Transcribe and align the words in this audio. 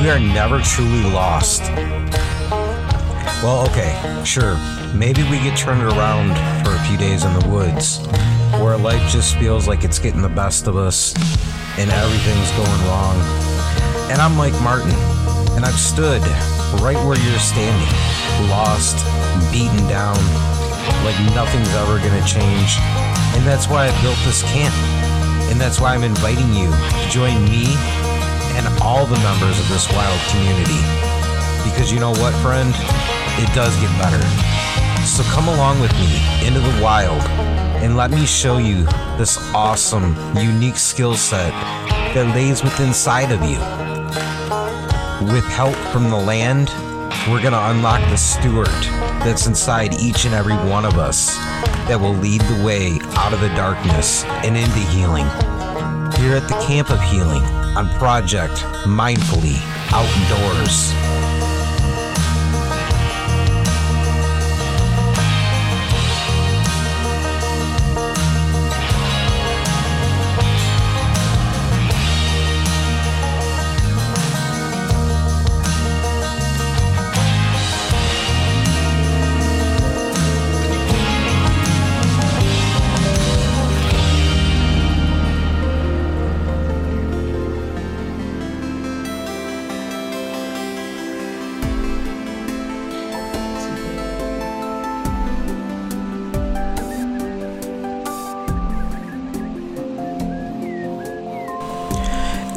We 0.00 0.08
are 0.10 0.20
never 0.20 0.60
truly 0.60 1.02
lost. 1.10 1.62
Well, 3.42 3.66
okay, 3.68 4.22
sure. 4.24 4.56
Maybe 4.94 5.22
we 5.24 5.38
get 5.38 5.56
turned 5.58 5.82
around 5.82 6.34
for 6.64 6.74
a 6.74 6.78
few 6.84 6.96
days 6.96 7.24
in 7.24 7.32
the 7.38 7.46
woods, 7.48 7.98
where 8.62 8.76
life 8.78 9.12
just 9.12 9.36
feels 9.36 9.68
like 9.68 9.84
it's 9.84 9.98
getting 9.98 10.22
the 10.22 10.28
best 10.28 10.66
of 10.66 10.76
us 10.76 11.14
and 11.78 11.90
everything's 11.90 12.50
going 12.52 12.80
wrong. 12.88 13.16
And 14.10 14.20
I'm 14.20 14.34
Mike 14.36 14.58
Martin, 14.62 14.90
and 15.54 15.64
I've 15.64 15.78
stood 15.78 16.22
right 16.80 16.96
where 17.06 17.18
you're 17.18 17.38
standing, 17.38 18.48
lost, 18.48 18.96
beaten 19.50 19.82
down, 19.88 20.18
like 21.04 21.18
nothing's 21.34 21.70
ever 21.74 21.98
gonna 21.98 22.24
change. 22.26 22.78
And 23.36 23.46
that's 23.46 23.68
why 23.68 23.88
I 23.88 24.02
built 24.02 24.18
this 24.24 24.42
camp. 24.42 24.74
And 25.50 25.60
that's 25.60 25.80
why 25.80 25.94
I'm 25.94 26.04
inviting 26.04 26.52
you 26.54 26.70
to 26.70 27.04
join 27.08 27.44
me 27.44 27.72
and 28.58 28.66
all 28.82 29.06
the 29.06 29.18
members 29.20 29.58
of 29.58 29.68
this 29.68 29.90
wild 29.92 30.20
community. 30.28 30.82
Because 31.64 31.92
you 31.92 32.00
know 32.00 32.10
what, 32.10 32.34
friend? 32.42 32.74
It 33.38 33.54
does 33.54 33.74
get 33.80 33.90
better. 33.98 34.22
So 35.06 35.22
come 35.24 35.48
along 35.48 35.80
with 35.80 35.92
me 35.94 36.20
into 36.46 36.60
the 36.60 36.82
wild 36.82 37.22
and 37.80 37.96
let 37.96 38.10
me 38.10 38.26
show 38.26 38.58
you 38.58 38.84
this 39.16 39.38
awesome, 39.54 40.16
unique 40.36 40.76
skill 40.76 41.14
set 41.14 41.52
that 42.14 42.34
lays 42.34 42.62
within 42.64 42.88
inside 42.88 43.30
of 43.30 43.40
you. 43.42 43.58
With 45.32 45.44
help 45.44 45.76
from 45.92 46.10
the 46.10 46.16
land, 46.16 46.68
we're 47.30 47.40
going 47.42 47.52
to 47.52 47.70
unlock 47.70 48.00
the 48.10 48.16
steward 48.16 48.68
that's 49.24 49.46
inside 49.46 49.92
each 50.00 50.24
and 50.24 50.34
every 50.34 50.54
one 50.54 50.84
of 50.84 50.98
us 50.98 51.36
that 51.88 51.98
will 52.00 52.14
lead 52.14 52.40
the 52.42 52.64
way 52.64 52.98
out 53.16 53.32
of 53.32 53.40
the 53.40 53.48
darkness 53.50 54.24
and 54.24 54.56
into 54.56 54.78
healing. 54.90 55.26
Here 56.20 56.36
at 56.36 56.48
the 56.48 56.58
Camp 56.66 56.90
of 56.90 57.00
Healing 57.02 57.42
on 57.76 57.88
Project 57.98 58.54
Mindfully 58.84 59.58
Outdoors. 59.92 61.07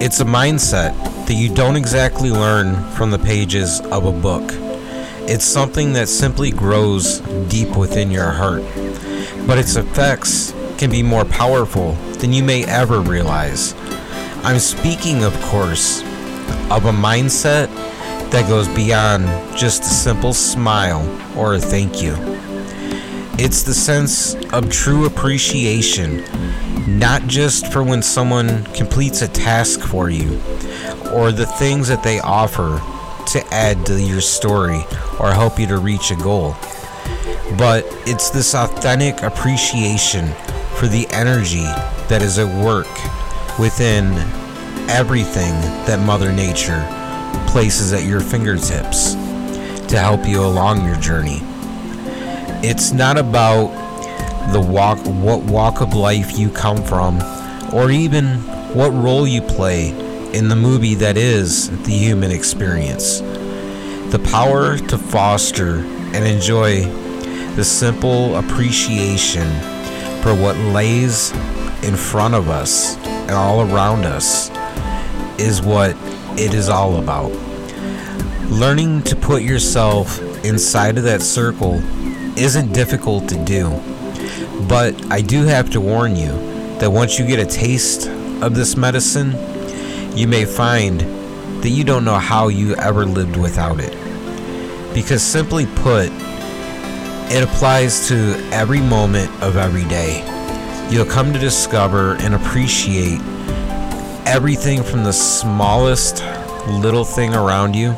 It's 0.03 0.19
a 0.19 0.25
mindset 0.25 0.95
that 1.27 1.35
you 1.35 1.53
don't 1.53 1.75
exactly 1.75 2.31
learn 2.31 2.89
from 2.93 3.11
the 3.11 3.19
pages 3.19 3.81
of 3.81 4.05
a 4.05 4.11
book. 4.11 4.41
It's 5.29 5.45
something 5.45 5.93
that 5.93 6.09
simply 6.09 6.49
grows 6.49 7.19
deep 7.49 7.77
within 7.77 8.09
your 8.09 8.31
heart. 8.31 8.63
But 9.45 9.59
its 9.59 9.75
effects 9.75 10.55
can 10.79 10.89
be 10.89 11.03
more 11.03 11.23
powerful 11.23 11.91
than 12.17 12.33
you 12.33 12.43
may 12.43 12.65
ever 12.65 12.99
realize. 12.99 13.75
I'm 14.43 14.57
speaking, 14.57 15.23
of 15.23 15.39
course, 15.43 16.01
of 16.71 16.85
a 16.85 16.91
mindset 16.91 17.67
that 18.31 18.49
goes 18.49 18.67
beyond 18.69 19.27
just 19.55 19.83
a 19.83 19.85
simple 19.85 20.33
smile 20.33 21.07
or 21.37 21.53
a 21.53 21.59
thank 21.59 22.01
you. 22.01 22.15
It's 23.37 23.61
the 23.61 23.75
sense 23.75 24.33
of 24.51 24.71
true 24.71 25.05
appreciation 25.05 26.23
not 26.87 27.27
just 27.27 27.71
for 27.71 27.83
when 27.83 28.01
someone 28.01 28.63
completes 28.73 29.21
a 29.21 29.27
task 29.27 29.81
for 29.81 30.09
you 30.09 30.39
or 31.13 31.31
the 31.31 31.45
things 31.57 31.87
that 31.87 32.03
they 32.03 32.19
offer 32.19 32.81
to 33.27 33.45
add 33.53 33.85
to 33.85 34.01
your 34.01 34.21
story 34.21 34.83
or 35.19 35.31
help 35.31 35.59
you 35.59 35.67
to 35.67 35.77
reach 35.77 36.11
a 36.11 36.15
goal, 36.15 36.55
but 37.57 37.85
it's 38.07 38.29
this 38.29 38.55
authentic 38.55 39.21
appreciation 39.21 40.27
for 40.75 40.87
the 40.87 41.05
energy 41.11 41.65
that 42.07 42.21
is 42.21 42.39
at 42.39 42.63
work 42.63 42.87
within 43.59 44.05
everything 44.89 45.53
that 45.85 46.03
Mother 46.05 46.31
Nature 46.31 46.85
places 47.51 47.93
at 47.93 48.03
your 48.03 48.19
fingertips 48.19 49.13
to 49.87 49.99
help 49.99 50.25
you 50.25 50.43
along 50.43 50.85
your 50.85 50.95
journey. 50.95 51.39
It's 52.63 52.91
not 52.91 53.17
about 53.17 53.90
the 54.51 54.59
walk 54.59 54.99
what 55.05 55.43
walk 55.43 55.81
of 55.81 55.93
life 55.93 56.37
you 56.37 56.49
come 56.49 56.83
from 56.83 57.21
or 57.73 57.89
even 57.89 58.37
what 58.73 58.91
role 58.91 59.25
you 59.27 59.41
play 59.41 59.89
in 60.33 60.47
the 60.47 60.55
movie 60.55 60.95
that 60.95 61.17
is 61.17 61.69
the 61.83 61.91
human 61.91 62.31
experience. 62.31 63.19
The 64.11 64.21
power 64.31 64.77
to 64.77 64.97
foster 64.97 65.79
and 66.13 66.25
enjoy 66.25 66.85
the 67.55 67.63
simple 67.63 68.35
appreciation 68.37 69.47
for 70.21 70.33
what 70.33 70.55
lays 70.57 71.31
in 71.83 71.95
front 71.95 72.33
of 72.33 72.49
us 72.49 72.97
and 73.05 73.31
all 73.31 73.61
around 73.61 74.05
us 74.05 74.49
is 75.39 75.61
what 75.61 75.95
it 76.37 76.53
is 76.53 76.69
all 76.69 76.97
about. 76.97 77.31
Learning 78.49 79.01
to 79.03 79.15
put 79.15 79.41
yourself 79.43 80.19
inside 80.45 80.97
of 80.97 81.03
that 81.03 81.21
circle 81.21 81.75
isn't 82.37 82.71
difficult 82.73 83.27
to 83.29 83.43
do 83.43 83.69
but 84.67 85.11
I 85.11 85.21
do 85.21 85.43
have 85.43 85.69
to 85.71 85.81
warn 85.81 86.15
you 86.15 86.31
that 86.79 86.91
once 86.91 87.19
you 87.19 87.25
get 87.25 87.39
a 87.39 87.45
taste 87.45 88.07
of 88.41 88.55
this 88.55 88.75
medicine, 88.75 89.31
you 90.17 90.27
may 90.27 90.45
find 90.45 91.01
that 91.63 91.69
you 91.69 91.83
don't 91.83 92.03
know 92.03 92.17
how 92.17 92.47
you 92.47 92.75
ever 92.75 93.05
lived 93.05 93.37
without 93.37 93.79
it. 93.79 93.93
Because 94.93 95.21
simply 95.21 95.65
put, 95.67 96.09
it 97.31 97.43
applies 97.43 98.07
to 98.09 98.35
every 98.51 98.81
moment 98.81 99.31
of 99.41 99.57
every 99.57 99.85
day. 99.85 100.27
You'll 100.89 101.05
come 101.05 101.31
to 101.31 101.39
discover 101.39 102.15
and 102.15 102.35
appreciate 102.35 103.21
everything 104.25 104.83
from 104.83 105.03
the 105.03 105.13
smallest 105.13 106.23
little 106.67 107.05
thing 107.05 107.33
around 107.33 107.75
you 107.75 107.95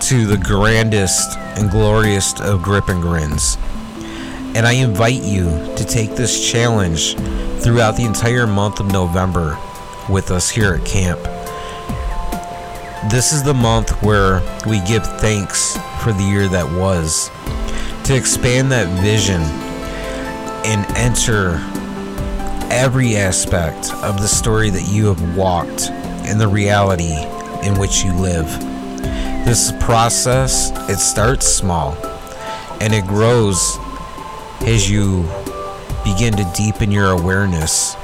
to 0.00 0.26
the 0.26 0.36
grandest 0.36 1.36
and 1.56 1.70
glorious 1.70 2.40
of 2.40 2.62
grip 2.62 2.88
and 2.88 3.02
grins. 3.02 3.56
And 4.54 4.66
I 4.66 4.72
invite 4.72 5.22
you 5.22 5.44
to 5.76 5.84
take 5.84 6.16
this 6.16 6.50
challenge 6.50 7.16
throughout 7.62 7.96
the 7.96 8.04
entire 8.04 8.46
month 8.46 8.80
of 8.80 8.92
November 8.92 9.58
with 10.08 10.30
us 10.30 10.48
here 10.48 10.74
at 10.74 10.84
camp. 10.84 11.20
This 13.10 13.32
is 13.32 13.42
the 13.42 13.54
month 13.54 13.90
where 14.02 14.40
we 14.66 14.80
give 14.80 15.04
thanks 15.20 15.76
for 16.02 16.12
the 16.12 16.22
year 16.22 16.48
that 16.48 16.70
was, 16.72 17.30
to 18.04 18.16
expand 18.16 18.72
that 18.72 18.88
vision 19.02 19.40
and 20.64 20.84
enter 20.96 21.60
every 22.72 23.16
aspect 23.16 23.92
of 24.02 24.20
the 24.20 24.26
story 24.26 24.70
that 24.70 24.88
you 24.88 25.06
have 25.06 25.36
walked 25.36 25.90
and 26.26 26.40
the 26.40 26.48
reality 26.48 27.14
in 27.66 27.78
which 27.78 28.02
you 28.02 28.12
live. 28.14 28.46
This 29.44 29.72
process, 29.80 30.70
it 30.90 30.98
starts 30.98 31.46
small 31.46 31.96
and 32.80 32.92
it 32.92 33.06
grows 33.06 33.78
as 34.62 34.90
you 34.90 35.22
begin 36.04 36.34
to 36.36 36.52
deepen 36.56 36.90
your 36.90 37.10
awareness 37.10 37.94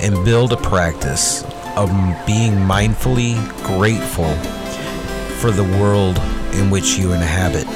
and 0.00 0.24
build 0.24 0.52
a 0.52 0.56
practice 0.56 1.42
of 1.76 1.88
being 2.26 2.52
mindfully 2.52 3.34
grateful 3.64 4.34
for 5.38 5.50
the 5.50 5.64
world 5.78 6.18
in 6.54 6.70
which 6.70 6.96
you 6.96 7.12
inhabit. 7.12 7.66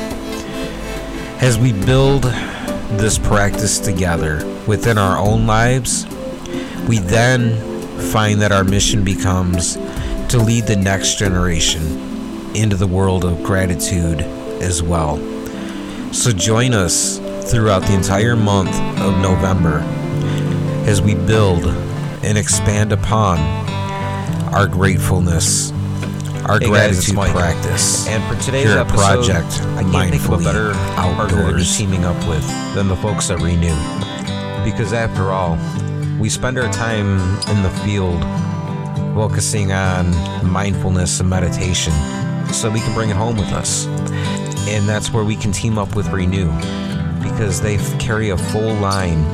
As 1.42 1.58
we 1.58 1.72
build 1.72 2.22
this 2.98 3.18
practice 3.18 3.78
together 3.78 4.44
within 4.66 4.98
our 4.98 5.18
own 5.18 5.46
lives, 5.46 6.06
we 6.88 6.98
then 6.98 7.56
find 8.12 8.40
that 8.40 8.52
our 8.52 8.64
mission 8.64 9.04
becomes 9.04 9.74
to 10.28 10.38
lead 10.38 10.64
the 10.64 10.76
next 10.76 11.18
generation 11.18 11.82
into 12.54 12.76
the 12.76 12.86
world 12.86 13.24
of 13.24 13.42
gratitude 13.42 14.20
as 14.60 14.82
well. 14.82 15.18
So 16.12 16.32
join 16.32 16.74
us 16.74 17.18
throughout 17.48 17.80
the 17.82 17.94
entire 17.94 18.36
month 18.36 18.74
of 19.00 19.18
November 19.22 19.78
as 20.86 21.00
we 21.00 21.14
build 21.14 21.64
and 22.22 22.36
expand 22.36 22.92
upon 22.92 23.38
our 24.52 24.66
gratefulness, 24.66 25.72
our 26.46 26.58
Hey 26.60 26.66
gratitude 26.66 27.14
Mike. 27.14 27.32
practice. 27.32 28.06
And 28.06 28.22
for 28.24 28.42
today's 28.44 28.66
episode, 28.66 28.98
Project 28.98 29.62
I 29.78 29.82
can't 29.82 30.10
think 30.10 30.24
of 30.24 30.40
a 30.40 30.44
better 30.44 30.72
partner 30.94 31.28
to 31.28 31.46
Outdoors. 31.46 31.76
teaming 31.76 32.04
up 32.04 32.16
with 32.28 32.46
than 32.74 32.88
the 32.88 32.96
folks 32.96 33.30
at 33.30 33.40
Renew. 33.40 33.74
Because 34.64 34.92
after 34.92 35.30
all, 35.30 35.58
we 36.18 36.28
spend 36.28 36.58
our 36.58 36.70
time 36.70 37.18
in 37.48 37.62
the 37.62 37.70
field 37.82 38.22
focusing 39.14 39.72
on 39.72 40.10
mindfulness 40.46 41.20
and 41.20 41.30
meditation 41.30 41.92
so 42.52 42.70
we 42.70 42.80
can 42.80 42.92
bring 42.94 43.08
it 43.08 43.16
home 43.16 43.36
with 43.36 43.52
us. 43.52 43.86
And 44.68 44.86
that's 44.86 45.12
where 45.12 45.24
we 45.24 45.34
can 45.34 45.50
team 45.50 45.78
up 45.78 45.96
with 45.96 46.08
Renew 46.10 46.50
because 47.38 47.60
they 47.60 47.76
carry 48.00 48.30
a 48.30 48.36
full 48.36 48.74
line 48.74 49.24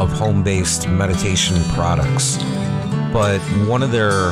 of 0.00 0.10
home 0.10 0.42
based 0.42 0.88
meditation 0.88 1.62
products. 1.74 2.38
But 3.12 3.40
one 3.68 3.82
of 3.82 3.92
their 3.92 4.30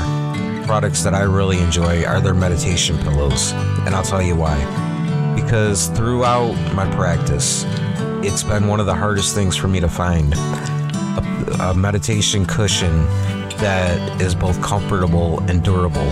products 0.65 1.03
that 1.05 1.13
I 1.13 1.25
really 1.25 1.59
enjoy 1.59 2.07
are 2.07 2.19
their 2.19 2.33
meditation 2.33 2.97
pillows. 2.97 3.53
And 3.85 3.95
I'll 3.95 4.03
tell 4.03 4.23
you 4.23 4.35
why. 4.35 4.57
Because 5.35 5.89
throughout 5.89 6.55
my 6.75 6.91
practice, 6.95 7.67
it's 8.25 8.43
been 8.43 8.67
one 8.69 8.81
of 8.81 8.87
the 8.87 8.95
hardest 8.95 9.35
things 9.35 9.55
for 9.55 9.69
me 9.69 9.81
to 9.81 9.89
find 9.91 10.33
a, 10.33 11.57
a 11.61 11.75
meditation 11.75 12.47
cushion 12.47 13.05
that 13.59 14.23
is 14.23 14.35
both 14.35 14.63
comfortable 14.63 15.41
and 15.41 15.63
durable. 15.63 16.09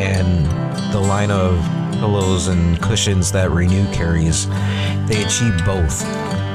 And 0.00 0.46
the 0.90 1.00
line 1.00 1.30
of 1.30 1.62
pillows 2.02 2.48
and 2.48 2.80
cushions 2.80 3.30
that 3.30 3.50
Renew 3.50 3.84
carries, 3.92 4.48
they 5.06 5.22
achieve 5.24 5.64
both. 5.64 6.04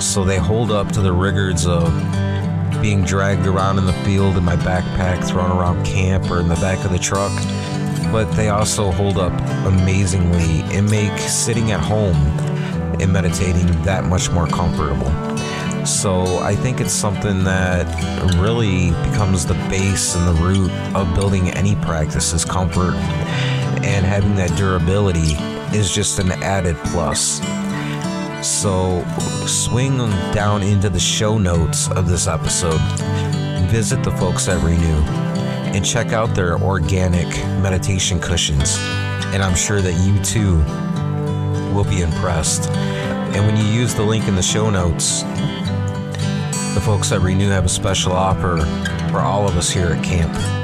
So 0.02 0.24
they 0.24 0.38
hold 0.38 0.72
up 0.72 0.92
to 0.94 1.02
the 1.02 1.12
rigors 1.12 1.66
of 1.66 1.92
being 2.82 3.04
dragged 3.04 3.48
around 3.48 3.78
in 3.78 3.86
the 3.86 3.94
field 3.94 4.38
in 4.38 4.44
my 4.44 4.56
backpack, 4.56 5.28
thrown 5.28 5.52
around 5.52 5.86
camp 5.86 6.30
or 6.30 6.40
in 6.40 6.48
the 6.48 6.56
back 6.56 6.84
of 6.86 6.92
the 6.92 7.00
truck. 7.00 7.32
But 8.12 8.32
they 8.34 8.50
also 8.50 8.92
hold 8.92 9.18
up 9.18 9.34
amazingly 9.66 10.62
and 10.76 10.90
make 10.90 11.18
sitting 11.20 11.72
at 11.72 11.80
home 11.80 12.16
and 13.02 13.12
meditating 13.12 13.68
that 13.84 14.06
much 14.06 14.32
more 14.32 14.48
comfortable. 14.48 15.12
So 15.86 16.40
I 16.40 16.56
think 16.56 16.82
it's 16.82 16.94
something 16.94 17.44
that 17.46 17.86
really 18.36 18.92
becomes 19.10 19.46
the 19.46 19.54
base 19.70 20.16
and 20.16 20.28
the 20.28 20.44
root 20.44 20.72
of 20.96 21.14
building 21.16 21.50
any 21.52 21.76
practice 21.76 22.34
is 22.34 22.44
comfort. 22.46 22.94
And 23.84 24.06
having 24.06 24.36
that 24.36 24.56
durability 24.58 25.34
is 25.76 25.94
just 25.94 26.20
an 26.20 26.32
added 26.44 26.76
plus. 26.86 27.40
So 28.42 29.04
swing 29.45 29.98
down 30.31 30.63
into 30.63 30.89
the 30.89 31.00
show 31.00 31.38
notes 31.38 31.89
of 31.92 32.07
this 32.07 32.28
episode, 32.28 32.80
visit 33.69 34.04
the 34.04 34.12
folks 34.12 34.48
at 34.48 34.63
Renew, 34.63 35.01
and 35.74 35.84
check 35.86 36.13
out 36.13 36.34
their 36.36 36.57
organic 36.57 37.28
meditation 37.62 38.19
cushions. 38.19 38.78
And 39.34 39.44
I'm 39.44 39.56
sure 39.56 39.81
that 39.81 39.94
you 40.06 40.24
too 40.24 40.57
will 41.75 41.84
be 41.84 42.01
impressed. 42.01 42.69
And 42.69 43.45
when 43.45 43.57
you 43.57 43.66
use 43.66 43.94
the 43.94 44.04
link 44.04 44.28
in 44.28 44.36
the 44.36 44.42
show 44.42 44.69
notes, 44.69 45.24
the 46.74 46.81
folks 46.84 47.12
at 47.12 47.22
Renew 47.22 47.50
have 47.50 47.66
a 47.66 47.69
special 47.69 48.13
offer 48.13 48.57
for 49.12 49.19
all 49.19 49.48
of 49.48 49.57
us 49.57 49.69
here 49.69 49.88
at 49.88 50.04
camp. 50.04 50.56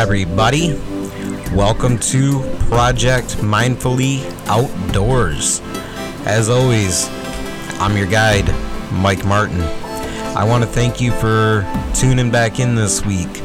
Everybody. 0.00 0.72
Welcome 1.52 1.98
to 1.98 2.40
Project 2.70 3.36
Mindfully 3.36 4.24
Outdoors. 4.46 5.60
As 6.24 6.48
always, 6.48 7.06
I'm 7.78 7.98
your 7.98 8.06
guide, 8.06 8.48
Mike 8.94 9.26
Martin. 9.26 9.60
I 9.60 10.42
want 10.44 10.64
to 10.64 10.70
thank 10.70 11.02
you 11.02 11.12
for 11.12 11.70
tuning 11.94 12.30
back 12.30 12.60
in 12.60 12.74
this 12.74 13.04
week. 13.04 13.42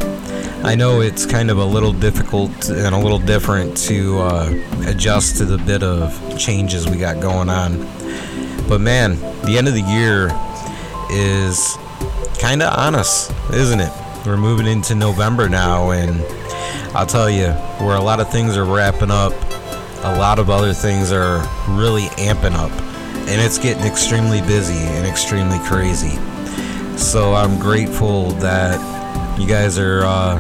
I 0.63 0.75
know 0.75 1.02
it's 1.02 1.25
kind 1.25 1.52
of 1.52 1.57
a 1.57 1.66
little 1.66 1.92
difficult 1.92 2.69
and 2.69 2.96
a 2.96 3.00
little 3.00 3.19
different 3.19 3.75
to 3.90 4.19
uh, 4.19 4.63
adjust 4.88 5.36
to 5.40 5.46
the 5.46 5.57
bit 5.57 5.84
of 5.84 6.40
changes 6.40 6.90
we 6.90 6.96
got 6.96 7.19
going 7.19 7.50
on. 7.50 7.80
But 8.69 8.80
man, 8.80 9.19
the 9.44 9.57
end 9.57 9.68
of 9.68 9.74
the 9.74 9.81
year 9.81 10.30
is 11.12 11.75
kind 12.40 12.63
of 12.63 12.74
on 12.80 12.96
us, 12.96 13.30
isn't 13.52 13.81
it? 13.81 14.05
We're 14.25 14.38
moving 14.38 14.66
into 14.66 14.95
November 14.95 15.48
now, 15.48 15.92
and 15.92 16.19
I'll 16.95 17.06
tell 17.06 17.30
you, 17.30 17.50
where 17.86 17.95
a 17.95 18.01
lot 18.01 18.19
of 18.19 18.31
things 18.31 18.57
are 18.57 18.66
wrapping 18.66 19.12
up, 19.12 19.33
a 20.04 20.18
lot 20.18 20.39
of 20.39 20.50
other 20.50 20.74
things 20.74 21.12
are 21.12 21.48
really 21.69 22.06
amping 22.18 22.54
up, 22.56 22.72
and 23.30 23.39
it's 23.39 23.60
getting 23.60 23.83
extremely 23.83 24.42
busy 24.42 24.74
and 24.74 25.06
extremely 25.06 25.60
crazy. 25.68 26.18
So 26.98 27.36
I'm 27.36 27.60
grateful 27.60 28.31
that 28.39 28.80
you 29.39 29.48
guys 29.48 29.77
are 29.77 30.04
uh, 30.04 30.39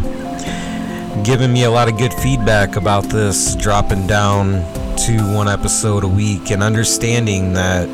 giving 1.23 1.53
me 1.53 1.65
a 1.65 1.69
lot 1.69 1.87
of 1.87 1.95
good 1.99 2.13
feedback 2.15 2.77
about 2.77 3.03
this 3.03 3.55
dropping 3.55 4.07
down 4.07 4.63
to 5.05 5.19
one 5.35 5.47
episode 5.47 6.03
a 6.03 6.07
week 6.07 6.49
and 6.49 6.63
understanding 6.63 7.53
that 7.53 7.87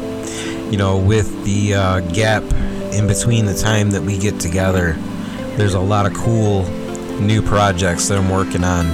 you 0.71 0.77
know 0.77 0.97
with 0.97 1.43
the 1.43 1.73
uh, 1.73 1.99
gap 2.13 2.43
in 2.93 3.07
between 3.07 3.45
the 3.45 3.55
time 3.55 3.91
that 3.91 4.01
we 4.01 4.17
get 4.17 4.39
together 4.39 4.95
there's 5.57 5.73
a 5.73 5.79
lot 5.79 6.05
of 6.05 6.13
cool 6.13 6.63
new 7.19 7.41
projects 7.41 8.07
that 8.07 8.17
i'm 8.17 8.29
working 8.29 8.63
on. 8.63 8.85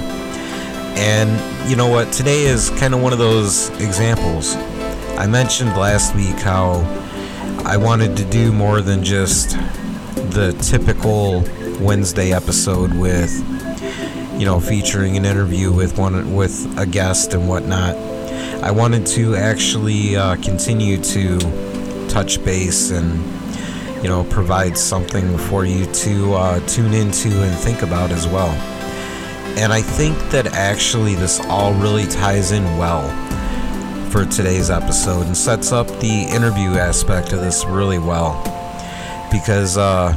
And 1.00 1.70
you 1.70 1.76
know 1.76 1.88
what? 1.88 2.12
Today 2.12 2.46
is 2.46 2.70
kind 2.70 2.92
of 2.92 3.00
one 3.00 3.12
of 3.12 3.18
those 3.18 3.68
examples. 3.80 4.56
I 5.16 5.26
mentioned 5.26 5.70
last 5.70 6.14
week 6.14 6.38
how 6.40 6.84
i 7.64 7.76
wanted 7.76 8.16
to 8.16 8.24
do 8.24 8.52
more 8.52 8.80
than 8.80 9.02
just 9.02 9.50
the 10.30 10.56
typical 10.62 11.42
wednesday 11.80 12.32
episode 12.32 12.92
with 12.94 13.32
you 14.38 14.44
know 14.44 14.60
featuring 14.60 15.16
an 15.16 15.24
interview 15.24 15.72
with 15.72 15.98
one 15.98 16.34
with 16.34 16.78
a 16.78 16.86
guest 16.86 17.34
and 17.34 17.48
whatnot. 17.48 17.96
I 18.62 18.70
wanted 18.70 19.06
to 19.08 19.34
actually 19.34 20.16
uh, 20.16 20.36
continue 20.36 21.02
to 21.02 21.38
touch 22.08 22.42
base 22.44 22.90
and 22.90 23.37
you 24.02 24.08
know 24.08 24.24
provide 24.24 24.76
something 24.76 25.36
for 25.36 25.64
you 25.64 25.86
to 25.86 26.34
uh, 26.34 26.60
tune 26.66 26.94
into 26.94 27.28
and 27.28 27.56
think 27.58 27.82
about 27.82 28.10
as 28.10 28.26
well. 28.26 28.50
And 29.58 29.72
i 29.72 29.82
think 29.82 30.16
that 30.30 30.46
actually 30.48 31.14
this 31.14 31.40
all 31.48 31.72
really 31.74 32.06
ties 32.06 32.52
in 32.52 32.62
well 32.78 33.08
for 34.10 34.24
today's 34.24 34.70
episode 34.70 35.26
and 35.26 35.36
sets 35.36 35.72
up 35.72 35.86
the 36.00 36.26
interview 36.30 36.70
aspect 36.78 37.32
of 37.32 37.40
this 37.40 37.64
really 37.64 37.98
well. 37.98 38.40
Because 39.32 39.76
uh, 39.76 40.14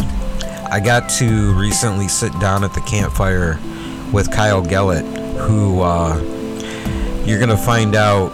i 0.71 0.79
got 0.79 1.09
to 1.09 1.53
recently 1.59 2.07
sit 2.07 2.31
down 2.39 2.63
at 2.63 2.73
the 2.73 2.81
campfire 2.81 3.59
with 4.13 4.31
kyle 4.31 4.61
gellett 4.61 5.05
who 5.47 5.81
uh, 5.81 6.15
you're 7.25 7.39
gonna 7.39 7.57
find 7.57 7.95
out 7.95 8.31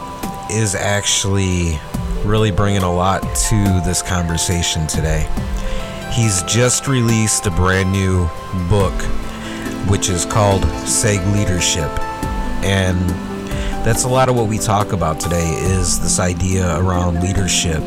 is 0.51 0.75
actually 0.75 1.79
really 2.25 2.51
bringing 2.51 2.83
a 2.83 2.93
lot 2.93 3.21
to 3.49 3.81
this 3.85 4.01
conversation 4.01 4.87
today. 4.87 5.27
He's 6.11 6.43
just 6.43 6.87
released 6.87 7.45
a 7.45 7.51
brand 7.51 7.91
new 7.91 8.29
book, 8.69 8.93
which 9.89 10.09
is 10.09 10.25
called 10.25 10.63
Seg 10.83 11.23
Leadership. 11.33 11.89
And 12.63 12.99
that's 13.85 14.03
a 14.03 14.09
lot 14.09 14.29
of 14.29 14.35
what 14.35 14.47
we 14.47 14.57
talk 14.57 14.91
about 14.93 15.19
today 15.19 15.49
is 15.53 15.99
this 15.99 16.19
idea 16.19 16.77
around 16.79 17.21
leadership, 17.21 17.81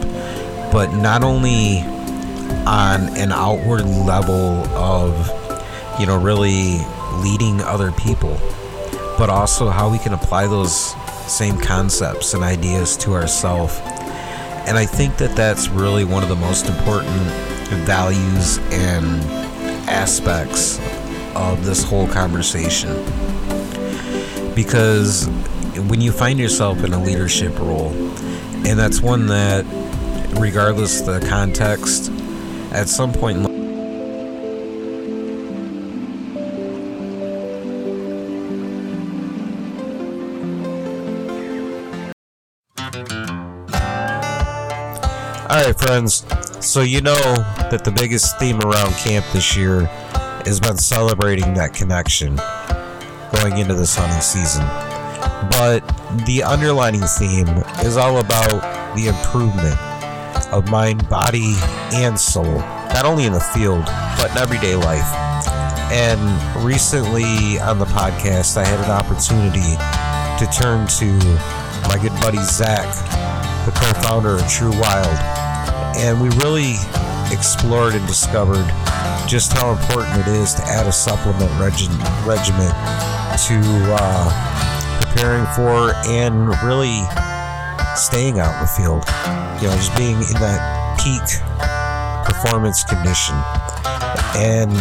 but 0.72 0.92
not 0.94 1.22
only 1.22 1.80
on 2.66 3.16
an 3.16 3.32
outward 3.32 3.84
level 3.84 4.64
of, 4.76 5.14
you 5.98 6.06
know, 6.06 6.18
really 6.18 6.78
leading 7.22 7.60
other 7.62 7.92
people, 7.92 8.38
but 9.18 9.28
also 9.28 9.68
how 9.68 9.90
we 9.90 9.98
can 9.98 10.14
apply 10.14 10.46
those 10.46 10.94
same 11.30 11.58
concepts 11.58 12.34
and 12.34 12.42
ideas 12.42 12.96
to 12.96 13.12
ourselves. 13.12 13.78
And 14.70 14.78
I 14.78 14.86
think 14.86 15.16
that 15.16 15.34
that's 15.34 15.68
really 15.68 16.04
one 16.04 16.22
of 16.22 16.28
the 16.28 16.36
most 16.36 16.68
important 16.68 17.10
values 17.84 18.58
and 18.70 19.20
aspects 19.90 20.78
of 21.34 21.64
this 21.64 21.82
whole 21.82 22.06
conversation. 22.06 22.94
Because 24.54 25.26
when 25.88 26.00
you 26.00 26.12
find 26.12 26.38
yourself 26.38 26.84
in 26.84 26.92
a 26.92 27.02
leadership 27.02 27.58
role, 27.58 27.90
and 28.64 28.78
that's 28.78 29.00
one 29.00 29.26
that, 29.26 29.64
regardless 30.38 31.00
the 31.00 31.18
context, 31.28 32.12
at 32.70 32.88
some 32.88 33.12
point 33.12 33.38
All 45.60 45.66
right, 45.66 45.78
friends. 45.78 46.24
So 46.66 46.80
you 46.80 47.02
know 47.02 47.34
that 47.68 47.84
the 47.84 47.90
biggest 47.90 48.38
theme 48.38 48.58
around 48.62 48.94
camp 48.94 49.26
this 49.34 49.54
year 49.54 49.82
has 50.46 50.58
been 50.58 50.78
celebrating 50.78 51.52
that 51.52 51.74
connection 51.74 52.36
going 53.34 53.58
into 53.58 53.74
this 53.74 53.94
hunting 53.94 54.22
season. 54.22 54.64
But 55.50 55.80
the 56.24 56.44
underlining 56.44 57.02
theme 57.02 57.46
is 57.84 57.98
all 57.98 58.20
about 58.20 58.96
the 58.96 59.08
improvement 59.08 59.76
of 60.50 60.70
mind, 60.70 61.06
body, 61.10 61.56
and 61.92 62.18
soul, 62.18 62.60
not 62.94 63.04
only 63.04 63.26
in 63.26 63.34
the 63.34 63.40
field, 63.40 63.84
but 64.16 64.30
in 64.30 64.38
everyday 64.38 64.76
life. 64.76 65.12
And 65.92 66.64
recently 66.64 67.60
on 67.60 67.78
the 67.78 67.84
podcast, 67.84 68.56
I 68.56 68.64
had 68.64 68.80
an 68.80 68.90
opportunity 68.90 69.76
to 70.40 70.58
turn 70.58 70.86
to 71.00 71.12
my 71.86 71.98
good 72.00 72.18
buddy 72.22 72.42
Zach, 72.44 72.88
the 73.66 73.72
co 73.72 74.00
founder 74.00 74.36
of 74.36 74.48
True 74.48 74.72
Wild 74.80 75.39
and 76.00 76.20
we 76.20 76.28
really 76.40 76.76
explored 77.30 77.94
and 77.94 78.06
discovered 78.06 78.66
just 79.28 79.52
how 79.52 79.70
important 79.70 80.16
it 80.26 80.28
is 80.28 80.54
to 80.54 80.62
add 80.64 80.86
a 80.86 80.92
supplement 80.92 81.50
regi- 81.60 81.92
regimen 82.24 82.72
to 83.36 83.60
uh, 84.00 84.26
preparing 85.04 85.44
for 85.52 85.92
and 86.08 86.48
really 86.64 87.04
staying 87.94 88.40
out 88.40 88.54
in 88.56 88.60
the 88.64 88.72
field. 88.72 89.04
You 89.60 89.68
know, 89.68 89.76
just 89.76 89.94
being 89.96 90.16
in 90.16 90.40
that 90.40 90.96
peak 90.96 91.20
performance 92.24 92.82
condition. 92.82 93.36
And, 94.40 94.72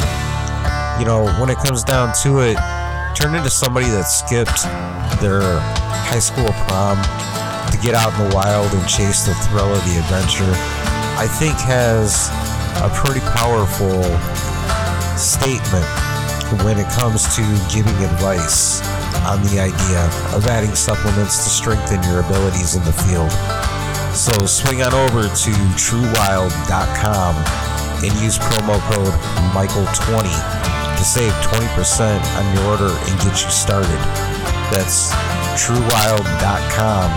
you 0.99 1.05
know, 1.05 1.27
when 1.39 1.49
it 1.49 1.57
comes 1.57 1.83
down 1.83 2.15
to 2.23 2.39
it, 2.39 2.57
turn 3.13 3.35
into 3.35 3.49
somebody 3.49 3.87
that 3.87 4.07
skipped 4.07 4.63
their 5.19 5.43
high 6.07 6.23
school 6.23 6.47
prom 6.63 6.95
to 7.71 7.77
get 7.83 7.93
out 7.93 8.15
in 8.15 8.29
the 8.29 8.35
wild 8.35 8.71
and 8.73 8.87
chase 8.87 9.27
the 9.27 9.33
thrill 9.51 9.67
of 9.67 9.83
the 9.83 9.99
adventure 9.99 10.78
I 11.19 11.27
think 11.27 11.59
has 11.67 12.31
a 12.79 12.87
pretty 12.95 13.19
powerful 13.35 14.07
statement 15.19 15.83
when 16.63 16.79
it 16.79 16.87
comes 16.95 17.27
to 17.35 17.43
giving 17.67 17.91
advice 18.07 18.79
on 19.27 19.43
the 19.51 19.59
idea 19.59 19.99
of 20.31 20.47
adding 20.47 20.71
supplements 20.79 21.43
to 21.43 21.49
strengthen 21.51 21.99
your 22.07 22.23
abilities 22.23 22.79
in 22.79 22.83
the 22.87 22.95
field. 23.03 23.27
So 24.15 24.31
swing 24.47 24.79
on 24.79 24.95
over 24.95 25.27
to 25.27 25.51
truewild.com 25.75 27.35
and 27.99 28.11
use 28.23 28.39
promo 28.39 28.79
code 28.87 29.11
Michael20 29.51 30.23
to 30.23 31.03
save 31.03 31.35
20% 31.51 32.15
on 32.15 32.43
your 32.55 32.63
order 32.71 32.95
and 32.95 33.13
get 33.27 33.35
you 33.43 33.51
started. 33.51 33.99
That's 34.71 35.11
truewild.com, 35.59 37.11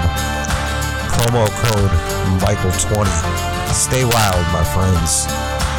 promo 1.07 1.47
code 1.47 1.95
Michael20 2.43 3.62
Stay 3.73 4.05
wild, 4.05 4.47
my 4.53 4.63
friends. 4.65 5.72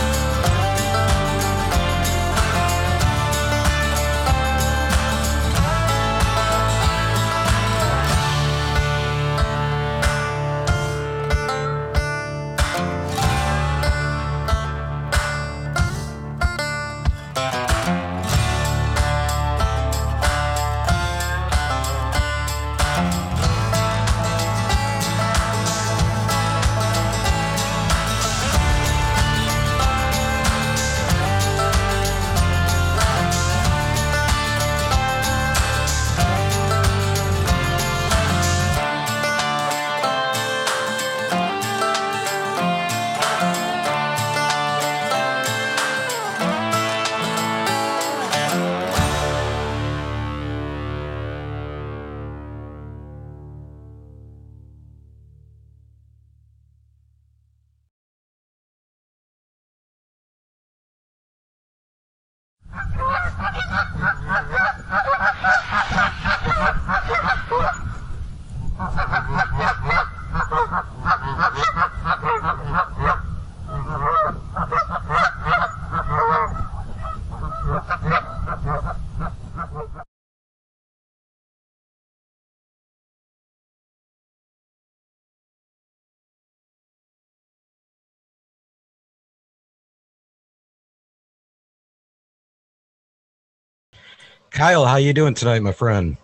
Kyle, 94.53 94.86
how 94.86 94.98
you 94.98 95.13
doing 95.13 95.33
tonight, 95.33 95.63
my 95.63 95.72
friend? 95.72 96.15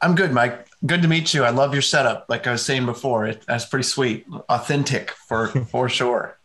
I'm 0.00 0.14
good, 0.14 0.32
Mike. 0.32 0.66
Good 0.86 1.02
to 1.02 1.08
meet 1.08 1.34
you. 1.34 1.44
I 1.44 1.50
love 1.50 1.74
your 1.74 1.82
setup. 1.82 2.24
Like 2.28 2.46
I 2.46 2.52
was 2.52 2.64
saying 2.64 2.86
before, 2.86 3.26
it, 3.26 3.44
that's 3.46 3.66
pretty 3.66 3.82
sweet, 3.82 4.26
authentic 4.48 5.10
for 5.10 5.48
for 5.70 5.88
sure. 5.90 6.38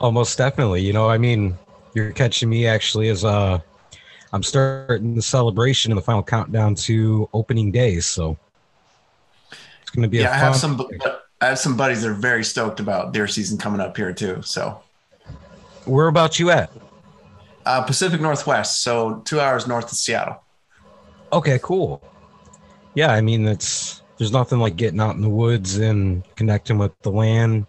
Almost 0.00 0.38
definitely. 0.38 0.82
You 0.82 0.92
know, 0.92 1.10
I 1.10 1.18
mean, 1.18 1.58
you're 1.94 2.12
catching 2.12 2.48
me 2.48 2.64
actually 2.64 3.08
as 3.08 3.24
uh, 3.24 3.58
I'm 4.32 4.44
starting 4.44 5.16
the 5.16 5.22
celebration 5.22 5.90
and 5.90 5.98
the 5.98 6.02
final 6.02 6.22
countdown 6.22 6.76
to 6.76 7.28
opening 7.32 7.72
day. 7.72 7.98
So 7.98 8.38
it's 9.50 9.90
going 9.90 10.04
to 10.04 10.08
be. 10.08 10.18
Yeah, 10.18 10.30
I 10.30 10.36
have 10.36 10.54
some. 10.54 10.80
I 11.40 11.46
have 11.46 11.58
some 11.58 11.76
buddies 11.76 12.02
that 12.02 12.10
are 12.10 12.14
very 12.14 12.44
stoked 12.44 12.78
about 12.78 13.12
deer 13.12 13.26
season 13.26 13.58
coming 13.58 13.80
up 13.80 13.96
here 13.96 14.12
too. 14.12 14.42
So, 14.42 14.80
where 15.86 16.06
about 16.06 16.38
you 16.38 16.50
at? 16.50 16.70
Uh, 17.66 17.82
Pacific 17.82 18.20
Northwest, 18.20 18.82
so 18.82 19.22
two 19.24 19.40
hours 19.40 19.66
north 19.66 19.90
of 19.90 19.96
Seattle. 19.96 20.42
Okay, 21.32 21.58
cool. 21.62 22.02
Yeah, 22.94 23.10
I 23.10 23.20
mean, 23.20 23.46
it's 23.48 24.02
there's 24.18 24.32
nothing 24.32 24.58
like 24.58 24.76
getting 24.76 25.00
out 25.00 25.16
in 25.16 25.22
the 25.22 25.28
woods 25.28 25.78
and 25.78 26.22
connecting 26.36 26.78
with 26.78 26.92
the 27.02 27.10
land, 27.10 27.66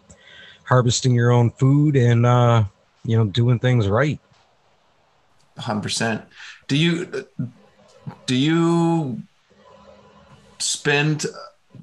harvesting 0.64 1.16
your 1.16 1.32
own 1.32 1.50
food, 1.52 1.96
and 1.96 2.26
uh, 2.26 2.66
you 3.04 3.18
know, 3.18 3.26
doing 3.26 3.60
things 3.60 3.88
right. 3.88 4.20
Hundred 5.58 5.84
percent. 5.84 6.26
Do 6.68 6.78
you 6.78 7.26
do 8.26 8.36
you 8.36 9.22
spend 10.60 11.26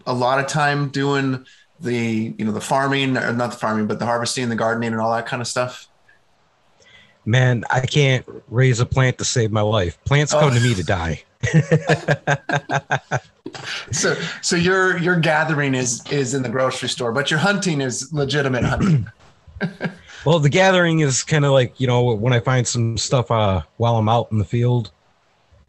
a 0.06 0.12
lot 0.12 0.38
of 0.38 0.46
time 0.46 0.88
doing 0.88 1.44
the 1.80 2.34
you 2.38 2.44
know 2.44 2.52
the 2.52 2.60
farming 2.60 3.16
or 3.16 3.32
not 3.32 3.50
the 3.50 3.56
farming 3.56 3.86
but 3.86 3.98
the 3.98 4.06
harvesting 4.06 4.48
the 4.48 4.56
gardening 4.56 4.92
and 4.92 5.00
all 5.00 5.12
that 5.12 5.26
kind 5.26 5.42
of 5.42 5.48
stuff 5.48 5.88
man, 7.24 7.64
I 7.70 7.80
can't 7.80 8.26
raise 8.48 8.80
a 8.80 8.86
plant 8.86 9.18
to 9.18 9.24
save 9.24 9.52
my 9.52 9.60
life. 9.60 10.02
Plants 10.04 10.32
come 10.32 10.52
oh. 10.52 10.54
to 10.54 10.60
me 10.60 10.74
to 10.74 10.84
die. 10.84 11.22
so 13.90 14.14
so 14.40 14.56
your 14.56 14.98
your 14.98 15.16
gathering 15.18 15.74
is 15.74 16.02
is 16.10 16.34
in 16.34 16.42
the 16.42 16.48
grocery 16.48 16.88
store, 16.88 17.12
but 17.12 17.30
your 17.30 17.40
hunting 17.40 17.80
is 17.80 18.12
legitimate 18.12 18.64
hunting. 18.64 19.06
well, 20.24 20.38
the 20.38 20.48
gathering 20.48 21.00
is 21.00 21.22
kind 21.22 21.44
of 21.44 21.52
like, 21.52 21.78
you 21.80 21.86
know, 21.86 22.02
when 22.14 22.32
I 22.32 22.40
find 22.40 22.66
some 22.66 22.98
stuff 22.98 23.30
uh 23.30 23.62
while 23.76 23.96
I'm 23.96 24.08
out 24.08 24.30
in 24.32 24.38
the 24.38 24.44
field, 24.44 24.90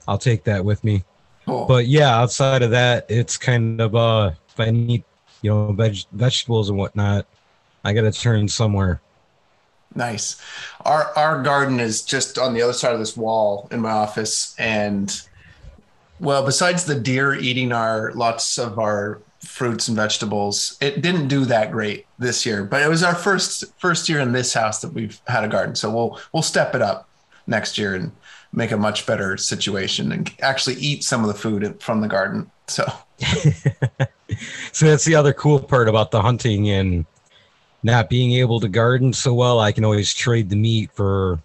I'll 0.08 0.18
take 0.18 0.44
that 0.46 0.66
with 0.66 0.84
me. 0.84 1.04
Cool. 1.46 1.66
But 1.66 1.88
yeah, 1.88 2.16
outside 2.16 2.62
of 2.62 2.72
that, 2.72 3.06
it's 3.10 3.38
kind 3.38 3.82
of 3.82 3.96
uh, 3.96 4.32
if 4.50 4.60
I 4.60 4.70
need 4.70 5.04
you 5.42 5.50
know 5.50 5.72
veg- 5.74 6.06
vegetables 6.12 6.70
and 6.70 6.78
whatnot, 6.78 7.26
I 7.84 7.94
got 7.94 8.02
to 8.02 8.12
turn 8.12 8.48
somewhere. 8.48 9.02
Nice. 9.96 10.42
Our 10.86 11.12
our 11.16 11.44
garden 11.44 11.80
is 11.80 12.02
just 12.02 12.38
on 12.38 12.54
the 12.54 12.62
other 12.62 12.74
side 12.74 12.94
of 12.94 13.00
this 13.00 13.16
wall 13.16 13.68
in 13.72 13.82
my 13.82 13.92
office, 13.92 14.56
and 14.58 15.22
well, 16.20 16.44
besides 16.46 16.86
the 16.86 16.96
deer 16.96 17.34
eating 17.36 17.72
our 17.72 18.12
lots 18.14 18.58
of 18.58 18.80
our 18.80 19.22
fruits 19.40 19.88
and 19.88 19.98
vegetables, 19.98 20.78
it 20.82 21.02
didn't 21.02 21.28
do 21.28 21.46
that 21.46 21.72
great 21.72 22.06
this 22.18 22.46
year. 22.46 22.64
But 22.64 22.82
it 22.82 22.90
was 22.90 23.04
our 23.04 23.16
first 23.16 23.66
first 23.78 24.10
year 24.10 24.20
in 24.20 24.32
this 24.32 24.54
house 24.54 24.82
that 24.82 24.94
we've 24.94 25.20
had 25.28 25.44
a 25.44 25.48
garden, 25.48 25.76
so 25.76 25.92
we'll 25.92 26.20
we'll 26.32 26.44
step 26.44 26.74
it 26.74 26.82
up 26.82 27.08
next 27.46 27.78
year 27.78 27.94
and 27.94 28.12
make 28.52 28.72
a 28.72 28.78
much 28.78 29.06
better 29.06 29.36
situation 29.36 30.12
and 30.12 30.32
actually 30.42 30.76
eat 30.76 31.04
some 31.04 31.22
of 31.22 31.28
the 31.28 31.34
food 31.34 31.82
from 31.82 32.02
the 32.02 32.08
garden. 32.08 32.50
So, 32.68 32.86
so 34.72 34.86
that's 34.86 35.06
the 35.06 35.16
other 35.16 35.34
cool 35.34 35.60
part 35.60 35.90
about 35.90 36.12
the 36.12 36.22
hunting 36.22 36.70
and 36.70 37.06
not 37.84 38.10
being 38.10 38.34
able 38.34 38.60
to 38.62 38.70
garden 38.70 39.14
so 39.14 39.34
well. 39.34 39.60
I 39.60 39.72
can 39.72 39.86
always 39.86 40.14
trade 40.14 40.50
the 40.50 40.56
meat 40.56 40.92
for, 40.94 41.40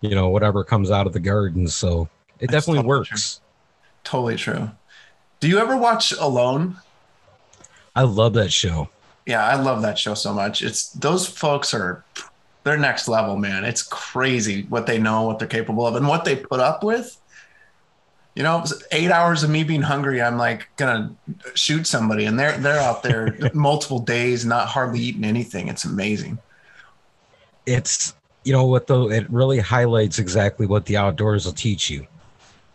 you 0.00 0.10
know, 0.10 0.28
whatever 0.28 0.64
comes 0.64 0.90
out 0.90 1.06
of 1.06 1.12
the 1.12 1.20
garden. 1.20 1.68
So 1.68 2.08
it 2.40 2.50
that's 2.50 2.66
definitely 2.66 2.78
totally 2.78 2.88
works. 2.88 3.38
True. 3.38 3.44
Totally 4.04 4.36
true. 4.36 4.70
Do 5.40 5.48
you 5.48 5.58
ever 5.58 5.76
watch 5.76 6.12
Alone? 6.12 6.76
I 7.94 8.02
love 8.02 8.34
that 8.34 8.52
show. 8.52 8.88
Yeah, 9.26 9.44
I 9.44 9.54
love 9.54 9.82
that 9.82 9.98
show 9.98 10.14
so 10.14 10.34
much. 10.34 10.62
It's 10.62 10.90
those 10.90 11.26
folks 11.26 11.72
are 11.72 12.04
they're 12.64 12.76
next 12.76 13.08
level, 13.08 13.36
man. 13.36 13.64
It's 13.64 13.82
crazy 13.82 14.66
what 14.68 14.86
they 14.86 14.98
know, 14.98 15.22
what 15.22 15.38
they're 15.38 15.48
capable 15.48 15.86
of, 15.86 15.96
and 15.96 16.08
what 16.08 16.24
they 16.24 16.36
put 16.36 16.60
up 16.60 16.82
with. 16.82 17.18
You 18.34 18.42
know, 18.42 18.64
eight 18.90 19.10
hours 19.10 19.44
of 19.44 19.50
me 19.50 19.62
being 19.62 19.82
hungry, 19.82 20.20
I'm 20.20 20.36
like 20.36 20.68
gonna 20.76 21.14
shoot 21.54 21.86
somebody, 21.86 22.24
and 22.24 22.38
they're 22.38 22.56
they're 22.58 22.80
out 22.80 23.02
there 23.02 23.36
multiple 23.54 24.00
days, 24.00 24.44
not 24.44 24.66
hardly 24.66 25.00
eating 25.00 25.24
anything. 25.24 25.68
It's 25.68 25.84
amazing. 25.84 26.38
It's 27.66 28.14
you 28.42 28.52
know 28.52 28.66
what 28.66 28.88
though, 28.88 29.10
it 29.10 29.30
really 29.30 29.60
highlights 29.60 30.18
exactly 30.18 30.66
what 30.66 30.86
the 30.86 30.96
outdoors 30.96 31.46
will 31.46 31.52
teach 31.52 31.88
you 31.88 32.06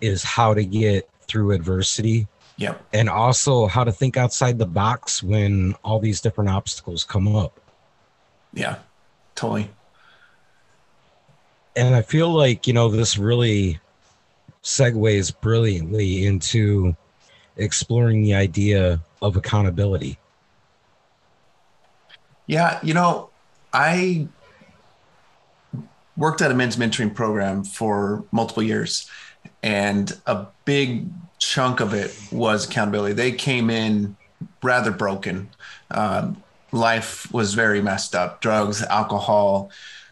is 0.01 0.23
how 0.23 0.53
to 0.53 0.63
get 0.63 1.09
through 1.23 1.51
adversity. 1.51 2.27
Yep. 2.57 2.81
And 2.93 3.09
also 3.09 3.67
how 3.67 3.83
to 3.83 3.91
think 3.91 4.17
outside 4.17 4.57
the 4.57 4.65
box 4.65 5.23
when 5.23 5.75
all 5.83 5.99
these 5.99 6.19
different 6.19 6.49
obstacles 6.49 7.03
come 7.05 7.33
up. 7.33 7.59
Yeah, 8.53 8.77
totally 9.35 9.69
and 11.79 11.95
I 11.95 12.01
feel 12.01 12.29
like 12.29 12.67
you 12.67 12.73
know 12.73 12.89
this 12.89 13.17
really 13.17 13.79
segues 14.63 15.33
brilliantly 15.39 16.25
into 16.25 16.95
exploring 17.57 18.21
the 18.21 18.33
idea 18.33 19.01
of 19.21 19.35
accountability. 19.35 20.17
Yeah, 22.47 22.79
you 22.81 22.93
know, 22.93 23.29
I 23.73 24.27
worked 26.17 26.41
at 26.41 26.51
a 26.51 26.53
men's 26.53 26.77
mentoring 26.77 27.13
program 27.13 27.63
for 27.63 28.23
multiple 28.31 28.63
years, 28.63 29.09
and 29.61 30.11
a 30.25 30.47
big 30.65 31.09
chunk 31.37 31.79
of 31.79 31.93
it 31.93 32.17
was 32.31 32.67
accountability. 32.67 33.13
They 33.13 33.31
came 33.31 33.69
in 33.69 34.17
rather 34.63 34.91
broken. 34.91 35.49
Um, 35.91 36.43
life 36.71 37.31
was 37.33 37.53
very 37.53 37.81
messed 37.81 38.15
up 38.15 38.41
drugs, 38.41 38.83
alcohol, 38.83 39.71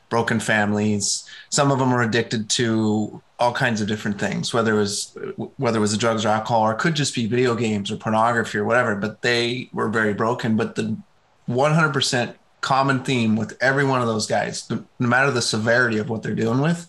broken 0.10 0.40
families. 0.40 1.28
Some 1.50 1.72
of 1.72 1.80
them 1.80 1.92
were 1.92 2.02
addicted 2.02 2.50
to 2.52 3.22
all 3.40 3.54
kinds 3.54 3.82
of 3.82 3.88
different 3.88 4.20
things, 4.20 4.54
whether 4.54 4.74
it 4.76 4.80
was 4.80 5.16
whether 5.58 5.78
it 5.78 5.82
was 5.82 5.92
the 5.92 5.98
drugs 5.98 6.26
or 6.26 6.30
alcohol, 6.30 6.62
or 6.62 6.72
it 6.74 6.80
could 6.80 6.96
just 6.96 7.14
be 7.14 7.28
video 7.28 7.56
games 7.56 7.92
or 7.92 7.98
pornography 7.98 8.58
or 8.58 8.66
whatever. 8.66 8.96
But 8.96 9.22
they 9.22 9.70
were 9.74 9.90
very 9.90 10.14
broken. 10.14 10.56
But 10.56 10.76
the 10.76 10.98
100% 11.50 12.36
common 12.62 13.04
theme 13.04 13.36
with 13.36 13.56
every 13.62 13.86
one 13.86 14.02
of 14.02 14.08
those 14.08 14.28
guys, 14.28 14.70
no 14.70 14.84
matter 15.00 15.32
the 15.32 15.42
severity 15.42 16.00
of 16.00 16.10
what 16.10 16.24
they're 16.24 16.36
dealing 16.36 16.62
with, 16.62 16.88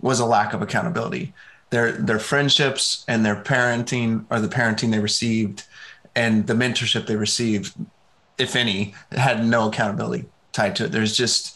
was 0.00 0.20
a 0.20 0.26
lack 0.26 0.52
of 0.52 0.62
accountability. 0.62 1.32
Their 1.70 1.92
their 1.92 2.18
friendships 2.18 3.04
and 3.08 3.24
their 3.24 3.36
parenting, 3.36 4.24
or 4.30 4.40
the 4.40 4.48
parenting 4.48 4.90
they 4.90 4.98
received, 4.98 5.64
and 6.14 6.46
the 6.46 6.54
mentorship 6.54 7.06
they 7.06 7.16
received, 7.16 7.74
if 8.38 8.56
any, 8.56 8.94
had 9.12 9.44
no 9.44 9.68
accountability 9.68 10.26
tied 10.52 10.74
to 10.76 10.84
it. 10.86 10.92
There's 10.92 11.16
just 11.16 11.55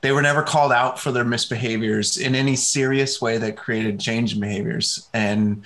they 0.00 0.12
were 0.12 0.22
never 0.22 0.42
called 0.42 0.72
out 0.72 0.98
for 0.98 1.12
their 1.12 1.24
misbehaviors 1.24 2.18
in 2.20 2.34
any 2.34 2.56
serious 2.56 3.20
way 3.20 3.38
that 3.38 3.56
created 3.56 4.00
change 4.00 4.34
in 4.34 4.40
behaviors. 4.40 5.08
And 5.12 5.64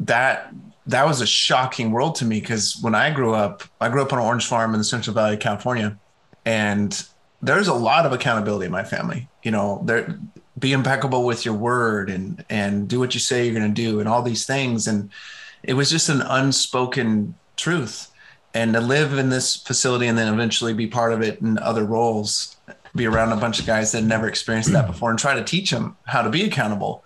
that 0.00 0.52
that 0.86 1.06
was 1.06 1.20
a 1.20 1.26
shocking 1.26 1.92
world 1.92 2.16
to 2.16 2.24
me 2.26 2.40
because 2.40 2.76
when 2.82 2.94
i 2.94 3.10
grew 3.10 3.32
up 3.32 3.62
i 3.80 3.88
grew 3.88 4.02
up 4.02 4.12
on 4.12 4.18
an 4.18 4.24
orange 4.24 4.44
farm 4.44 4.74
in 4.74 4.78
the 4.78 4.84
central 4.84 5.14
valley 5.14 5.34
of 5.34 5.40
california 5.40 5.96
and 6.44 7.06
there's 7.44 7.68
a 7.68 7.74
lot 7.74 8.06
of 8.06 8.12
accountability 8.12 8.66
in 8.66 8.72
my 8.72 8.84
family. 8.84 9.28
You 9.42 9.50
know 9.50 9.82
there 9.84 10.18
be 10.58 10.72
impeccable 10.72 11.24
with 11.24 11.44
your 11.44 11.54
word 11.54 12.10
and 12.10 12.44
and 12.48 12.88
do 12.88 12.98
what 12.98 13.14
you 13.14 13.20
say 13.20 13.44
you're 13.44 13.54
going 13.54 13.74
to 13.74 13.82
do 13.82 14.00
and 14.00 14.08
all 14.08 14.22
these 14.22 14.46
things. 14.46 14.86
And 14.86 15.10
it 15.62 15.74
was 15.74 15.90
just 15.90 16.08
an 16.08 16.22
unspoken 16.22 17.34
truth. 17.56 18.10
And 18.54 18.72
to 18.74 18.80
live 18.80 19.18
in 19.18 19.30
this 19.30 19.56
facility 19.56 20.06
and 20.06 20.16
then 20.16 20.32
eventually 20.32 20.72
be 20.74 20.86
part 20.86 21.12
of 21.12 21.22
it 21.22 21.40
in 21.40 21.58
other 21.58 21.84
roles 21.84 22.53
be 22.94 23.06
around 23.06 23.32
a 23.32 23.36
bunch 23.36 23.58
of 23.58 23.66
guys 23.66 23.92
that 23.92 24.02
never 24.02 24.28
experienced 24.28 24.72
that 24.72 24.86
before 24.86 25.10
and 25.10 25.18
try 25.18 25.34
to 25.34 25.44
teach 25.44 25.70
them 25.70 25.96
how 26.04 26.22
to 26.22 26.30
be 26.30 26.44
accountable. 26.44 27.04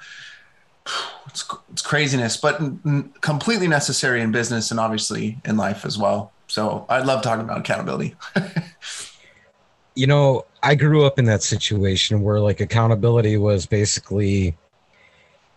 It's, 1.28 1.44
it's 1.70 1.82
craziness, 1.82 2.38
but 2.38 2.58
completely 3.20 3.68
necessary 3.68 4.22
in 4.22 4.32
business 4.32 4.70
and 4.70 4.80
obviously 4.80 5.38
in 5.44 5.58
life 5.58 5.84
as 5.84 5.98
well. 5.98 6.32
So 6.46 6.86
I 6.88 7.00
love 7.00 7.20
talking 7.20 7.44
about 7.44 7.58
accountability. 7.58 8.16
you 9.94 10.06
know, 10.06 10.46
I 10.62 10.74
grew 10.74 11.04
up 11.04 11.18
in 11.18 11.26
that 11.26 11.42
situation 11.42 12.22
where 12.22 12.40
like 12.40 12.60
accountability 12.60 13.36
was 13.36 13.66
basically 13.66 14.56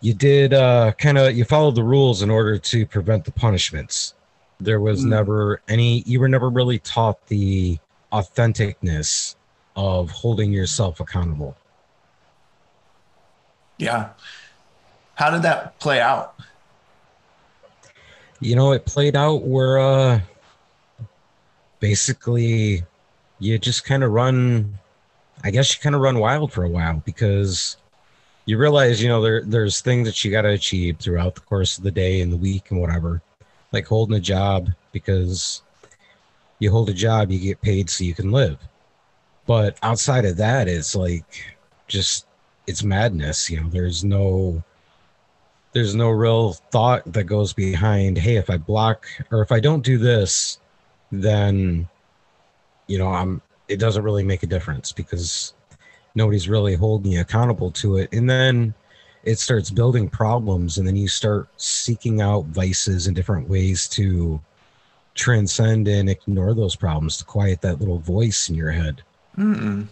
you 0.02 0.12
did 0.12 0.52
uh, 0.52 0.92
kind 0.98 1.16
of 1.16 1.34
you 1.34 1.44
followed 1.44 1.76
the 1.76 1.84
rules 1.84 2.22
in 2.22 2.28
order 2.28 2.58
to 2.58 2.86
prevent 2.86 3.24
the 3.24 3.32
punishments. 3.32 4.14
There 4.60 4.80
was 4.80 5.02
mm. 5.02 5.08
never 5.08 5.62
any 5.68 6.02
you 6.02 6.20
were 6.20 6.28
never 6.28 6.50
really 6.50 6.80
taught 6.80 7.26
the 7.28 7.78
authenticness 8.12 9.36
of 9.76 10.10
holding 10.10 10.52
yourself 10.52 11.00
accountable. 11.00 11.56
Yeah. 13.78 14.10
How 15.14 15.30
did 15.30 15.42
that 15.42 15.78
play 15.78 16.00
out? 16.00 16.34
You 18.40 18.56
know, 18.56 18.72
it 18.72 18.84
played 18.86 19.16
out 19.16 19.42
where 19.42 19.78
uh 19.78 20.20
basically 21.80 22.84
you 23.38 23.58
just 23.58 23.84
kind 23.84 24.04
of 24.04 24.12
run 24.12 24.78
I 25.44 25.50
guess 25.50 25.74
you 25.74 25.82
kind 25.82 25.94
of 25.94 26.00
run 26.00 26.18
wild 26.18 26.52
for 26.52 26.64
a 26.64 26.68
while 26.68 27.02
because 27.04 27.76
you 28.44 28.58
realize, 28.58 29.02
you 29.02 29.08
know, 29.08 29.22
there 29.22 29.42
there's 29.42 29.80
things 29.80 30.06
that 30.06 30.24
you 30.24 30.30
got 30.30 30.42
to 30.42 30.50
achieve 30.50 30.98
throughout 30.98 31.34
the 31.34 31.40
course 31.40 31.78
of 31.78 31.84
the 31.84 31.90
day 31.90 32.20
and 32.20 32.32
the 32.32 32.36
week 32.36 32.70
and 32.70 32.80
whatever. 32.80 33.22
Like 33.72 33.86
holding 33.86 34.16
a 34.16 34.20
job 34.20 34.70
because 34.92 35.62
you 36.58 36.70
hold 36.70 36.90
a 36.90 36.94
job, 36.94 37.30
you 37.30 37.38
get 37.38 37.60
paid 37.60 37.90
so 37.90 38.04
you 38.04 38.14
can 38.14 38.30
live. 38.30 38.58
But 39.46 39.76
outside 39.82 40.24
of 40.24 40.36
that, 40.36 40.68
it's 40.68 40.94
like 40.94 41.56
just 41.88 42.26
it's 42.66 42.82
madness. 42.82 43.50
You 43.50 43.60
know, 43.60 43.68
there's 43.68 44.04
no 44.04 44.62
there's 45.72 45.94
no 45.94 46.10
real 46.10 46.52
thought 46.52 47.10
that 47.12 47.24
goes 47.24 47.52
behind, 47.52 48.18
hey, 48.18 48.36
if 48.36 48.50
I 48.50 48.58
block 48.58 49.06
or 49.30 49.42
if 49.42 49.50
I 49.50 49.60
don't 49.60 49.84
do 49.84 49.98
this, 49.98 50.58
then 51.10 51.88
you 52.86 52.98
know, 52.98 53.08
I'm 53.08 53.42
it 53.68 53.78
doesn't 53.78 54.04
really 54.04 54.24
make 54.24 54.42
a 54.42 54.46
difference 54.46 54.92
because 54.92 55.54
nobody's 56.14 56.48
really 56.48 56.74
holding 56.74 57.12
you 57.12 57.20
accountable 57.20 57.70
to 57.72 57.96
it. 57.96 58.12
And 58.12 58.28
then 58.28 58.74
it 59.24 59.38
starts 59.38 59.70
building 59.70 60.08
problems 60.08 60.78
and 60.78 60.86
then 60.86 60.96
you 60.96 61.08
start 61.08 61.48
seeking 61.56 62.20
out 62.20 62.44
vices 62.46 63.06
and 63.06 63.16
different 63.16 63.48
ways 63.48 63.88
to 63.88 64.40
transcend 65.14 65.88
and 65.88 66.08
ignore 66.10 66.54
those 66.54 66.76
problems 66.76 67.18
to 67.18 67.24
quiet 67.24 67.60
that 67.60 67.78
little 67.80 67.98
voice 67.98 68.48
in 68.48 68.54
your 68.54 68.72
head. 68.72 69.02
Mm-mm. 69.38 69.88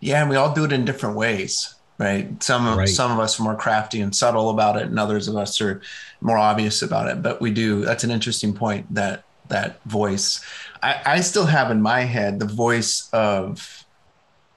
Yeah, 0.00 0.22
and 0.22 0.30
we 0.30 0.36
all 0.36 0.54
do 0.54 0.64
it 0.64 0.72
in 0.72 0.84
different 0.84 1.16
ways, 1.16 1.74
right? 1.98 2.42
Some 2.42 2.78
right. 2.78 2.88
some 2.88 3.12
of 3.12 3.18
us 3.18 3.38
are 3.38 3.42
more 3.42 3.56
crafty 3.56 4.00
and 4.00 4.16
subtle 4.16 4.50
about 4.50 4.76
it, 4.76 4.84
and 4.84 4.98
others 4.98 5.28
of 5.28 5.36
us 5.36 5.60
are 5.60 5.82
more 6.20 6.38
obvious 6.38 6.80
about 6.82 7.08
it. 7.08 7.22
But 7.22 7.40
we 7.40 7.50
do. 7.50 7.84
That's 7.84 8.04
an 8.04 8.10
interesting 8.10 8.54
point. 8.54 8.92
That 8.94 9.24
that 9.48 9.82
voice. 9.84 10.40
I, 10.82 11.00
I 11.04 11.20
still 11.20 11.44
have 11.44 11.70
in 11.70 11.82
my 11.82 12.00
head 12.00 12.38
the 12.38 12.46
voice 12.46 13.10
of 13.12 13.84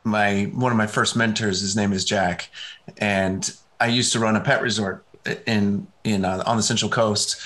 my 0.05 0.43
one 0.53 0.71
of 0.71 0.77
my 0.77 0.87
first 0.87 1.17
mentors. 1.17 1.59
His 1.59 1.75
name 1.75 1.91
is 1.91 2.05
Jack, 2.05 2.49
and 2.97 3.53
I 3.81 3.87
used 3.87 4.13
to 4.13 4.19
run 4.19 4.37
a 4.37 4.41
pet 4.41 4.61
resort 4.61 5.05
in 5.45 5.87
in 6.05 6.23
uh, 6.23 6.43
on 6.45 6.55
the 6.55 6.63
Central 6.63 6.89
Coast. 6.89 7.41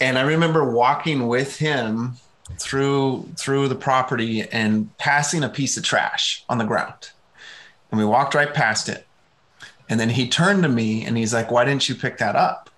And 0.00 0.18
I 0.18 0.22
remember 0.22 0.70
walking 0.70 1.26
with 1.26 1.58
him 1.58 2.16
through 2.58 3.28
through 3.36 3.68
the 3.68 3.74
property 3.74 4.42
and 4.42 4.96
passing 4.98 5.44
a 5.44 5.48
piece 5.48 5.76
of 5.76 5.84
trash 5.84 6.44
on 6.48 6.58
the 6.58 6.64
ground. 6.64 7.10
And 7.90 7.98
we 7.98 8.04
walked 8.04 8.34
right 8.34 8.52
past 8.52 8.88
it. 8.88 9.06
And 9.88 9.98
then 9.98 10.10
he 10.10 10.28
turned 10.28 10.62
to 10.62 10.68
me 10.68 11.04
and 11.04 11.16
he's 11.16 11.32
like, 11.32 11.50
"Why 11.50 11.64
didn't 11.64 11.88
you 11.88 11.94
pick 11.94 12.18
that 12.18 12.36
up?" 12.36 12.68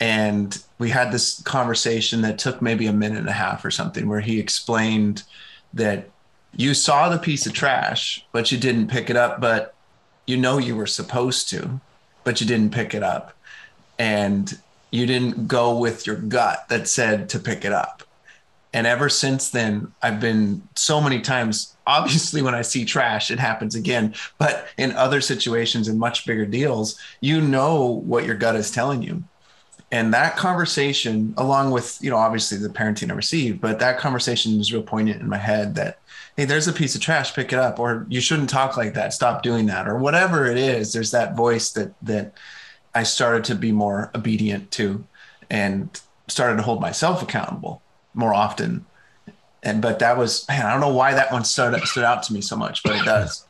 and 0.00 0.62
we 0.78 0.90
had 0.90 1.10
this 1.10 1.42
conversation 1.42 2.20
that 2.22 2.38
took 2.38 2.60
maybe 2.60 2.86
a 2.86 2.92
minute 2.92 3.18
and 3.18 3.28
a 3.28 3.32
half 3.32 3.64
or 3.64 3.70
something 3.70 4.08
where 4.08 4.20
he 4.20 4.38
explained 4.38 5.22
that 5.72 6.10
you 6.54 6.74
saw 6.74 7.08
the 7.08 7.18
piece 7.18 7.46
of 7.46 7.52
trash 7.52 8.24
but 8.32 8.52
you 8.52 8.58
didn't 8.58 8.88
pick 8.88 9.08
it 9.08 9.16
up 9.16 9.40
but 9.40 9.74
you 10.26 10.36
know 10.36 10.58
you 10.58 10.76
were 10.76 10.86
supposed 10.86 11.48
to 11.48 11.80
but 12.24 12.40
you 12.40 12.46
didn't 12.46 12.72
pick 12.72 12.94
it 12.94 13.02
up 13.02 13.34
and 13.98 14.58
you 14.90 15.06
didn't 15.06 15.48
go 15.48 15.76
with 15.76 16.06
your 16.06 16.16
gut 16.16 16.66
that 16.68 16.88
said 16.88 17.28
to 17.28 17.38
pick 17.38 17.64
it 17.64 17.72
up 17.72 18.02
and 18.76 18.86
ever 18.86 19.08
since 19.08 19.48
then 19.50 19.90
i've 20.02 20.20
been 20.20 20.62
so 20.76 21.00
many 21.00 21.20
times 21.20 21.76
obviously 21.86 22.42
when 22.42 22.54
i 22.54 22.60
see 22.62 22.84
trash 22.84 23.30
it 23.30 23.38
happens 23.38 23.74
again. 23.74 24.14
But 24.38 24.68
in 24.76 24.92
other 24.92 25.20
situations 25.20 25.88
in 25.88 25.98
much 25.98 26.26
bigger 26.26 26.44
deals 26.44 27.00
you 27.20 27.40
know 27.40 28.02
what 28.04 28.24
your 28.26 28.36
gut 28.36 28.54
is 28.54 28.70
telling 28.70 29.02
you. 29.02 29.24
And 29.90 30.12
that 30.12 30.36
conversation 30.36 31.32
along 31.38 31.70
with 31.70 31.98
you 32.02 32.10
know 32.10 32.18
obviously 32.18 32.58
the 32.58 32.68
parenting 32.68 33.10
i 33.10 33.14
received 33.14 33.60
but 33.60 33.78
that 33.78 33.98
conversation 33.98 34.58
was 34.58 34.72
real 34.72 34.82
poignant 34.82 35.22
in 35.22 35.28
my 35.28 35.38
head 35.38 35.74
that 35.76 35.98
hey 36.36 36.44
there's 36.44 36.68
a 36.68 36.72
piece 36.72 36.94
of 36.94 37.00
trash 37.00 37.34
pick 37.34 37.52
it 37.52 37.58
up 37.58 37.78
or 37.78 38.04
you 38.08 38.20
shouldn't 38.20 38.50
talk 38.50 38.76
like 38.76 38.92
that 38.94 39.14
stop 39.14 39.42
doing 39.42 39.66
that 39.66 39.88
or 39.88 39.96
whatever 39.96 40.44
it 40.44 40.58
is 40.58 40.92
there's 40.92 41.12
that 41.12 41.36
voice 41.36 41.70
that 41.70 41.94
that 42.02 42.34
i 42.94 43.02
started 43.04 43.44
to 43.44 43.54
be 43.54 43.72
more 43.72 44.10
obedient 44.14 44.70
to 44.72 45.06
and 45.48 46.00
started 46.26 46.56
to 46.56 46.62
hold 46.62 46.80
myself 46.80 47.22
accountable 47.22 47.80
more 48.16 48.34
often 48.34 48.84
and 49.62 49.80
but 49.80 50.00
that 50.00 50.16
was 50.16 50.46
man 50.48 50.66
i 50.66 50.72
don't 50.72 50.80
know 50.80 50.92
why 50.92 51.14
that 51.14 51.30
one 51.30 51.44
stood, 51.44 51.80
stood 51.84 52.04
out 52.04 52.24
to 52.24 52.32
me 52.32 52.40
so 52.40 52.56
much 52.56 52.82
but 52.82 52.96
it 52.96 53.04
does 53.04 53.46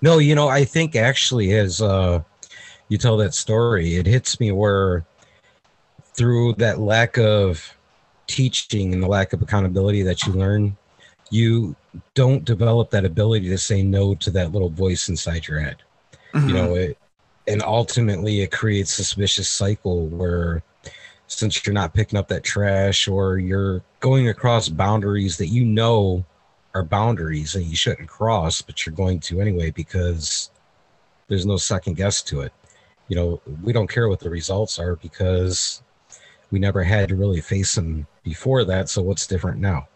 no 0.00 0.16
you 0.18 0.34
know 0.34 0.48
i 0.48 0.64
think 0.64 0.96
actually 0.96 1.52
as 1.52 1.82
uh 1.82 2.22
you 2.88 2.98
tell 2.98 3.16
that 3.18 3.34
story, 3.34 3.96
it 3.96 4.06
hits 4.06 4.38
me 4.40 4.52
where 4.52 5.04
through 6.14 6.54
that 6.54 6.78
lack 6.78 7.18
of 7.18 7.74
teaching 8.26 8.92
and 8.92 9.02
the 9.02 9.06
lack 9.06 9.32
of 9.32 9.42
accountability 9.42 10.02
that 10.02 10.22
you 10.24 10.32
learn, 10.32 10.76
you 11.30 11.74
don't 12.14 12.44
develop 12.44 12.90
that 12.90 13.04
ability 13.04 13.48
to 13.48 13.58
say 13.58 13.82
no 13.82 14.14
to 14.16 14.30
that 14.30 14.52
little 14.52 14.70
voice 14.70 15.08
inside 15.08 15.46
your 15.46 15.60
head. 15.60 15.76
Mm-hmm. 16.32 16.48
You 16.48 16.54
know, 16.54 16.74
it 16.74 16.98
and 17.46 17.62
ultimately 17.62 18.40
it 18.40 18.50
creates 18.52 18.98
a 18.98 19.16
vicious 19.16 19.48
cycle 19.48 20.06
where 20.06 20.62
since 21.26 21.64
you're 21.64 21.74
not 21.74 21.94
picking 21.94 22.18
up 22.18 22.28
that 22.28 22.44
trash 22.44 23.08
or 23.08 23.38
you're 23.38 23.82
going 24.00 24.28
across 24.28 24.68
boundaries 24.68 25.36
that 25.38 25.46
you 25.46 25.64
know 25.64 26.24
are 26.74 26.84
boundaries 26.84 27.54
and 27.54 27.64
you 27.64 27.76
shouldn't 27.76 28.08
cross, 28.08 28.60
but 28.60 28.84
you're 28.84 28.94
going 28.94 29.20
to 29.20 29.40
anyway 29.40 29.70
because 29.70 30.50
there's 31.28 31.46
no 31.46 31.56
second 31.56 31.96
guess 31.96 32.22
to 32.22 32.40
it 32.40 32.52
you 33.08 33.16
know, 33.16 33.40
we 33.62 33.72
don't 33.72 33.90
care 33.90 34.08
what 34.08 34.20
the 34.20 34.30
results 34.30 34.78
are 34.78 34.96
because 34.96 35.82
we 36.50 36.58
never 36.58 36.82
had 36.82 37.08
to 37.08 37.16
really 37.16 37.40
face 37.40 37.74
them 37.74 38.06
before 38.22 38.64
that. 38.64 38.88
So 38.88 39.02
what's 39.02 39.26
different 39.26 39.60
now? 39.60 39.88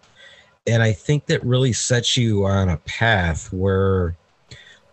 And 0.67 0.83
I 0.83 0.93
think 0.93 1.27
that 1.27 1.45
really 1.45 1.73
sets 1.73 2.17
you 2.17 2.45
on 2.45 2.69
a 2.69 2.77
path 2.79 3.53
where 3.53 4.17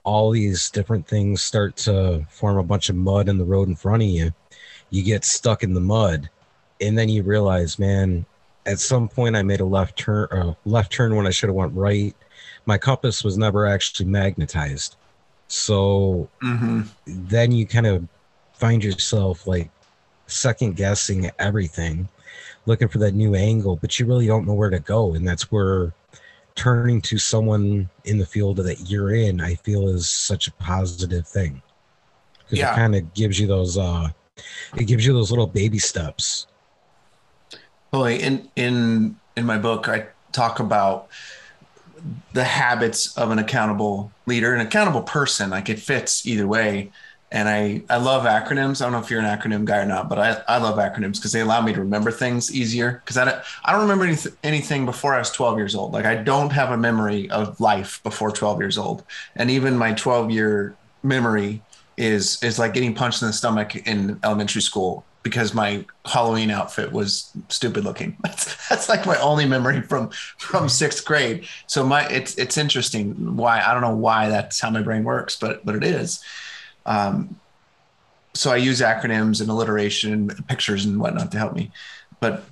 all 0.04 0.32
these 0.32 0.69
different 0.69 1.08
things 1.08 1.41
start 1.41 1.76
to 1.78 2.26
form 2.30 2.58
a 2.58 2.63
bunch 2.63 2.89
of 2.89 2.95
mud 2.95 3.28
in 3.28 3.38
the 3.38 3.43
road 3.43 3.67
in 3.67 3.76
front 3.76 4.04
of 4.04 4.10
you. 4.10 4.32
You 4.89 5.04
get 5.04 5.26
stuck 5.26 5.63
in 5.63 5.74
the 5.74 5.82
mud, 5.82 6.30
and 6.82 6.98
then 6.98 7.10
you 7.10 7.24
realize, 7.24 7.80
man, 7.80 8.26
at 8.65 8.80
some 8.80 9.08
point 9.08 9.36
I 9.36 9.43
made 9.43 9.60
a 9.60 9.65
left 9.65 9.98
turn, 9.98 10.28
uh, 10.32 10.54
left 10.65 10.91
turn 10.91 11.15
when 11.15 11.28
I 11.28 11.32
should 11.32 11.50
have 11.50 11.56
went 11.56 11.74
right. 11.74 12.15
My 12.65 12.78
compass 12.78 13.24
was 13.24 13.38
never 13.38 13.65
actually 13.65 14.08
magnetized. 14.08 14.95
So 15.48 16.28
mm-hmm. 16.41 16.82
then 17.06 17.52
you 17.52 17.67
kind 17.67 17.86
of 17.86 18.08
find 18.54 18.84
yourself 18.84 19.45
like 19.45 19.69
second 20.28 20.76
guessing 20.76 21.30
everything, 21.38 22.10
looking 22.65 22.88
for 22.88 22.98
that 23.00 23.13
new 23.13 23.36
angle, 23.36 23.76
but 23.76 24.00
you 24.00 24.06
really 24.06 24.26
don't 24.26 24.48
know 24.48 24.54
where 24.54 24.71
to 24.71 24.80
go. 24.80 25.13
And 25.13 25.28
that's 25.28 25.52
where 25.52 25.93
turning 26.56 27.02
to 27.02 27.17
someone 27.17 27.89
in 28.06 28.17
the 28.17 28.26
field 28.26 28.58
that 28.58 28.89
you're 28.89 29.13
in, 29.13 29.41
I 29.41 29.56
feel 29.56 29.88
is 29.89 30.10
such 30.10 30.48
a 30.48 30.52
positive 30.54 31.28
thing. 31.28 31.62
Because 32.39 32.60
yeah. 32.60 32.71
it 32.71 32.76
kind 32.76 32.95
of 32.95 33.13
gives 33.13 33.39
you 33.39 33.48
those 33.48 33.78
uh 33.78 34.10
it 34.76 34.86
gives 34.86 35.06
you 35.06 35.13
those 35.13 35.32
little 35.32 35.48
baby 35.48 35.80
steps. 35.80 36.48
Oh, 37.93 38.02
well, 38.02 38.06
in 38.06 38.50
in 38.56 39.15
in 39.36 39.45
my 39.45 39.58
book, 39.58 39.88
I 39.88 40.08
talk 40.32 40.60
about 40.60 41.08
the 42.34 42.43
habits 42.43 43.17
of 43.17 43.32
an 43.32 43.39
accountable 43.39 44.12
leader, 44.26 44.54
an 44.54 44.62
accountable 44.62 45.02
person. 45.02 45.50
Like 45.50 45.69
it 45.69 45.80
fits 45.80 46.26
either 46.26 46.48
way. 46.48 46.91
And 47.32 47.50
I, 47.50 47.82
I 47.89 47.98
love 47.98 48.24
acronyms. 48.24 48.82
I 48.82 48.86
don't 48.86 48.93
know 48.93 49.00
if 49.00 49.10
you're 49.10 49.19
an 49.19 49.26
acronym 49.26 49.65
guy 49.65 49.80
or 49.80 49.86
not, 49.86 50.08
but 50.10 50.19
I, 50.19 50.41
I 50.48 50.58
love 50.58 50.78
acronyms 50.78 51.15
because 51.15 51.32
they 51.32 51.41
allow 51.41 51.60
me 51.62 51.74
to 51.74 51.80
remember 51.80 52.12
things 52.12 52.54
easier. 52.54 53.02
Because 53.04 53.17
I 53.17 53.26
don't, 53.26 53.38
I 53.65 53.71
don't 53.71 53.82
remember 53.82 54.06
anyth- 54.06 54.36
anything 54.43 54.86
before 54.86 55.15
I 55.15 55.19
was 55.19 55.32
12 55.32 55.58
years 55.58 55.76
old. 55.76 55.91
Like 55.91 56.06
I 56.06 56.15
don't 56.15 56.52
have 56.52 56.71
a 56.71 56.78
memory 56.78 57.30
of 57.32 57.60
life 57.60 58.02
before 58.04 58.32
12 58.32 58.60
years 58.60 58.78
old. 58.78 59.04
And 59.36 59.50
even 59.50 59.76
my 59.76 59.93
12 59.93 60.32
year 60.32 60.76
memory 61.04 61.62
is 61.97 62.41
is 62.43 62.60
like 62.60 62.73
getting 62.73 62.93
punched 62.93 63.21
in 63.21 63.27
the 63.27 63.34
stomach 63.34 63.75
in 63.88 64.19
elementary 64.23 64.62
school 64.62 65.05
because 65.23 65.55
my 65.55 65.84
Halloween 66.05 66.51
outfit 66.51 66.91
was 66.91 67.31
stupid 67.49 67.84
looking. 67.84 68.15
That's, 68.23 68.69
that's 68.69 68.89
like 68.89 69.08
my 69.08 69.19
only 69.19 69.47
memory 69.47 69.81
from 69.81 70.12
from 70.38 70.69
sixth 70.69 71.03
grade. 71.03 71.47
So 71.65 71.84
my 71.84 72.08
it's 72.10 72.36
it's 72.36 72.58
interesting 72.58 73.36
why 73.36 73.62
I 73.62 73.73
don't 73.73 73.81
know 73.81 73.95
why 73.95 74.29
that's 74.29 74.60
how 74.60 74.69
my 74.69 74.84
brain 74.84 75.03
works, 75.03 75.36
but 75.36 75.65
but 75.65 75.75
it 75.75 75.84
is. 75.84 76.23
Um, 76.86 77.39
so 78.36 78.51
I 78.51 78.58
use 78.58 78.81
acronyms 78.81 79.41
and 79.41 79.49
alliteration, 79.49 80.27
pictures 80.47 80.86
and 80.86 80.99
whatnot 80.99 81.31
to 81.31 81.38
help 81.39 81.55
me. 81.55 81.71
But 82.19 82.43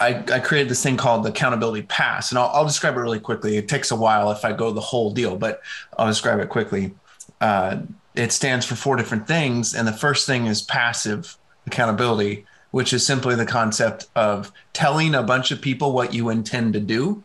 I, 0.00 0.24
I 0.32 0.40
created 0.40 0.68
this 0.68 0.82
thing 0.82 0.96
called 0.96 1.24
the 1.24 1.28
accountability 1.28 1.82
pass, 1.82 2.30
and 2.30 2.38
I'll, 2.38 2.48
I'll, 2.48 2.64
describe 2.64 2.96
it 2.96 3.00
really 3.00 3.20
quickly. 3.20 3.56
It 3.56 3.68
takes 3.68 3.90
a 3.90 3.96
while 3.96 4.30
if 4.30 4.44
I 4.44 4.52
go 4.52 4.70
the 4.70 4.80
whole 4.80 5.10
deal, 5.10 5.36
but 5.36 5.62
I'll 5.96 6.06
describe 6.06 6.40
it 6.40 6.48
quickly. 6.48 6.94
Uh, 7.40 7.82
it 8.16 8.32
stands 8.32 8.66
for 8.66 8.74
four 8.74 8.96
different 8.96 9.26
things, 9.26 9.74
and 9.74 9.86
the 9.86 9.92
first 9.92 10.26
thing 10.26 10.46
is 10.46 10.62
passive 10.62 11.36
accountability, 11.66 12.46
which 12.70 12.92
is 12.92 13.06
simply 13.06 13.34
the 13.34 13.46
concept 13.46 14.08
of 14.16 14.52
telling 14.72 15.14
a 15.14 15.22
bunch 15.22 15.50
of 15.50 15.60
people 15.60 15.92
what 15.92 16.14
you 16.14 16.30
intend 16.30 16.72
to 16.72 16.80
do, 16.80 17.22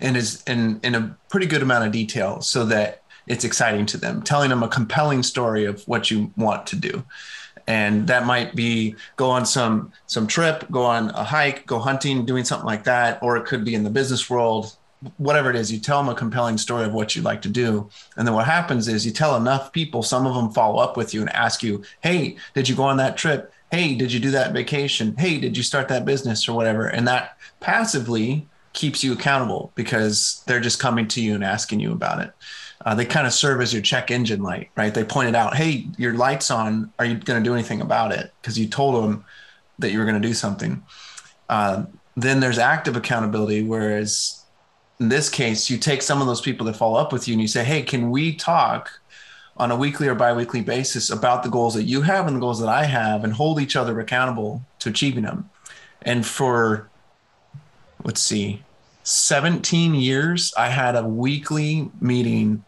and 0.00 0.16
is 0.16 0.42
in 0.46 0.80
in 0.82 0.94
a 0.94 1.16
pretty 1.28 1.46
good 1.46 1.62
amount 1.62 1.86
of 1.86 1.92
detail, 1.92 2.40
so 2.40 2.64
that 2.64 3.02
it's 3.26 3.44
exciting 3.44 3.84
to 3.86 3.98
them, 3.98 4.22
telling 4.22 4.50
them 4.50 4.62
a 4.62 4.68
compelling 4.68 5.22
story 5.22 5.64
of 5.64 5.82
what 5.86 6.10
you 6.10 6.32
want 6.36 6.66
to 6.68 6.76
do. 6.76 7.04
And 7.66 8.06
that 8.06 8.24
might 8.24 8.54
be 8.54 8.94
go 9.16 9.28
on 9.28 9.44
some 9.44 9.92
some 10.06 10.26
trip, 10.26 10.64
go 10.70 10.84
on 10.84 11.10
a 11.10 11.24
hike, 11.24 11.66
go 11.66 11.78
hunting, 11.78 12.24
doing 12.24 12.44
something 12.44 12.66
like 12.66 12.84
that, 12.84 13.22
or 13.22 13.36
it 13.36 13.44
could 13.44 13.64
be 13.64 13.74
in 13.74 13.84
the 13.84 13.90
business 13.90 14.30
world, 14.30 14.74
whatever 15.16 15.50
it 15.50 15.56
is. 15.56 15.72
You 15.72 15.78
tell 15.78 16.02
them 16.02 16.10
a 16.10 16.14
compelling 16.14 16.58
story 16.58 16.84
of 16.84 16.92
what 16.92 17.14
you'd 17.14 17.24
like 17.24 17.42
to 17.42 17.48
do, 17.48 17.88
and 18.16 18.26
then 18.26 18.34
what 18.34 18.46
happens 18.46 18.88
is 18.88 19.06
you 19.06 19.12
tell 19.12 19.36
enough 19.36 19.72
people, 19.72 20.02
some 20.02 20.26
of 20.26 20.34
them 20.34 20.50
follow 20.50 20.78
up 20.78 20.96
with 20.96 21.14
you 21.14 21.20
and 21.20 21.30
ask 21.30 21.62
you, 21.62 21.82
"Hey, 22.00 22.36
did 22.54 22.68
you 22.68 22.76
go 22.76 22.84
on 22.84 22.96
that 22.98 23.16
trip? 23.16 23.52
Hey, 23.70 23.94
did 23.94 24.12
you 24.12 24.20
do 24.20 24.30
that 24.30 24.52
vacation? 24.52 25.14
Hey, 25.18 25.38
did 25.38 25.56
you 25.56 25.62
start 25.62 25.88
that 25.88 26.04
business 26.04 26.48
or 26.48 26.56
whatever?" 26.56 26.86
And 26.86 27.06
that 27.08 27.36
passively 27.60 28.48
keeps 28.72 29.02
you 29.02 29.12
accountable 29.12 29.72
because 29.74 30.42
they're 30.46 30.60
just 30.60 30.78
coming 30.78 31.08
to 31.08 31.20
you 31.20 31.34
and 31.34 31.44
asking 31.44 31.80
you 31.80 31.92
about 31.92 32.20
it 32.20 32.32
uh, 32.84 32.94
they 32.94 33.04
kind 33.04 33.26
of 33.26 33.32
serve 33.32 33.60
as 33.60 33.72
your 33.72 33.82
check 33.82 34.10
engine 34.10 34.42
light, 34.42 34.70
right? 34.76 34.94
They 34.94 35.04
pointed 35.04 35.34
out, 35.34 35.56
hey, 35.56 35.88
your 35.96 36.14
light's 36.14 36.50
on. 36.50 36.92
Are 36.98 37.04
you 37.04 37.16
going 37.16 37.42
to 37.42 37.48
do 37.48 37.54
anything 37.54 37.80
about 37.80 38.12
it? 38.12 38.32
Because 38.40 38.58
you 38.58 38.68
told 38.68 39.02
them 39.02 39.24
that 39.78 39.90
you 39.90 39.98
were 39.98 40.04
going 40.04 40.20
to 40.20 40.26
do 40.26 40.34
something. 40.34 40.82
Uh, 41.48 41.84
then 42.16 42.40
there's 42.40 42.58
active 42.58 42.96
accountability, 42.96 43.62
whereas 43.62 44.44
in 45.00 45.08
this 45.08 45.28
case, 45.28 45.70
you 45.70 45.78
take 45.78 46.02
some 46.02 46.20
of 46.20 46.26
those 46.26 46.40
people 46.40 46.66
that 46.66 46.76
follow 46.76 46.98
up 46.98 47.12
with 47.12 47.28
you 47.28 47.34
and 47.34 47.40
you 47.40 47.48
say, 47.48 47.64
hey, 47.64 47.82
can 47.82 48.10
we 48.10 48.34
talk 48.34 49.00
on 49.56 49.70
a 49.70 49.76
weekly 49.76 50.08
or 50.08 50.14
biweekly 50.14 50.60
basis 50.60 51.10
about 51.10 51.42
the 51.42 51.48
goals 51.48 51.74
that 51.74 51.84
you 51.84 52.02
have 52.02 52.26
and 52.26 52.36
the 52.36 52.40
goals 52.40 52.60
that 52.60 52.68
I 52.68 52.84
have 52.84 53.24
and 53.24 53.32
hold 53.32 53.60
each 53.60 53.76
other 53.76 53.98
accountable 54.00 54.62
to 54.80 54.88
achieving 54.88 55.22
them? 55.22 55.50
And 56.02 56.26
for, 56.26 56.88
let's 58.02 58.20
see, 58.20 58.62
17 59.04 59.94
years, 59.94 60.52
I 60.56 60.68
had 60.68 60.96
a 60.96 61.04
weekly 61.04 61.90
meeting 62.00 62.64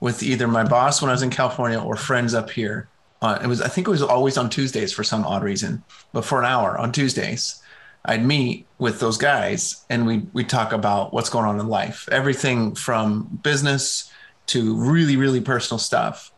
with 0.00 0.22
either 0.22 0.48
my 0.48 0.64
boss 0.64 1.00
when 1.00 1.10
I 1.10 1.12
was 1.12 1.22
in 1.22 1.30
California 1.30 1.80
or 1.80 1.96
friends 1.96 2.34
up 2.34 2.50
here. 2.50 2.88
Uh, 3.22 3.38
it 3.42 3.46
was 3.46 3.62
I 3.62 3.68
think 3.68 3.86
it 3.86 3.90
was 3.90 4.02
always 4.02 4.36
on 4.36 4.50
Tuesdays 4.50 4.92
for 4.92 5.02
some 5.02 5.24
odd 5.24 5.42
reason, 5.42 5.82
but 6.12 6.24
for 6.24 6.38
an 6.38 6.44
hour 6.44 6.76
on 6.76 6.92
Tuesdays, 6.92 7.62
I'd 8.06 8.24
meet 8.24 8.66
with 8.78 9.00
those 9.00 9.18
guys 9.18 9.84
and 9.90 10.06
we 10.06 10.26
we 10.32 10.44
talk 10.44 10.72
about 10.72 11.12
what's 11.12 11.30
going 11.30 11.44
on 11.44 11.60
in 11.60 11.68
life, 11.68 12.08
everything 12.10 12.74
from 12.74 13.40
business 13.42 14.10
to 14.46 14.76
really 14.76 15.16
really 15.16 15.40
personal 15.40 15.78
stuff. 15.78 16.32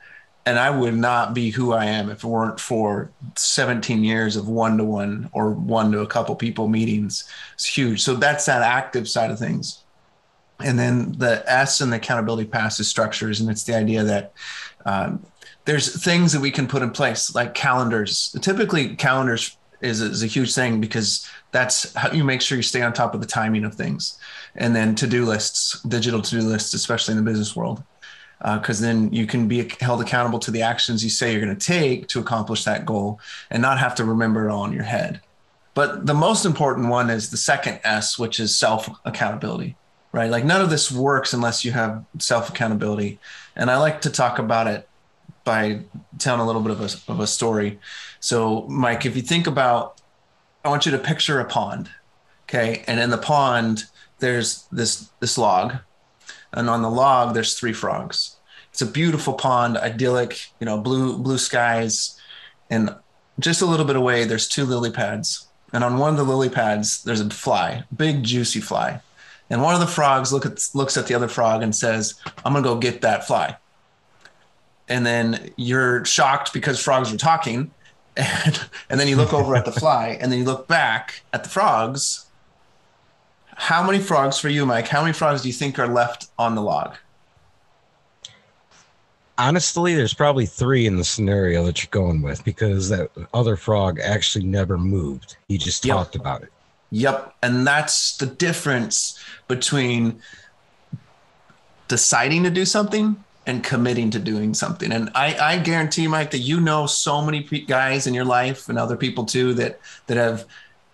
And 0.47 0.59
I 0.59 0.71
would 0.71 0.95
not 0.95 1.35
be 1.35 1.51
who 1.51 1.75
I 1.75 1.85
am 1.85 2.09
if 2.09 2.25
it 2.25 2.27
weren't 2.27 2.59
for 2.59 3.11
17 3.37 4.03
years 4.03 4.35
of 4.35 4.49
one 4.49 4.79
to 4.79 4.85
one 4.85 5.29
or 5.33 5.51
one 5.51 5.93
to 5.93 6.01
a 6.01 6.07
couple 6.07 6.35
people 6.37 6.69
meetings. 6.69 7.31
It's 7.53 7.67
huge. 7.67 8.01
So 8.01 8.15
that's 8.15 8.47
that 8.47 8.63
active 8.63 9.09
side 9.09 9.31
of 9.31 9.39
things 9.39 9.85
and 10.61 10.79
then 10.79 11.13
the 11.13 11.45
S 11.51 11.81
and 11.81 11.93
the 11.93 11.97
accountability 11.97 12.49
passes 12.49 12.89
structures, 12.89 13.41
and 13.41 13.49
it's 13.49 13.65
the 13.65 13.77
idea 13.77 14.03
that 14.05 14.33
um, 14.85 15.25
there's 15.65 16.03
things 16.03 16.33
that 16.33 16.41
we 16.41 16.51
can 16.51 16.67
put 16.67 16.83
in 16.83 16.91
place 16.91 17.35
like 17.35 17.55
calendars. 17.55 18.35
Typically, 18.41 18.97
calendars 18.97 19.57
is, 19.81 20.01
is 20.01 20.23
a 20.23 20.27
huge 20.27 20.55
thing 20.55 20.81
because 20.81 21.29
that's 21.51 21.95
how 21.95 22.13
you 22.13 22.25
make 22.25 22.43
sure 22.43 22.57
you 22.57 22.63
stay 22.63 22.83
on 22.83 22.93
top 22.93 23.15
of 23.15 23.21
the 23.21 23.27
timing 23.27 23.65
of 23.65 23.75
things. 23.75 24.19
And 24.55 24.75
then 24.75 24.95
to 24.97 25.07
do 25.07 25.25
lists, 25.25 25.81
digital 25.83 26.21
to 26.21 26.31
do 26.31 26.41
lists, 26.41 26.75
especially 26.75 27.13
in 27.13 27.25
the 27.25 27.31
business 27.31 27.57
world, 27.57 27.83
because 28.41 28.83
uh, 28.83 28.87
then 28.87 29.13
you 29.13 29.27
can 29.27 29.49
be 29.49 29.71
held 29.81 30.01
accountable 30.01 30.39
to 30.41 30.51
the 30.51 30.63
actions 30.63 31.03
you 31.03 31.11
say 31.11 31.33
you're 31.33 31.45
going 31.45 31.57
to 31.57 31.67
take 31.67 32.09
to 32.09 32.21
accomplish 32.21 32.65
that 32.65 32.87
goal 32.87 33.21
and 33.51 33.63
not 33.63 33.79
have 33.79 33.95
to 33.97 34.05
remember 34.05 34.49
it 34.49 34.53
all 34.53 34.65
in 34.65 34.73
your 34.73 34.85
head. 34.85 35.21
But 35.75 36.07
the 36.07 36.15
most 36.15 36.45
important 36.45 36.89
one 36.89 37.09
is 37.09 37.31
the 37.31 37.37
second 37.37 37.81
S, 37.85 38.19
which 38.19 38.41
is 38.41 38.57
self 38.57 38.89
accountability, 39.05 39.77
right? 40.13 40.31
Like 40.31 40.45
none 40.45 40.61
of 40.61 40.71
this 40.71 40.91
works 40.91 41.33
unless 41.33 41.65
you 41.65 41.73
have 41.73 42.05
self 42.19 42.49
accountability. 42.49 43.19
And 43.55 43.71
I 43.71 43.77
like 43.79 44.01
to 44.03 44.11
talk 44.11 44.39
about 44.39 44.67
it 44.67 44.89
by 45.45 45.81
telling 46.19 46.41
a 46.41 46.47
little 46.47 46.63
bit 46.63 46.73
of 46.73 46.81
a, 46.81 47.13
of 47.13 47.21
a 47.21 47.27
story. 47.27 47.79
So, 48.21 48.67
Mike, 48.69 49.07
if 49.07 49.17
you 49.17 49.23
think 49.23 49.47
about, 49.47 49.98
I 50.69 50.71
want 50.71 50.85
you 50.85 50.93
to 50.93 50.99
picture 50.99 51.41
a 51.41 51.47
pond, 51.47 51.89
okay? 52.45 52.85
And 52.87 53.01
in 53.01 53.09
the 53.09 53.17
pond, 53.17 53.85
there's 54.19 54.67
this 54.71 55.09
this 55.19 55.39
log, 55.39 55.77
and 56.53 56.69
on 56.69 56.83
the 56.83 56.91
log 56.91 57.33
there's 57.33 57.59
three 57.59 57.73
frogs. 57.73 58.37
It's 58.71 58.83
a 58.83 58.87
beautiful 58.87 59.33
pond, 59.33 59.79
idyllic, 59.79 60.51
you 60.61 60.67
know, 60.67 60.79
blue 60.79 61.17
blue 61.17 61.39
skies, 61.39 62.21
and 62.69 62.95
just 63.41 63.63
a 63.63 63.67
little 63.67 63.87
bit 63.87 63.97
away 63.97 64.27
there's 64.27 64.47
two 64.47 64.67
lily 64.67 64.91
pads, 64.91 65.49
and 65.73 65.83
on 65.83 65.97
one 65.97 66.11
of 66.11 66.19
the 66.19 66.31
lily 66.31 66.51
pads 66.51 67.03
there's 67.03 67.23
a 67.23 67.31
fly, 67.31 67.85
big 67.97 68.23
juicy 68.23 68.61
fly, 68.61 69.01
and 69.49 69.63
one 69.63 69.73
of 69.73 69.81
the 69.81 69.87
frogs 69.87 70.35
look 70.35 70.45
at 70.45 70.69
looks 70.75 70.99
at 70.99 71.07
the 71.07 71.15
other 71.15 71.29
frog 71.29 71.63
and 71.63 71.75
says, 71.75 72.21
"I'm 72.45 72.53
gonna 72.53 72.63
go 72.63 72.77
get 72.77 73.01
that 73.01 73.27
fly." 73.27 73.57
and 74.91 75.05
then 75.05 75.51
you're 75.57 76.05
shocked 76.05 76.53
because 76.53 76.83
frogs 76.83 77.13
are 77.13 77.19
talking 77.19 77.71
and, 78.19 78.61
and 78.91 79.01
then 79.01 79.09
you 79.09 79.17
look 79.17 79.33
over 79.33 79.55
at 79.55 79.65
the 79.65 79.73
fly 79.73 80.19
and 80.21 80.31
then 80.31 80.41
you 80.41 80.45
look 80.45 80.67
back 80.67 81.23
at 81.33 81.45
the 81.45 81.51
frogs. 81.51 82.27
How 83.57 83.85
many 83.85 83.99
frogs 83.99 84.39
for 84.39 84.49
you 84.49 84.67
mike? 84.67 84.89
How 84.89 85.03
many 85.03 85.13
frogs 85.13 85.43
do 85.43 85.49
you 85.49 85.55
think 85.55 85.79
are 85.79 85.89
left 85.89 86.29
on 86.39 86.55
the 86.55 86.63
log? 86.63 86.97
Honestly 89.37 89.95
there's 89.95 90.15
probably 90.15 90.47
three 90.47 90.87
in 90.87 90.97
the 90.97 91.05
scenario 91.05 91.65
that 91.65 91.83
you're 91.83 91.91
going 91.91 92.23
with 92.23 92.45
because 92.45 92.89
that 92.89 93.11
other 93.33 93.57
frog 93.57 94.01
actually 94.01 94.45
never 94.45 94.77
moved. 94.77 95.37
He 95.47 95.59
just 95.59 95.85
yep. 95.85 95.97
talked 95.97 96.17
about 96.17 96.43
it. 96.43 96.53
Yep 96.91 97.35
and 97.43 97.67
that's 97.67 98.17
the 98.17 98.27
difference 98.27 99.23
between 99.47 100.21
deciding 101.87 102.43
to 102.43 102.51
do 102.51 102.65
something 102.65 103.23
and 103.49 103.65
committing 103.65 104.11
to 104.11 104.19
doing 104.19 104.53
something. 104.53 104.93
And 104.93 105.11
I, 105.15 105.55
I 105.55 105.59
guarantee, 105.59 106.07
Mike, 106.07 106.31
that 106.33 106.39
you 106.39 106.61
know 106.61 106.87
so 106.87 107.23
many 107.23 107.41
guys 107.43 108.07
in 108.07 108.13
your 108.13 108.27
life 108.27 108.69
and 108.69 108.79
other 108.79 108.97
people 108.97 109.25
too 109.25 109.55
that 109.55 109.81
that 110.07 110.19
have 110.19 110.45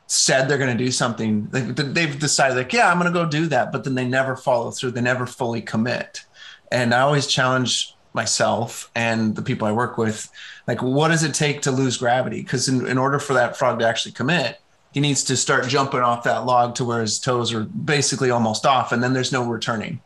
said 0.06 0.46
they're 0.46 0.56
going 0.56 0.76
to 0.76 0.84
do 0.84 0.92
something. 0.92 1.48
They've 1.50 2.18
decided, 2.18 2.56
like, 2.56 2.72
yeah, 2.72 2.90
I'm 2.90 3.00
going 3.00 3.12
to 3.12 3.18
go 3.18 3.28
do 3.28 3.46
that, 3.48 3.72
but 3.72 3.82
then 3.82 3.96
they 3.96 4.06
never 4.06 4.36
follow 4.36 4.70
through. 4.70 4.92
They 4.92 5.00
never 5.00 5.26
fully 5.26 5.62
commit. 5.62 6.24
And 6.70 6.94
I 6.94 7.00
always 7.00 7.26
challenge 7.26 7.96
myself 8.12 8.88
and 8.94 9.34
the 9.34 9.42
people 9.42 9.66
I 9.66 9.72
work 9.72 9.98
with, 9.98 10.30
like, 10.68 10.80
what 10.80 11.08
does 11.08 11.24
it 11.24 11.34
take 11.34 11.62
to 11.62 11.72
lose 11.72 11.96
gravity? 11.96 12.42
Because 12.42 12.68
in, 12.68 12.86
in 12.86 12.98
order 12.98 13.18
for 13.18 13.32
that 13.32 13.56
frog 13.56 13.80
to 13.80 13.88
actually 13.88 14.12
commit, 14.12 14.60
he 14.92 15.00
needs 15.00 15.24
to 15.24 15.36
start 15.36 15.66
jumping 15.66 16.00
off 16.00 16.22
that 16.22 16.46
log 16.46 16.76
to 16.76 16.84
where 16.84 17.00
his 17.00 17.18
toes 17.18 17.52
are 17.52 17.64
basically 17.64 18.30
almost 18.30 18.64
off, 18.64 18.92
and 18.92 19.02
then 19.02 19.12
there's 19.12 19.32
no 19.32 19.44
returning 19.44 20.00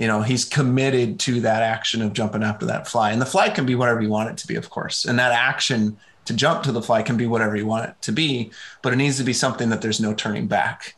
you 0.00 0.06
know 0.06 0.22
he's 0.22 0.46
committed 0.46 1.20
to 1.20 1.42
that 1.42 1.62
action 1.62 2.00
of 2.00 2.14
jumping 2.14 2.42
after 2.42 2.64
that 2.66 2.88
fly. 2.88 3.12
And 3.12 3.20
the 3.20 3.26
fly 3.26 3.50
can 3.50 3.66
be 3.66 3.74
whatever 3.74 4.00
you 4.00 4.08
want 4.08 4.30
it 4.30 4.38
to 4.38 4.46
be 4.46 4.56
of 4.56 4.70
course. 4.70 5.04
And 5.04 5.18
that 5.18 5.30
action 5.30 5.98
to 6.24 6.32
jump 6.34 6.62
to 6.64 6.72
the 6.72 6.82
fly 6.82 7.02
can 7.02 7.18
be 7.18 7.26
whatever 7.26 7.54
you 7.54 7.66
want 7.66 7.90
it 7.90 8.00
to 8.02 8.12
be 8.12 8.50
but 8.82 8.94
it 8.94 8.96
needs 8.96 9.18
to 9.18 9.24
be 9.24 9.34
something 9.34 9.68
that 9.68 9.82
there's 9.82 10.00
no 10.00 10.14
turning 10.14 10.48
back. 10.48 10.96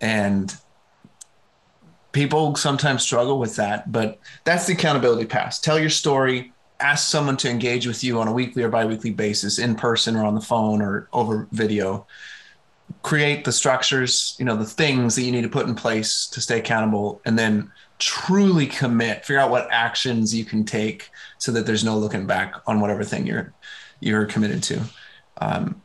And 0.00 0.54
people 2.12 2.54
sometimes 2.54 3.02
struggle 3.02 3.38
with 3.38 3.56
that 3.56 3.90
but 3.90 4.20
that's 4.44 4.66
the 4.66 4.74
accountability 4.74 5.24
pass. 5.24 5.58
Tell 5.58 5.80
your 5.80 5.90
story 5.90 6.52
ask 6.80 7.08
someone 7.08 7.38
to 7.38 7.48
engage 7.48 7.86
with 7.86 8.04
you 8.04 8.20
on 8.20 8.28
a 8.28 8.32
weekly 8.32 8.62
or 8.62 8.68
biweekly 8.68 9.12
basis 9.12 9.58
in 9.58 9.74
person 9.74 10.16
or 10.16 10.24
on 10.24 10.34
the 10.34 10.40
phone 10.42 10.82
or 10.82 11.08
over 11.14 11.48
video. 11.52 12.06
Create 13.00 13.46
the 13.46 13.52
structures 13.52 14.36
you 14.38 14.44
know 14.44 14.54
the 14.54 14.66
things 14.66 15.14
that 15.14 15.22
you 15.22 15.32
need 15.32 15.44
to 15.44 15.48
put 15.48 15.66
in 15.66 15.74
place 15.74 16.26
to 16.26 16.42
stay 16.42 16.58
accountable 16.58 17.22
and 17.24 17.38
then 17.38 17.72
truly 18.04 18.66
commit 18.66 19.24
figure 19.24 19.40
out 19.40 19.50
what 19.50 19.66
actions 19.70 20.34
you 20.34 20.44
can 20.44 20.62
take 20.62 21.10
so 21.38 21.50
that 21.50 21.64
there's 21.64 21.82
no 21.82 21.96
looking 21.96 22.26
back 22.26 22.54
on 22.66 22.78
whatever 22.78 23.02
thing 23.02 23.26
you're 23.26 23.50
you're 24.00 24.26
committed 24.26 24.62
to. 24.62 24.78
Um, 25.38 25.80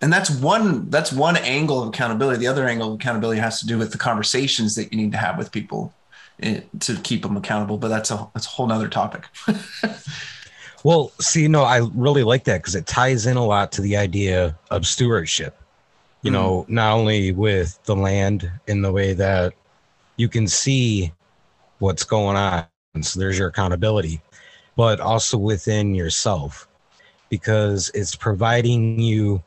and 0.00 0.12
that's 0.12 0.28
one 0.28 0.90
that's 0.90 1.12
one 1.12 1.36
angle 1.36 1.80
of 1.80 1.88
accountability. 1.90 2.40
The 2.40 2.48
other 2.48 2.66
angle 2.66 2.88
of 2.88 2.94
accountability 2.96 3.40
has 3.40 3.60
to 3.60 3.66
do 3.66 3.78
with 3.78 3.92
the 3.92 3.98
conversations 3.98 4.74
that 4.74 4.92
you 4.92 4.98
need 4.98 5.12
to 5.12 5.18
have 5.18 5.38
with 5.38 5.52
people 5.52 5.94
in, 6.40 6.56
eh, 6.56 6.60
to 6.80 6.96
keep 6.96 7.22
them 7.22 7.36
accountable 7.36 7.78
but 7.78 7.88
that's 7.88 8.10
a 8.10 8.28
that's 8.34 8.46
a 8.46 8.50
whole 8.50 8.66
nother 8.66 8.88
topic. 8.88 9.26
Well 10.84 11.10
see 11.20 11.48
no 11.48 11.64
i 11.64 11.78
really 11.94 12.22
like 12.22 12.44
that 12.44 12.58
because 12.58 12.76
it 12.76 12.86
ties 12.86 13.26
in 13.26 13.36
a 13.36 13.44
lot 13.44 13.72
to 13.72 13.82
the 13.82 13.96
idea 13.96 14.56
of 14.70 14.86
stewardship. 14.86 15.60
You 16.22 16.30
mm-hmm. 16.30 16.40
know 16.40 16.66
not 16.68 16.92
only 16.92 17.32
with 17.32 17.82
the 17.86 17.96
land 17.96 18.48
in 18.68 18.82
the 18.82 18.92
way 18.92 19.12
that 19.14 19.54
you 20.16 20.28
can 20.28 20.46
see 20.46 21.12
what's 21.78 22.04
going 22.04 22.36
on. 22.36 22.66
So 23.02 23.20
there's 23.20 23.38
your 23.38 23.48
accountability, 23.48 24.20
but 24.76 25.00
also 25.00 25.36
within 25.36 25.94
yourself 25.94 26.66
because 27.28 27.90
it's 27.94 28.14
providing 28.14 29.00
you 29.00 29.42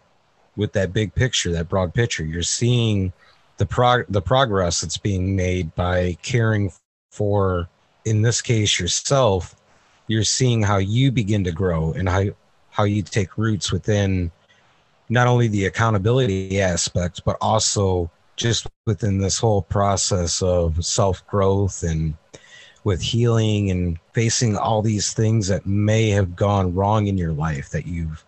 with 0.55 0.73
that 0.73 0.93
big 0.93 1.15
picture, 1.15 1.51
that 1.51 1.69
broad 1.69 1.93
picture. 1.93 2.23
You're 2.23 2.43
seeing 2.43 3.13
the 3.57 3.65
prog 3.65 4.05
the 4.09 4.21
progress 4.21 4.81
that's 4.81 4.97
being 4.97 5.35
made 5.35 5.73
by 5.75 6.17
caring 6.21 6.71
for, 7.11 7.67
in 8.05 8.21
this 8.21 8.41
case, 8.41 8.79
yourself. 8.79 9.55
You're 10.07 10.23
seeing 10.23 10.61
how 10.61 10.77
you 10.77 11.11
begin 11.11 11.43
to 11.45 11.51
grow 11.51 11.93
and 11.93 12.07
how 12.09 12.25
how 12.71 12.83
you 12.83 13.01
take 13.01 13.37
roots 13.37 13.71
within 13.71 14.31
not 15.09 15.27
only 15.27 15.47
the 15.47 15.65
accountability 15.65 16.61
aspect, 16.61 17.23
but 17.25 17.37
also 17.41 18.11
just 18.39 18.65
within 18.85 19.19
this 19.19 19.37
whole 19.37 19.61
process 19.61 20.41
of 20.41 20.83
self 20.83 21.25
growth 21.27 21.83
and 21.83 22.15
with 22.85 23.01
healing 23.01 23.69
and 23.69 23.99
facing 24.13 24.57
all 24.57 24.81
these 24.81 25.13
things 25.13 25.47
that 25.47 25.65
may 25.65 26.09
have 26.09 26.35
gone 26.35 26.73
wrong 26.73 27.07
in 27.07 27.17
your 27.17 27.33
life 27.33 27.69
that 27.69 27.85
you've 27.85 28.25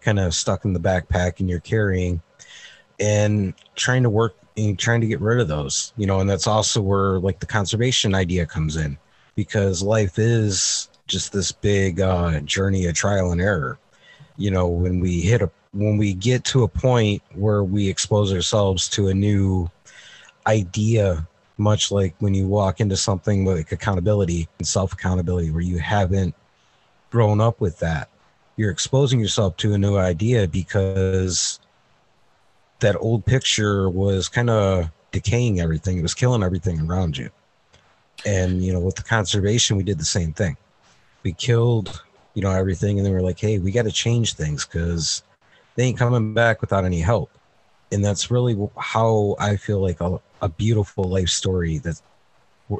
kind 0.00 0.18
of 0.18 0.34
stuck 0.34 0.64
in 0.64 0.72
the 0.72 0.80
backpack 0.80 1.38
and 1.38 1.48
you're 1.48 1.60
carrying 1.60 2.20
and 2.98 3.54
trying 3.76 4.02
to 4.02 4.10
work 4.10 4.36
and 4.56 4.78
trying 4.78 5.00
to 5.00 5.06
get 5.06 5.20
rid 5.20 5.40
of 5.40 5.48
those 5.48 5.92
you 5.96 6.06
know 6.06 6.18
and 6.18 6.28
that's 6.28 6.48
also 6.48 6.82
where 6.82 7.20
like 7.20 7.38
the 7.38 7.46
conservation 7.46 8.14
idea 8.14 8.44
comes 8.44 8.76
in 8.76 8.98
because 9.36 9.82
life 9.82 10.18
is 10.18 10.90
just 11.06 11.32
this 11.32 11.52
big 11.52 12.00
uh, 12.00 12.40
journey 12.40 12.86
of 12.86 12.94
trial 12.94 13.30
and 13.30 13.40
error 13.40 13.78
you 14.36 14.50
know 14.50 14.66
when 14.66 15.00
we 15.00 15.20
hit 15.20 15.42
a 15.42 15.50
when 15.72 15.96
we 15.96 16.12
get 16.12 16.44
to 16.44 16.64
a 16.64 16.68
point 16.68 17.22
where 17.34 17.64
we 17.64 17.88
expose 17.88 18.32
ourselves 18.32 18.88
to 18.88 19.08
a 19.08 19.14
new 19.14 19.70
idea 20.46 21.26
much 21.58 21.90
like 21.90 22.14
when 22.18 22.34
you 22.34 22.46
walk 22.46 22.80
into 22.80 22.96
something 22.96 23.44
like 23.44 23.72
accountability 23.72 24.48
and 24.58 24.66
self 24.66 24.92
accountability 24.92 25.50
where 25.50 25.60
you 25.60 25.78
haven't 25.78 26.34
grown 27.10 27.40
up 27.40 27.60
with 27.60 27.78
that 27.78 28.08
you're 28.56 28.70
exposing 28.70 29.20
yourself 29.20 29.56
to 29.56 29.74
a 29.74 29.78
new 29.78 29.96
idea 29.96 30.46
because 30.46 31.58
that 32.80 32.96
old 33.00 33.24
picture 33.24 33.88
was 33.88 34.28
kind 34.28 34.50
of 34.50 34.90
decaying 35.12 35.60
everything. 35.60 35.98
It 35.98 36.02
was 36.02 36.14
killing 36.14 36.42
everything 36.42 36.80
around 36.80 37.16
you. 37.16 37.30
And 38.26 38.62
you 38.62 38.72
know 38.72 38.80
with 38.80 38.96
the 38.96 39.02
conservation 39.02 39.76
we 39.76 39.82
did 39.82 39.98
the 39.98 40.04
same 40.04 40.32
thing. 40.32 40.56
We 41.22 41.32
killed 41.32 42.02
you 42.34 42.42
know 42.42 42.50
everything 42.50 42.98
and 42.98 43.06
they 43.06 43.10
were 43.10 43.20
like 43.20 43.38
hey 43.38 43.58
we 43.58 43.70
got 43.70 43.82
to 43.82 43.92
change 43.92 44.34
things 44.34 44.64
because 44.64 45.22
they 45.76 45.84
ain't 45.84 45.98
coming 45.98 46.34
back 46.34 46.60
without 46.60 46.84
any 46.84 47.00
help. 47.00 47.30
And 47.90 48.04
that's 48.04 48.30
really 48.30 48.58
how 48.76 49.36
I 49.38 49.56
feel 49.56 49.80
like 49.80 50.00
a, 50.00 50.20
a 50.40 50.48
beautiful 50.48 51.04
life 51.04 51.28
story 51.28 51.78
that 51.78 52.00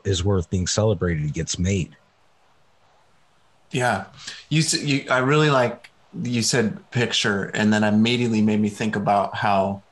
is 0.05 0.25
worth 0.25 0.49
being 0.51 0.67
celebrated 0.67 1.33
gets 1.35 1.59
made. 1.59 1.97
Yeah, 3.71 4.05
you, 4.49 4.63
you 4.81 5.07
I 5.11 5.19
really 5.19 5.51
like 5.51 5.91
you 6.23 6.43
said 6.43 6.91
picture, 6.91 7.45
and 7.55 7.73
then 7.73 7.85
immediately 7.85 8.43
made 8.43 8.61
me 8.61 8.69
think 8.69 8.97
about 8.97 9.35
how 9.35 9.83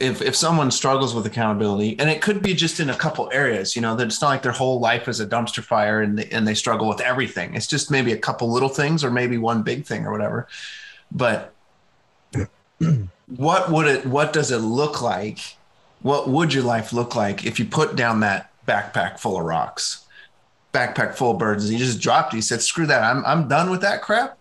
if 0.00 0.22
if 0.22 0.36
someone 0.36 0.70
struggles 0.70 1.14
with 1.14 1.26
accountability, 1.26 1.98
and 1.98 2.08
it 2.08 2.22
could 2.22 2.42
be 2.42 2.54
just 2.54 2.80
in 2.80 2.90
a 2.90 2.94
couple 2.94 3.28
areas, 3.32 3.74
you 3.74 3.82
know, 3.82 3.96
that 3.96 4.06
it's 4.06 4.20
not 4.20 4.28
like 4.28 4.42
their 4.42 4.52
whole 4.52 4.80
life 4.80 5.08
is 5.08 5.20
a 5.20 5.26
dumpster 5.26 5.62
fire 5.62 6.02
and 6.02 6.18
they, 6.18 6.28
and 6.30 6.46
they 6.46 6.54
struggle 6.54 6.88
with 6.88 7.00
everything. 7.00 7.54
It's 7.54 7.66
just 7.66 7.90
maybe 7.90 8.12
a 8.12 8.18
couple 8.18 8.50
little 8.50 8.68
things, 8.68 9.02
or 9.02 9.10
maybe 9.10 9.38
one 9.38 9.62
big 9.62 9.84
thing, 9.86 10.06
or 10.06 10.12
whatever. 10.12 10.46
But 11.10 11.52
what 13.26 13.70
would 13.70 13.86
it 13.88 14.06
what 14.06 14.32
does 14.32 14.50
it 14.50 14.58
look 14.58 15.02
like 15.02 15.56
what 16.00 16.28
would 16.28 16.54
your 16.54 16.62
life 16.62 16.92
look 16.92 17.16
like 17.16 17.44
if 17.44 17.58
you 17.58 17.64
put 17.64 17.96
down 17.96 18.20
that 18.20 18.52
backpack 18.66 19.18
full 19.18 19.36
of 19.36 19.44
rocks 19.44 20.06
backpack 20.72 21.14
full 21.14 21.32
of 21.32 21.38
birds. 21.38 21.64
And 21.64 21.72
he 21.72 21.78
just 21.78 22.00
dropped 22.00 22.32
it. 22.32 22.38
He 22.38 22.40
said, 22.42 22.62
screw 22.62 22.86
that. 22.86 23.02
I'm, 23.02 23.24
I'm 23.24 23.48
done 23.48 23.70
with 23.70 23.80
that 23.82 24.02
crap. 24.02 24.38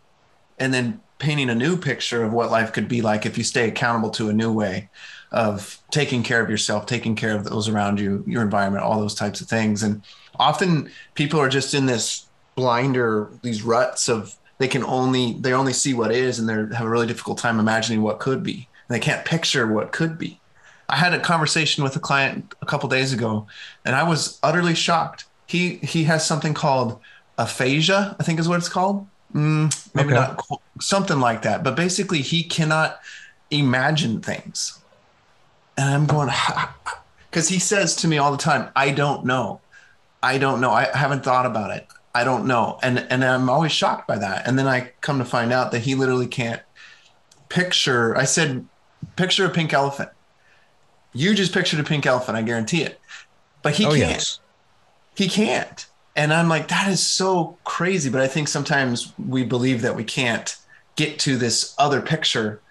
And 0.60 0.74
then 0.74 1.02
painting 1.20 1.50
a 1.50 1.56
new 1.56 1.78
picture 1.78 2.24
of 2.24 2.34
what 2.34 2.52
life 2.52 2.74
could 2.74 2.88
be 2.88 3.02
like 3.02 3.26
if 3.26 3.38
you 3.38 3.44
stay 3.44 3.68
accountable 3.68 4.10
to 4.12 4.30
a 4.30 4.34
new 4.34 4.52
way 4.52 4.90
of 5.32 5.80
taking 5.92 6.24
care 6.24 6.42
of 6.42 6.50
yourself, 6.50 6.86
taking 6.86 7.16
care 7.16 7.36
of 7.36 7.44
those 7.44 7.68
around 7.68 8.00
you, 8.00 8.24
your 8.26 8.42
environment, 8.42 8.84
all 8.84 9.00
those 9.00 9.16
types 9.16 9.42
of 9.42 9.48
things. 9.48 9.84
And 9.84 10.02
often 10.40 10.90
people 11.16 11.40
are 11.40 11.50
just 11.50 11.74
in 11.74 11.86
this 11.86 12.28
blinder, 12.56 13.30
these 13.42 13.64
ruts 13.64 14.08
of 14.08 14.36
they 14.58 14.68
can 14.68 14.84
only 14.84 15.34
they 15.34 15.54
only 15.54 15.74
see 15.74 15.94
what 15.94 16.12
is 16.12 16.40
and 16.40 16.50
they 16.50 16.76
have 16.76 16.88
a 16.88 16.90
really 16.90 17.08
difficult 17.08 17.38
time 17.38 17.60
imagining 17.60 18.02
what 18.02 18.20
could 18.20 18.42
be. 18.42 18.68
And 18.88 18.96
they 18.96 19.00
can't 19.00 19.26
picture 19.26 19.68
what 19.68 19.92
could 19.92 20.18
be. 20.18 20.40
I 20.90 20.96
had 20.96 21.14
a 21.14 21.20
conversation 21.20 21.84
with 21.84 21.96
a 21.98 22.00
client 22.00 22.56
a 22.62 22.66
couple 22.66 22.88
days 22.88 23.12
ago 23.12 23.48
and 23.86 23.96
I 23.96 24.04
was 24.04 24.40
utterly 24.42 24.76
shocked. 24.76 25.26
He 25.46 25.76
he 25.78 26.06
has 26.06 26.26
something 26.26 26.54
called 26.54 27.00
aphasia, 27.38 28.16
I 28.20 28.24
think 28.24 28.40
is 28.40 28.48
what 28.48 28.58
it's 28.58 28.70
called. 28.70 29.06
Mm, 29.36 29.94
maybe 29.94 30.14
okay. 30.14 30.36
not 30.50 30.62
something 30.80 31.20
like 31.20 31.42
that. 31.42 31.64
But 31.64 31.76
basically 31.76 32.22
he 32.22 32.44
cannot 32.44 33.00
imagine 33.52 34.22
things 34.22 34.80
and 35.78 35.90
I'm 35.90 36.06
going, 36.06 36.30
because 37.30 37.50
he 37.50 37.60
says 37.60 37.96
to 37.98 38.08
me 38.08 38.18
all 38.18 38.32
the 38.32 38.38
time, 38.38 38.70
I 38.76 38.92
don't 38.92 39.26
know. 39.26 39.62
I 40.24 40.38
don't 40.38 40.60
know. 40.60 40.72
I 40.72 40.86
haven't 40.86 41.24
thought 41.24 41.46
about 41.46 41.72
it. 41.72 41.88
I 42.16 42.24
don't 42.24 42.48
know. 42.48 42.80
And 42.82 43.06
and 43.12 43.24
I'm 43.24 43.50
always 43.50 43.72
shocked 43.72 44.08
by 44.08 44.18
that. 44.18 44.48
And 44.48 44.58
then 44.58 44.68
I 44.68 44.92
come 45.02 45.20
to 45.20 45.26
find 45.26 45.54
out 45.54 45.72
that 45.72 45.80
he 45.80 45.94
literally 45.94 46.26
can't 46.26 46.62
picture. 47.50 48.18
I 48.18 48.24
said, 48.24 48.66
picture 49.16 49.46
a 49.46 49.50
pink 49.50 49.72
elephant. 49.72 50.10
You 51.14 51.36
just 51.36 51.54
pictured 51.54 51.80
a 51.80 51.84
pink 51.84 52.06
elephant, 52.06 52.38
I 52.38 52.42
guarantee 52.42 52.82
it. 52.82 53.00
But 53.62 53.76
he 53.76 53.86
oh, 53.86 53.90
can't. 53.90 54.00
Yes. 54.00 54.40
He 55.16 55.30
can't. 55.30 55.86
And 56.16 56.34
I'm 56.34 56.50
like, 56.50 56.68
that 56.70 56.88
is 56.90 57.06
so 57.06 57.58
crazy. 57.64 58.10
But 58.10 58.22
I 58.22 58.28
think 58.28 58.48
sometimes 58.48 59.14
we 59.20 59.44
believe 59.44 59.84
that 59.84 59.96
we 59.96 60.04
can't 60.04 60.58
get 60.96 61.20
to 61.20 61.38
this 61.38 61.76
other 61.78 62.02
picture 62.02 62.62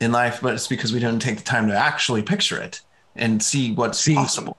in 0.00 0.12
life, 0.12 0.40
but 0.40 0.54
it's 0.54 0.66
because 0.66 0.92
we 0.92 0.98
don't 0.98 1.20
take 1.20 1.36
the 1.36 1.44
time 1.44 1.68
to 1.68 1.76
actually 1.76 2.22
picture 2.22 2.60
it 2.60 2.80
and 3.14 3.42
see 3.42 3.72
what's 3.72 4.00
see, 4.00 4.14
possible. 4.14 4.56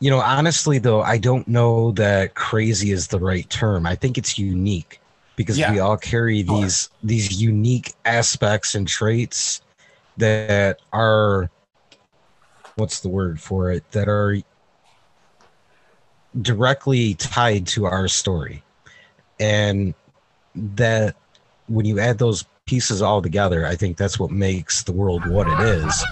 You 0.00 0.10
know, 0.10 0.20
honestly, 0.20 0.78
though, 0.78 1.00
I 1.00 1.18
don't 1.18 1.46
know 1.48 1.92
that 1.92 2.34
crazy 2.34 2.92
is 2.92 3.08
the 3.08 3.18
right 3.18 3.48
term. 3.50 3.86
I 3.86 3.94
think 3.94 4.18
it's 4.18 4.38
unique 4.38 5.00
because 5.36 5.58
yeah. 5.58 5.72
we 5.72 5.78
all 5.78 5.96
carry 5.96 6.42
these 6.42 6.90
these 7.02 7.40
unique 7.40 7.94
aspects 8.04 8.74
and 8.74 8.86
traits 8.86 9.62
that 10.16 10.80
are 10.92 11.48
what's 12.74 13.00
the 13.00 13.08
word 13.08 13.40
for 13.40 13.70
it 13.70 13.88
that 13.92 14.08
are 14.08 14.36
directly 16.42 17.14
tied 17.14 17.66
to 17.66 17.86
our 17.86 18.08
story 18.08 18.62
and 19.40 19.94
that 20.54 21.16
when 21.68 21.86
you 21.86 21.98
add 21.98 22.18
those 22.18 22.44
pieces 22.68 23.00
all 23.00 23.22
together, 23.22 23.66
I 23.66 23.74
think 23.74 23.96
that's 23.96 24.18
what 24.18 24.30
makes 24.30 24.82
the 24.82 24.92
world 24.92 25.26
what 25.26 25.48
it 25.48 25.58
is. 25.60 26.04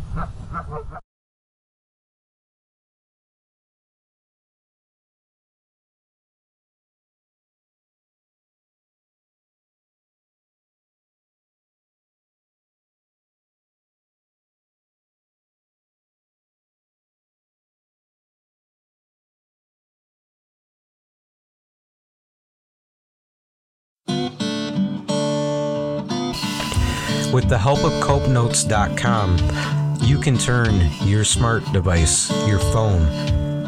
With 27.33 27.49
the 27.49 27.59
help 27.59 27.85
of 27.85 27.93
copenotes.com, 28.03 29.39
you 30.01 30.19
can 30.19 30.37
turn 30.37 30.91
your 31.05 31.23
smart 31.23 31.65
device, 31.73 32.29
your 32.49 32.59
phone, 32.59 33.03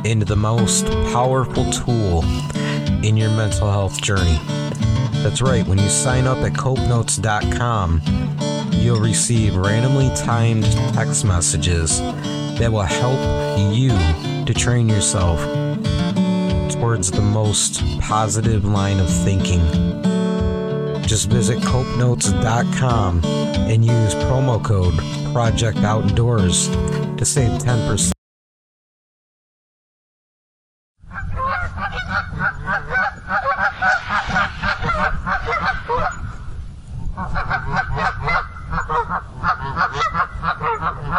into 0.05 0.25
the 0.25 0.35
most 0.35 0.87
powerful 1.13 1.71
tool 1.71 2.25
in 3.05 3.17
your 3.17 3.31
mental 3.31 3.71
health 3.71 4.03
journey. 4.03 4.37
That's 5.23 5.41
right, 5.41 5.65
when 5.65 5.79
you 5.79 5.89
sign 5.89 6.27
up 6.27 6.39
at 6.39 6.55
copenotes.com, 6.55 8.03
you'll 8.73 8.99
receive 8.99 9.55
randomly 9.55 10.11
timed 10.17 10.65
text 10.95 11.25
messages 11.25 12.01
that 12.01 12.73
will 12.73 12.83
help 12.83 13.21
you 13.73 13.91
to 14.45 14.53
train 14.53 14.89
yourself 14.89 15.41
towards 16.73 17.13
the 17.13 17.23
most 17.23 17.81
positive 18.01 18.65
line 18.65 18.99
of 18.99 19.09
thinking 19.09 19.61
just 21.07 21.29
visit 21.29 21.59
copenotes.com 21.59 23.21
and 23.25 23.85
use 23.85 24.15
promo 24.15 24.63
code 24.63 24.97
Project 25.33 25.79
Outdoors 25.79 26.69
to 26.69 27.25
save 27.25 27.61
10%. 27.61 28.13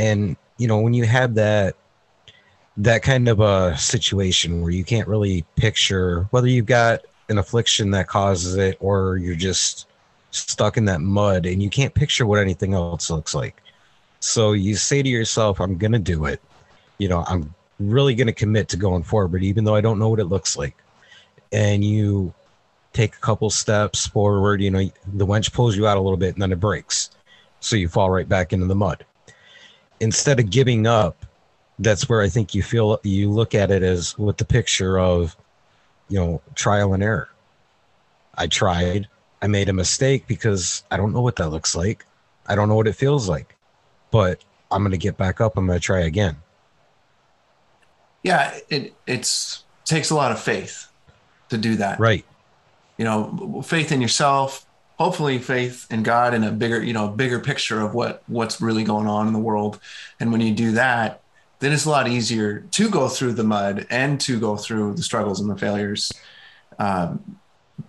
and 0.00 0.36
you 0.56 0.66
know 0.66 0.80
when 0.80 0.94
you 0.94 1.04
have 1.04 1.34
that 1.34 1.76
that 2.76 3.02
kind 3.02 3.28
of 3.28 3.40
a 3.40 3.76
situation 3.76 4.62
where 4.62 4.70
you 4.70 4.82
can't 4.82 5.06
really 5.06 5.44
picture 5.56 6.26
whether 6.30 6.48
you've 6.48 6.66
got 6.66 7.00
an 7.28 7.38
affliction 7.38 7.90
that 7.90 8.08
causes 8.08 8.56
it 8.56 8.76
or 8.80 9.18
you're 9.18 9.34
just 9.34 9.86
stuck 10.30 10.76
in 10.76 10.86
that 10.86 11.00
mud 11.00 11.44
and 11.44 11.62
you 11.62 11.68
can't 11.68 11.94
picture 11.94 12.24
what 12.24 12.38
anything 12.38 12.72
else 12.72 13.10
looks 13.10 13.34
like. 13.34 13.60
So 14.20 14.52
you 14.52 14.74
say 14.76 15.02
to 15.02 15.08
yourself 15.08 15.60
i'm 15.60 15.76
going 15.76 15.92
to 15.92 15.98
do 15.98 16.24
it. 16.24 16.40
You 16.98 17.08
know 17.08 17.24
i'm 17.28 17.54
really 17.78 18.14
going 18.14 18.26
to 18.26 18.32
commit 18.32 18.68
to 18.68 18.76
going 18.76 19.02
forward 19.02 19.42
even 19.42 19.64
though 19.64 19.74
i 19.74 19.80
don't 19.80 19.98
know 19.98 20.08
what 20.08 20.20
it 20.20 20.26
looks 20.26 20.56
like. 20.56 20.76
And 21.52 21.84
you 21.84 22.32
take 22.92 23.14
a 23.14 23.20
couple 23.20 23.50
steps 23.50 24.06
forward 24.06 24.62
you 24.62 24.70
know 24.70 24.90
the 25.14 25.26
winch 25.26 25.52
pulls 25.52 25.76
you 25.76 25.86
out 25.86 25.98
a 25.98 26.00
little 26.00 26.16
bit 26.16 26.34
and 26.34 26.42
then 26.42 26.52
it 26.52 26.60
breaks. 26.60 27.10
So 27.60 27.76
you 27.76 27.88
fall 27.88 28.10
right 28.10 28.28
back 28.28 28.54
into 28.54 28.66
the 28.66 28.74
mud 28.74 29.04
instead 30.00 30.40
of 30.40 30.50
giving 30.50 30.86
up, 30.86 31.24
that's 31.78 32.08
where 32.08 32.20
I 32.20 32.28
think 32.28 32.54
you 32.54 32.62
feel 32.62 33.00
you 33.04 33.30
look 33.30 33.54
at 33.54 33.70
it 33.70 33.82
as 33.82 34.18
with 34.18 34.36
the 34.36 34.44
picture 34.44 34.98
of, 34.98 35.36
you 36.08 36.18
know, 36.18 36.42
trial 36.54 36.92
and 36.92 37.02
error. 37.02 37.28
I 38.34 38.46
tried, 38.46 39.08
I 39.42 39.46
made 39.46 39.68
a 39.68 39.72
mistake 39.72 40.26
because 40.26 40.82
I 40.90 40.96
don't 40.96 41.12
know 41.12 41.20
what 41.20 41.36
that 41.36 41.48
looks 41.48 41.74
like. 41.74 42.04
I 42.46 42.54
don't 42.54 42.68
know 42.68 42.74
what 42.74 42.88
it 42.88 42.94
feels 42.94 43.28
like, 43.28 43.54
but 44.10 44.42
I'm 44.70 44.82
going 44.82 44.92
to 44.92 44.98
get 44.98 45.16
back 45.16 45.40
up. 45.40 45.56
I'm 45.56 45.66
going 45.66 45.78
to 45.78 45.82
try 45.82 46.00
again. 46.00 46.36
Yeah, 48.22 48.58
it 48.68 48.94
it's 49.06 49.64
takes 49.84 50.10
a 50.10 50.14
lot 50.14 50.32
of 50.32 50.40
faith 50.40 50.88
to 51.48 51.56
do 51.56 51.76
that. 51.76 51.98
Right. 51.98 52.24
You 52.98 53.04
know, 53.04 53.62
faith 53.64 53.92
in 53.92 54.02
yourself, 54.02 54.66
hopefully 55.00 55.38
faith 55.38 55.86
in 55.90 56.02
God 56.02 56.34
and 56.34 56.44
a 56.44 56.52
bigger, 56.52 56.82
you 56.82 56.92
know, 56.92 57.08
bigger 57.08 57.40
picture 57.40 57.80
of 57.80 57.94
what 57.94 58.22
what's 58.26 58.60
really 58.60 58.84
going 58.84 59.06
on 59.06 59.26
in 59.26 59.32
the 59.32 59.38
world. 59.38 59.80
And 60.20 60.30
when 60.30 60.42
you 60.42 60.54
do 60.54 60.72
that, 60.72 61.22
then 61.60 61.72
it's 61.72 61.86
a 61.86 61.90
lot 61.90 62.06
easier 62.06 62.60
to 62.72 62.90
go 62.90 63.08
through 63.08 63.32
the 63.32 63.42
mud 63.42 63.86
and 63.88 64.20
to 64.20 64.38
go 64.38 64.58
through 64.58 64.94
the 64.94 65.02
struggles 65.02 65.40
and 65.40 65.48
the 65.48 65.56
failures. 65.56 66.12
Um, 66.78 67.38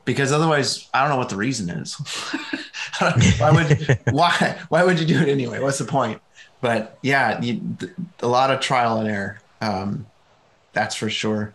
because 0.06 0.32
otherwise, 0.32 0.88
I 0.94 1.02
don't 1.02 1.10
know 1.10 1.18
what 1.18 1.28
the 1.28 1.36
reason 1.36 1.70
is. 1.70 1.96
why 3.00 3.52
would 3.52 4.00
why 4.12 4.58
why 4.70 4.86
would 4.86 4.98
you 4.98 5.06
do 5.06 5.20
it 5.20 5.28
anyway? 5.28 5.60
What's 5.60 5.80
the 5.80 5.86
point? 5.86 6.22
But 6.62 6.98
yeah, 7.02 7.42
you, 7.42 7.60
a 8.22 8.28
lot 8.28 8.52
of 8.52 8.62
trial 8.62 9.00
and 9.00 9.10
error. 9.10 9.42
Um, 9.60 10.06
that's 10.72 10.96
for 10.96 11.10
sure. 11.10 11.54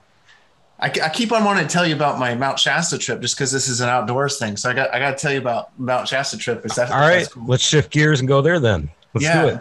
I, 0.79 0.87
I 0.89 1.09
keep 1.09 1.33
on 1.33 1.45
wanting 1.45 1.67
to 1.67 1.73
tell 1.73 1.87
you 1.87 1.95
about 1.95 2.19
my 2.19 2.35
Mount 2.35 2.59
Shasta 2.59 2.99
trip 2.99 3.21
just 3.21 3.37
because 3.37 3.51
this 3.51 3.69
is 3.69 3.81
an 3.81 3.89
outdoors 3.89 4.39
thing. 4.39 4.57
So 4.57 4.71
I 4.71 4.75
got 4.75 4.93
I 4.93 4.99
got 4.99 5.11
to 5.13 5.17
tell 5.17 5.33
you 5.33 5.39
about 5.39 5.79
Mount 5.79 6.07
Shasta 6.07 6.37
trip. 6.37 6.67
Is 6.67 6.75
that 6.75 6.91
all 6.91 7.01
right? 7.01 7.29
Cool. 7.31 7.47
Let's 7.47 7.67
shift 7.67 7.91
gears 7.91 8.21
and 8.21 8.29
go 8.29 8.43
there 8.43 8.61
then. 8.61 8.91
Let's 9.15 9.25
yeah. 9.25 9.43
do 9.43 9.49
it. 9.49 9.61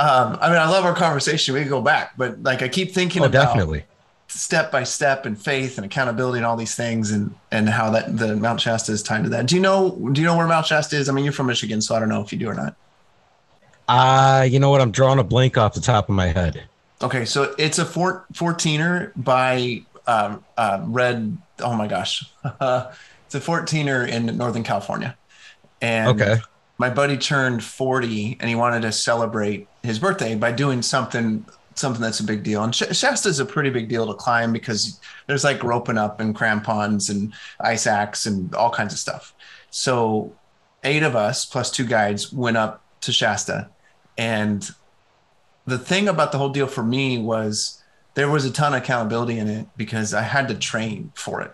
Um, 0.00 0.38
I 0.40 0.48
mean, 0.48 0.58
I 0.58 0.68
love 0.68 0.84
our 0.84 0.94
conversation. 0.94 1.54
We 1.54 1.60
can 1.60 1.68
go 1.68 1.82
back, 1.82 2.16
but 2.16 2.42
like 2.42 2.62
I 2.62 2.68
keep 2.68 2.92
thinking 2.92 3.22
oh, 3.22 3.26
about 3.26 3.46
definitely 3.46 3.84
step 4.28 4.70
by 4.70 4.84
step 4.84 5.26
and 5.26 5.40
faith 5.40 5.76
and 5.76 5.84
accountability 5.84 6.38
and 6.38 6.46
all 6.46 6.56
these 6.56 6.74
things 6.74 7.10
and 7.10 7.34
and 7.50 7.68
how 7.68 7.90
that 7.90 8.16
the 8.16 8.34
Mount 8.36 8.60
Shasta 8.60 8.92
is 8.92 9.02
tied 9.02 9.24
to 9.24 9.30
that. 9.30 9.46
Do 9.46 9.54
you 9.54 9.60
know 9.60 9.90
do 10.12 10.20
you 10.20 10.26
know 10.26 10.36
where 10.36 10.48
Mount 10.48 10.66
Shasta 10.66 10.96
is? 10.96 11.08
I 11.08 11.12
mean, 11.12 11.24
you're 11.24 11.32
from 11.32 11.46
Michigan, 11.46 11.80
so 11.80 11.94
I 11.94 12.00
don't 12.00 12.08
know 12.08 12.22
if 12.22 12.32
you 12.32 12.38
do 12.38 12.48
or 12.48 12.54
not. 12.54 12.74
Uh, 13.88 14.42
you 14.42 14.58
know 14.58 14.70
what? 14.70 14.80
I'm 14.80 14.90
drawing 14.90 15.18
a 15.18 15.24
blank 15.24 15.58
off 15.58 15.74
the 15.74 15.80
top 15.80 16.08
of 16.08 16.14
my 16.14 16.26
head. 16.26 16.64
Okay, 17.02 17.24
so 17.24 17.54
it's 17.58 17.78
a 17.78 17.84
four, 17.84 18.26
14er 18.34 19.12
by 19.16 19.82
um, 20.10 20.44
uh, 20.56 20.80
Red. 20.84 21.38
Oh 21.60 21.76
my 21.76 21.86
gosh, 21.86 22.24
it's 22.44 23.34
a 23.34 23.40
14er 23.40 24.08
in 24.08 24.36
Northern 24.36 24.64
California, 24.64 25.16
and 25.80 26.20
okay. 26.20 26.40
my 26.78 26.90
buddy 26.90 27.16
turned 27.16 27.62
40, 27.62 28.38
and 28.40 28.48
he 28.48 28.56
wanted 28.56 28.82
to 28.82 28.92
celebrate 28.92 29.68
his 29.82 29.98
birthday 29.98 30.34
by 30.34 30.52
doing 30.52 30.82
something 30.82 31.44
something 31.74 32.02
that's 32.02 32.20
a 32.20 32.24
big 32.24 32.42
deal. 32.42 32.62
And 32.62 32.74
Shasta 32.74 33.28
is 33.28 33.38
a 33.38 33.44
pretty 33.44 33.70
big 33.70 33.88
deal 33.88 34.06
to 34.06 34.14
climb 34.14 34.52
because 34.52 35.00
there's 35.26 35.44
like 35.44 35.62
roping 35.62 35.96
up 35.96 36.20
and 36.20 36.34
crampons 36.34 37.08
and 37.08 37.32
ice 37.60 37.86
axe 37.86 38.26
and 38.26 38.54
all 38.54 38.70
kinds 38.70 38.92
of 38.92 38.98
stuff. 38.98 39.32
So 39.70 40.32
eight 40.84 41.02
of 41.02 41.16
us 41.16 41.46
plus 41.46 41.70
two 41.70 41.86
guides 41.86 42.32
went 42.32 42.56
up 42.56 42.82
to 43.02 43.12
Shasta, 43.12 43.70
and 44.18 44.68
the 45.66 45.78
thing 45.78 46.08
about 46.08 46.32
the 46.32 46.38
whole 46.38 46.48
deal 46.48 46.66
for 46.66 46.82
me 46.82 47.18
was 47.18 47.79
there 48.20 48.28
was 48.28 48.44
a 48.44 48.52
ton 48.52 48.74
of 48.74 48.82
accountability 48.82 49.38
in 49.38 49.48
it 49.48 49.66
because 49.78 50.12
I 50.12 50.20
had 50.20 50.46
to 50.48 50.54
train 50.54 51.10
for 51.14 51.40
it 51.40 51.52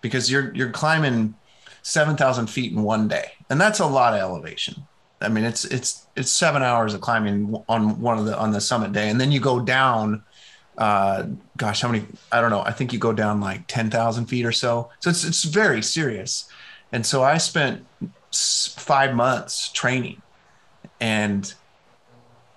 because 0.00 0.30
you're 0.30 0.54
you're 0.54 0.70
climbing 0.70 1.34
7,000 1.82 2.46
feet 2.46 2.70
in 2.70 2.84
one 2.84 3.08
day 3.08 3.32
and 3.50 3.60
that's 3.60 3.80
a 3.80 3.86
lot 3.86 4.14
of 4.14 4.20
elevation. 4.20 4.86
I 5.20 5.28
mean 5.28 5.42
it's 5.42 5.64
it's 5.64 6.06
it's 6.14 6.30
7 6.30 6.62
hours 6.62 6.94
of 6.94 7.00
climbing 7.00 7.60
on 7.68 8.00
one 8.00 8.16
of 8.16 8.26
the 8.26 8.38
on 8.38 8.52
the 8.52 8.60
summit 8.60 8.92
day 8.92 9.08
and 9.08 9.20
then 9.20 9.32
you 9.32 9.40
go 9.40 9.58
down 9.58 10.22
uh 10.78 11.24
gosh 11.56 11.80
how 11.80 11.88
many 11.88 12.06
I 12.30 12.40
don't 12.40 12.50
know 12.50 12.60
I 12.60 12.70
think 12.70 12.92
you 12.92 13.00
go 13.00 13.12
down 13.12 13.40
like 13.40 13.66
10,000 13.66 14.26
feet 14.26 14.46
or 14.46 14.52
so. 14.52 14.90
So 15.00 15.10
it's 15.10 15.24
it's 15.24 15.42
very 15.42 15.82
serious. 15.82 16.48
And 16.92 17.04
so 17.04 17.24
I 17.24 17.38
spent 17.38 17.84
5 18.30 19.16
months 19.16 19.68
training 19.72 20.22
and 21.00 21.52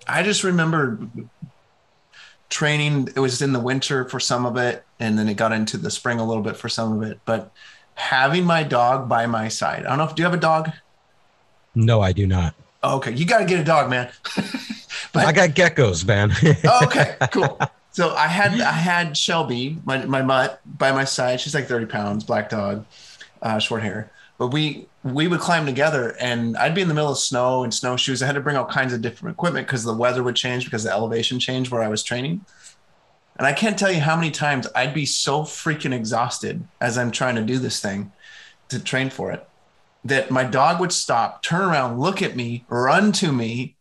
I 0.06 0.22
just 0.22 0.44
remember 0.44 1.00
training. 2.48 3.08
It 3.14 3.20
was 3.20 3.42
in 3.42 3.52
the 3.52 3.60
winter 3.60 4.04
for 4.08 4.20
some 4.20 4.46
of 4.46 4.56
it, 4.56 4.84
and 4.98 5.18
then 5.18 5.28
it 5.28 5.34
got 5.34 5.52
into 5.52 5.76
the 5.76 5.90
spring 5.90 6.18
a 6.18 6.24
little 6.24 6.42
bit 6.42 6.56
for 6.56 6.68
some 6.68 6.92
of 6.92 7.08
it. 7.08 7.20
But 7.24 7.50
having 7.94 8.44
my 8.44 8.62
dog 8.62 9.08
by 9.08 9.26
my 9.26 9.48
side, 9.48 9.84
I 9.84 9.88
don't 9.90 9.98
know 9.98 10.04
if 10.04 10.14
do 10.14 10.22
you 10.22 10.24
have 10.24 10.34
a 10.34 10.40
dog? 10.40 10.70
No, 11.74 12.00
I 12.00 12.12
do 12.12 12.26
not. 12.26 12.54
Okay, 12.82 13.12
you 13.12 13.24
got 13.24 13.38
to 13.38 13.44
get 13.44 13.60
a 13.60 13.64
dog, 13.64 13.90
man. 13.90 14.10
but 15.12 15.26
I 15.26 15.32
got 15.32 15.50
geckos, 15.50 16.06
man. 16.06 16.32
oh, 16.64 16.84
okay, 16.84 17.16
cool. 17.32 17.58
So 17.90 18.14
I 18.14 18.28
had 18.28 18.60
I 18.60 18.72
had 18.72 19.16
Shelby, 19.16 19.78
my 19.84 20.04
my 20.06 20.22
mutt, 20.22 20.60
by 20.64 20.92
my 20.92 21.04
side. 21.04 21.40
She's 21.40 21.54
like 21.54 21.66
thirty 21.66 21.86
pounds, 21.86 22.24
black 22.24 22.50
dog, 22.50 22.86
uh, 23.42 23.58
short 23.58 23.82
hair. 23.82 24.10
But 24.38 24.48
we 24.48 24.86
we 25.02 25.26
would 25.26 25.40
climb 25.40 25.66
together 25.66 26.16
and 26.20 26.56
I'd 26.56 26.74
be 26.74 26.80
in 26.80 26.88
the 26.88 26.94
middle 26.94 27.10
of 27.10 27.18
snow 27.18 27.64
and 27.64 27.74
snowshoes. 27.74 28.22
I 28.22 28.26
had 28.26 28.36
to 28.36 28.40
bring 28.40 28.56
all 28.56 28.64
kinds 28.64 28.92
of 28.92 29.02
different 29.02 29.34
equipment 29.34 29.66
because 29.66 29.84
the 29.84 29.94
weather 29.94 30.22
would 30.22 30.36
change 30.36 30.64
because 30.64 30.84
the 30.84 30.92
elevation 30.92 31.40
changed 31.40 31.70
where 31.70 31.82
I 31.82 31.88
was 31.88 32.02
training. 32.02 32.44
And 33.36 33.46
I 33.46 33.52
can't 33.52 33.78
tell 33.78 33.90
you 33.90 34.00
how 34.00 34.16
many 34.16 34.30
times 34.30 34.66
I'd 34.74 34.94
be 34.94 35.06
so 35.06 35.42
freaking 35.42 35.92
exhausted 35.92 36.66
as 36.80 36.98
I'm 36.98 37.10
trying 37.10 37.36
to 37.36 37.42
do 37.42 37.58
this 37.58 37.80
thing 37.80 38.12
to 38.68 38.82
train 38.82 39.10
for 39.10 39.30
it 39.32 39.48
that 40.04 40.30
my 40.30 40.44
dog 40.44 40.80
would 40.80 40.92
stop, 40.92 41.42
turn 41.42 41.68
around, 41.68 42.00
look 42.00 42.22
at 42.22 42.36
me, 42.36 42.64
run 42.68 43.12
to 43.12 43.32
me, 43.32 43.76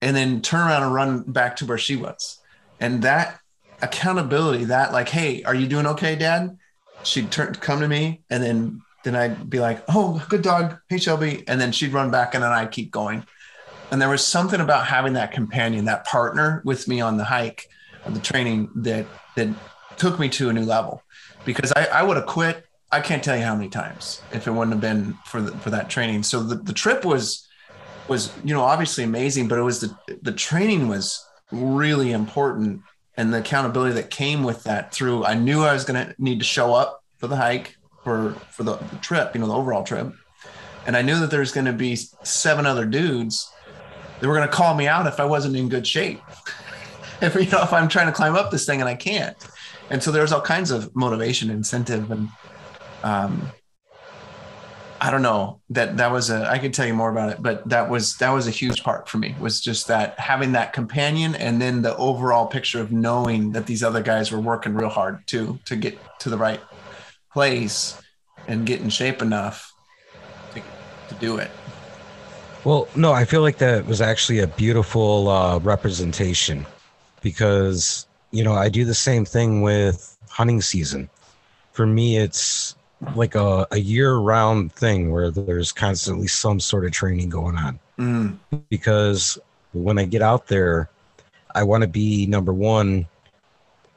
and 0.00 0.16
then 0.16 0.40
turn 0.40 0.68
around 0.68 0.82
and 0.82 0.94
run 0.94 1.22
back 1.22 1.56
to 1.56 1.66
where 1.66 1.78
she 1.78 1.96
was. 1.96 2.38
And 2.80 3.02
that 3.02 3.40
accountability, 3.80 4.64
that 4.64 4.92
like, 4.92 5.08
hey, 5.08 5.42
are 5.44 5.54
you 5.54 5.66
doing 5.66 5.86
okay, 5.86 6.16
dad? 6.16 6.58
She'd 7.04 7.30
turn 7.30 7.54
come 7.54 7.80
to 7.80 7.88
me 7.88 8.22
and 8.30 8.42
then 8.42 8.82
then 9.04 9.14
I'd 9.16 9.48
be 9.48 9.60
like, 9.60 9.82
"Oh, 9.88 10.24
good 10.28 10.42
dog, 10.42 10.78
hey 10.88 10.98
Shelby," 10.98 11.44
and 11.46 11.60
then 11.60 11.72
she'd 11.72 11.92
run 11.92 12.10
back, 12.10 12.34
and 12.34 12.42
then 12.42 12.52
I'd 12.52 12.70
keep 12.70 12.90
going. 12.90 13.24
And 13.90 14.00
there 14.00 14.08
was 14.08 14.26
something 14.26 14.60
about 14.60 14.86
having 14.86 15.12
that 15.14 15.32
companion, 15.32 15.84
that 15.86 16.06
partner 16.06 16.62
with 16.64 16.88
me 16.88 17.00
on 17.00 17.18
the 17.18 17.24
hike, 17.24 17.68
the 18.06 18.20
training 18.20 18.70
that 18.76 19.06
that 19.36 19.48
took 19.96 20.18
me 20.18 20.28
to 20.30 20.48
a 20.48 20.52
new 20.52 20.64
level. 20.64 21.02
Because 21.44 21.72
I, 21.76 21.86
I 21.86 22.02
would 22.02 22.16
have 22.16 22.26
quit. 22.26 22.64
I 22.90 23.00
can't 23.00 23.24
tell 23.24 23.36
you 23.36 23.42
how 23.42 23.54
many 23.54 23.68
times 23.68 24.22
if 24.32 24.46
it 24.46 24.50
wouldn't 24.50 24.72
have 24.72 24.80
been 24.80 25.16
for 25.24 25.40
the, 25.40 25.52
for 25.58 25.70
that 25.70 25.88
training. 25.88 26.22
So 26.22 26.42
the, 26.42 26.56
the 26.56 26.72
trip 26.72 27.04
was 27.04 27.48
was 28.08 28.32
you 28.44 28.54
know 28.54 28.62
obviously 28.62 29.04
amazing, 29.04 29.48
but 29.48 29.58
it 29.58 29.62
was 29.62 29.80
the 29.80 29.96
the 30.22 30.32
training 30.32 30.88
was 30.88 31.26
really 31.50 32.12
important 32.12 32.82
and 33.16 33.32
the 33.32 33.38
accountability 33.38 33.94
that 33.94 34.10
came 34.10 34.42
with 34.42 34.64
that 34.64 34.92
through 34.92 35.24
I 35.24 35.34
knew 35.34 35.62
I 35.62 35.72
was 35.72 35.84
going 35.84 36.06
to 36.06 36.14
need 36.18 36.38
to 36.38 36.44
show 36.44 36.74
up 36.74 37.04
for 37.18 37.26
the 37.26 37.36
hike 37.36 37.76
for 38.04 38.32
for 38.50 38.62
the, 38.62 38.76
trip, 39.00 39.34
you 39.34 39.40
know, 39.40 39.46
the 39.46 39.54
overall 39.54 39.84
trip. 39.84 40.12
And 40.86 40.96
I 40.96 41.02
knew 41.02 41.18
that 41.20 41.30
there's 41.30 41.52
going 41.52 41.66
to 41.66 41.72
be 41.72 41.96
seven 41.96 42.66
other 42.66 42.84
dudes 42.84 43.52
that 44.20 44.26
were 44.26 44.34
going 44.34 44.48
to 44.48 44.52
call 44.52 44.74
me 44.74 44.86
out 44.86 45.06
if 45.06 45.20
I 45.20 45.24
wasn't 45.24 45.56
in 45.56 45.68
good 45.68 45.86
shape. 45.86 46.20
if 47.20 47.34
you 47.34 47.46
know 47.50 47.62
if 47.62 47.72
I'm 47.72 47.88
trying 47.88 48.06
to 48.06 48.12
climb 48.12 48.34
up 48.34 48.50
this 48.50 48.66
thing 48.66 48.80
and 48.80 48.88
I 48.88 48.94
can't. 48.94 49.36
And 49.90 50.02
so 50.02 50.10
there's 50.10 50.32
all 50.32 50.40
kinds 50.40 50.70
of 50.70 50.94
motivation, 50.96 51.50
incentive, 51.50 52.10
and 52.10 52.28
um, 53.02 53.52
I 55.02 55.10
don't 55.10 55.22
know 55.22 55.60
that 55.70 55.96
that 55.96 56.12
was 56.12 56.30
a 56.30 56.48
I 56.48 56.58
could 56.58 56.72
tell 56.72 56.86
you 56.86 56.94
more 56.94 57.10
about 57.10 57.30
it, 57.30 57.42
but 57.42 57.68
that 57.68 57.90
was 57.90 58.16
that 58.18 58.30
was 58.30 58.46
a 58.46 58.52
huge 58.52 58.84
part 58.84 59.08
for 59.08 59.18
me 59.18 59.34
was 59.40 59.60
just 59.60 59.88
that 59.88 60.16
having 60.20 60.52
that 60.52 60.72
companion 60.72 61.34
and 61.34 61.60
then 61.60 61.82
the 61.82 61.96
overall 61.96 62.46
picture 62.46 62.80
of 62.80 62.92
knowing 62.92 63.50
that 63.50 63.66
these 63.66 63.82
other 63.82 64.00
guys 64.00 64.30
were 64.30 64.40
working 64.40 64.74
real 64.74 64.88
hard 64.88 65.26
too 65.26 65.58
to 65.64 65.74
get 65.74 65.98
to 66.20 66.30
the 66.30 66.38
right 66.38 66.60
place 67.32 68.00
and 68.48 68.66
get 68.66 68.80
in 68.80 68.90
shape 68.90 69.22
enough 69.22 69.72
to, 70.54 70.62
to 71.08 71.14
do 71.20 71.36
it. 71.38 71.50
Well, 72.64 72.88
no, 72.94 73.12
I 73.12 73.24
feel 73.24 73.40
like 73.40 73.58
that 73.58 73.86
was 73.86 74.00
actually 74.00 74.38
a 74.38 74.46
beautiful 74.46 75.28
uh, 75.28 75.58
representation 75.58 76.64
because, 77.20 78.06
you 78.30 78.44
know, 78.44 78.54
I 78.54 78.68
do 78.68 78.84
the 78.84 78.94
same 78.94 79.24
thing 79.24 79.62
with 79.62 80.16
hunting 80.28 80.60
season. 80.60 81.10
For 81.72 81.86
me, 81.86 82.18
it's 82.18 82.76
like 83.16 83.34
a, 83.34 83.66
a 83.72 83.78
year 83.78 84.14
round 84.14 84.72
thing 84.72 85.10
where 85.10 85.30
there's 85.30 85.72
constantly 85.72 86.28
some 86.28 86.60
sort 86.60 86.84
of 86.84 86.92
training 86.92 87.30
going 87.30 87.56
on. 87.56 87.78
Mm. 87.98 88.36
Because 88.68 89.38
when 89.72 89.98
I 89.98 90.04
get 90.04 90.22
out 90.22 90.46
there, 90.46 90.88
I 91.54 91.64
want 91.64 91.82
to 91.82 91.88
be 91.88 92.26
number 92.26 92.52
one, 92.52 93.06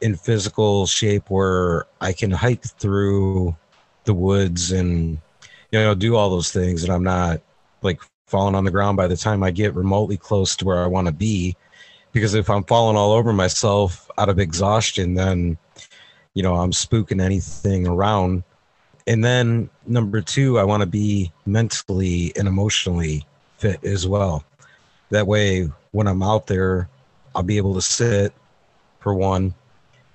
in 0.05 0.15
physical 0.15 0.85
shape 0.85 1.31
where 1.31 1.87
I 1.99 2.13
can 2.13 2.29
hike 2.29 2.63
through 2.63 3.55
the 4.03 4.13
woods 4.13 4.71
and 4.71 5.17
you 5.71 5.79
know 5.79 5.95
do 5.95 6.15
all 6.15 6.29
those 6.29 6.51
things 6.51 6.83
and 6.83 6.93
I'm 6.93 7.03
not 7.03 7.41
like 7.81 7.99
falling 8.27 8.53
on 8.53 8.65
the 8.65 8.71
ground 8.71 8.97
by 8.97 9.07
the 9.07 9.17
time 9.17 9.41
I 9.41 9.49
get 9.49 9.73
remotely 9.73 10.15
close 10.15 10.55
to 10.57 10.65
where 10.65 10.83
I 10.83 10.85
want 10.85 11.07
to 11.07 11.11
be. 11.11 11.55
Because 12.11 12.35
if 12.35 12.51
I'm 12.51 12.63
falling 12.65 12.95
all 12.95 13.13
over 13.13 13.33
myself 13.33 14.07
out 14.19 14.29
of 14.29 14.37
exhaustion 14.37 15.15
then 15.15 15.57
you 16.35 16.43
know 16.43 16.53
I'm 16.53 16.71
spooking 16.71 17.19
anything 17.19 17.87
around. 17.87 18.43
And 19.07 19.25
then 19.25 19.71
number 19.87 20.21
2 20.21 20.59
I 20.59 20.63
want 20.65 20.81
to 20.81 20.87
be 20.87 21.31
mentally 21.47 22.31
and 22.37 22.47
emotionally 22.47 23.25
fit 23.57 23.83
as 23.83 24.07
well. 24.07 24.43
That 25.09 25.25
way 25.25 25.67
when 25.93 26.05
I'm 26.05 26.21
out 26.21 26.45
there 26.45 26.89
I'll 27.33 27.41
be 27.41 27.57
able 27.57 27.73
to 27.73 27.81
sit 27.81 28.33
for 28.99 29.15
one 29.15 29.55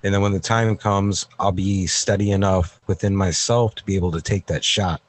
and 0.03 0.13
then 0.13 0.21
when 0.21 0.31
the 0.31 0.39
time 0.39 0.75
comes 0.75 1.27
i'll 1.39 1.51
be 1.51 1.85
steady 1.87 2.31
enough 2.31 2.79
within 2.87 3.15
myself 3.15 3.75
to 3.75 3.83
be 3.85 3.95
able 3.95 4.11
to 4.11 4.21
take 4.21 4.45
that 4.47 4.63
shot. 4.63 5.01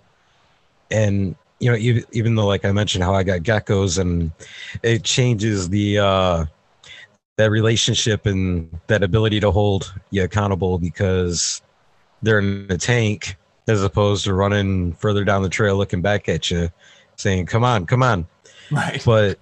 And 0.91 1.35
you 1.63 1.71
know 1.71 1.77
even, 1.77 2.05
even 2.13 2.35
though 2.35 2.47
like 2.47 2.65
i 2.65 2.73
mentioned 2.73 3.05
how 3.05 3.15
i 3.15 3.23
got 3.23 3.41
geckos 3.41 3.99
and 3.99 4.33
it 4.83 5.05
changes 5.05 5.69
the 5.69 5.99
uh 5.99 6.45
that 7.39 7.51
relationship 7.51 8.27
and 8.27 8.79
that 8.89 9.03
ability 9.03 9.41
to 9.41 9.51
hold 9.51 9.95
you 10.11 10.25
accountable 10.25 10.79
because 10.79 11.63
they're 12.21 12.41
in 12.41 12.67
a 12.69 12.77
tank 12.77 13.37
as 13.69 13.83
opposed 13.83 14.25
to 14.25 14.35
running 14.35 14.93
further 14.95 15.25
down 15.25 15.43
the 15.43 15.49
trail 15.49 15.77
looking 15.77 16.03
back 16.03 16.29
at 16.29 16.51
you 16.51 16.69
saying 17.17 17.47
come 17.47 17.65
on 17.65 17.87
come 17.87 18.03
on. 18.03 18.27
Right. 18.71 19.03
But 19.05 19.39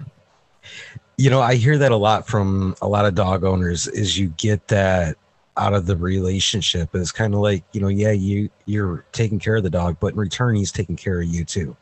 you 1.17 1.29
know 1.29 1.41
i 1.41 1.55
hear 1.55 1.77
that 1.77 1.93
a 1.93 1.97
lot 1.97 2.27
from 2.27 2.75
a 2.81 2.89
lot 2.89 3.05
of 3.05 3.15
dog 3.15 3.45
owners 3.45 3.87
is 3.87 4.19
you 4.19 4.29
get 4.39 4.69
that 4.69 5.17
out 5.57 5.75
of 5.75 5.87
the 5.87 5.97
relationship. 5.97 6.95
Is 6.95 7.13
kind 7.13 7.35
of 7.35 7.41
like 7.41 7.65
you 7.73 7.81
know 7.81 7.89
yeah 7.89 8.13
you 8.13 8.51
you're 8.67 9.05
taking 9.13 9.39
care 9.39 9.57
of 9.57 9.63
the 9.63 9.71
dog 9.71 9.97
but 10.01 10.15
in 10.15 10.19
return 10.19 10.57
he's 10.57 10.73
taking 10.73 10.97
care 10.97 11.21
of 11.21 11.29
you 11.29 11.45
too. 11.45 11.77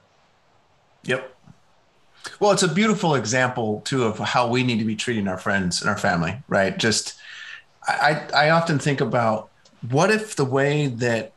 Yep. 1.05 1.35
Well 2.41 2.53
it's 2.53 2.63
a 2.63 2.69
beautiful 2.69 3.15
example 3.15 3.81
too 3.85 4.05
of 4.05 4.19
how 4.19 4.49
we 4.49 4.63
need 4.63 4.79
to 4.79 4.85
be 4.85 4.97
treating 4.97 5.29
our 5.29 5.39
friends 5.39 5.81
and 5.81 5.91
our 5.91 5.99
family 5.99 6.43
right? 6.49 6.77
Just 6.77 7.19
i 7.87 8.27
i 8.35 8.51
often 8.51 8.79
think 8.79 9.01
about 9.01 9.49
what 9.89 10.11
if 10.11 10.37
the 10.37 10.45
way 10.45 10.89
that 10.89 11.33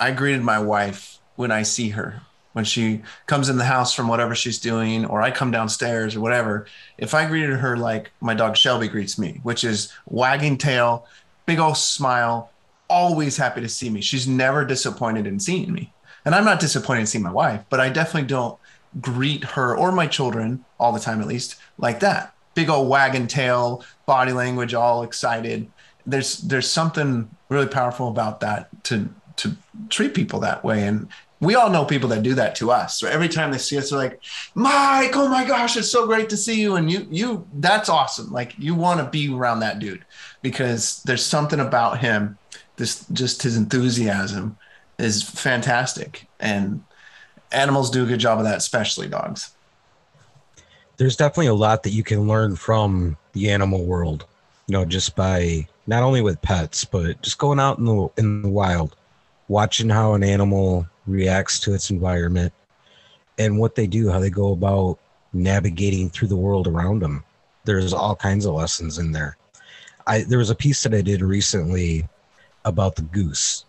I 0.00 0.10
greeted 0.10 0.42
my 0.42 0.58
wife 0.58 1.18
when 1.36 1.50
I 1.50 1.62
see 1.62 1.90
her, 1.90 2.22
when 2.54 2.64
she 2.64 3.02
comes 3.26 3.48
in 3.48 3.58
the 3.58 3.64
house 3.64 3.92
from 3.92 4.08
whatever 4.08 4.34
she's 4.34 4.58
doing, 4.58 5.04
or 5.04 5.20
I 5.20 5.30
come 5.30 5.50
downstairs 5.50 6.16
or 6.16 6.20
whatever, 6.20 6.66
if 6.98 7.12
I 7.12 7.26
greeted 7.26 7.50
her 7.58 7.76
like 7.76 8.10
my 8.20 8.32
dog 8.32 8.56
Shelby 8.56 8.88
greets 8.88 9.18
me, 9.18 9.40
which 9.42 9.64
is 9.64 9.92
wagging 10.06 10.56
tail, 10.56 11.06
big 11.46 11.58
old 11.58 11.76
smile, 11.76 12.50
always 12.88 13.36
happy 13.36 13.60
to 13.60 13.68
see 13.68 13.90
me. 13.90 14.00
She's 14.00 14.28
never 14.28 14.64
disappointed 14.64 15.26
in 15.26 15.40
seeing 15.40 15.72
me. 15.72 15.92
And 16.24 16.34
I'm 16.34 16.44
not 16.44 16.60
disappointed 16.60 17.00
in 17.00 17.06
seeing 17.06 17.24
my 17.24 17.32
wife, 17.32 17.62
but 17.70 17.80
I 17.80 17.88
definitely 17.88 18.28
don't 18.28 18.58
greet 19.00 19.42
her 19.44 19.76
or 19.76 19.90
my 19.90 20.06
children 20.06 20.64
all 20.78 20.92
the 20.92 21.00
time, 21.00 21.20
at 21.20 21.26
least 21.26 21.56
like 21.76 22.00
that. 22.00 22.34
Big 22.54 22.70
old 22.70 22.88
wagging 22.88 23.26
tail, 23.26 23.84
body 24.06 24.32
language, 24.32 24.74
all 24.74 25.02
excited. 25.02 25.68
There's 26.06 26.38
there's 26.38 26.70
something 26.70 27.28
really 27.48 27.66
powerful 27.66 28.08
about 28.08 28.40
that 28.40 28.68
to 28.84 29.08
to 29.36 29.56
treat 29.88 30.14
people 30.14 30.40
that 30.40 30.64
way. 30.64 30.86
And 30.86 31.08
we 31.40 31.54
all 31.54 31.70
know 31.70 31.84
people 31.84 32.08
that 32.10 32.22
do 32.22 32.34
that 32.34 32.54
to 32.56 32.70
us. 32.70 32.98
So 32.98 33.08
every 33.08 33.28
time 33.28 33.50
they 33.50 33.58
see 33.58 33.76
us, 33.76 33.90
they're 33.90 33.98
like, 33.98 34.20
Mike, 34.54 35.14
oh 35.14 35.28
my 35.28 35.44
gosh, 35.44 35.76
it's 35.76 35.90
so 35.90 36.06
great 36.06 36.28
to 36.30 36.36
see 36.36 36.60
you. 36.60 36.76
And 36.76 36.90
you, 36.90 37.06
you, 37.10 37.46
that's 37.54 37.88
awesome. 37.88 38.32
Like 38.32 38.54
you 38.58 38.74
want 38.74 39.00
to 39.00 39.06
be 39.06 39.32
around 39.32 39.60
that 39.60 39.78
dude 39.78 40.04
because 40.42 41.02
there's 41.02 41.24
something 41.24 41.60
about 41.60 41.98
him, 41.98 42.38
this 42.76 43.06
just 43.12 43.42
his 43.42 43.56
enthusiasm 43.56 44.56
is 44.98 45.22
fantastic. 45.22 46.26
And 46.40 46.82
animals 47.52 47.90
do 47.90 48.04
a 48.04 48.06
good 48.06 48.20
job 48.20 48.38
of 48.38 48.44
that, 48.44 48.58
especially 48.58 49.08
dogs. 49.08 49.52
There's 50.96 51.16
definitely 51.16 51.48
a 51.48 51.54
lot 51.54 51.82
that 51.82 51.90
you 51.90 52.04
can 52.04 52.28
learn 52.28 52.56
from 52.56 53.16
the 53.32 53.50
animal 53.50 53.84
world, 53.84 54.24
you 54.66 54.72
know, 54.72 54.84
just 54.84 55.16
by 55.16 55.66
not 55.86 56.02
only 56.02 56.22
with 56.22 56.40
pets, 56.40 56.84
but 56.84 57.20
just 57.20 57.38
going 57.38 57.58
out 57.58 57.78
in 57.78 57.84
the 57.84 58.08
in 58.16 58.42
the 58.42 58.48
wild, 58.48 58.94
watching 59.48 59.88
how 59.88 60.14
an 60.14 60.22
animal 60.22 60.86
reacts 61.06 61.58
to 61.60 61.74
its 61.74 61.90
environment 61.90 62.52
and 63.38 63.58
what 63.58 63.74
they 63.74 63.86
do, 63.86 64.10
how 64.10 64.20
they 64.20 64.30
go 64.30 64.52
about 64.52 64.98
navigating 65.32 66.08
through 66.08 66.28
the 66.28 66.36
world 66.36 66.66
around 66.66 67.00
them. 67.00 67.24
There's 67.64 67.92
all 67.92 68.14
kinds 68.14 68.46
of 68.46 68.54
lessons 68.54 68.98
in 68.98 69.12
there. 69.12 69.36
I 70.06 70.22
there 70.22 70.38
was 70.38 70.50
a 70.50 70.54
piece 70.54 70.82
that 70.82 70.94
I 70.94 71.00
did 71.00 71.22
recently 71.22 72.06
about 72.64 72.96
the 72.96 73.02
goose 73.02 73.64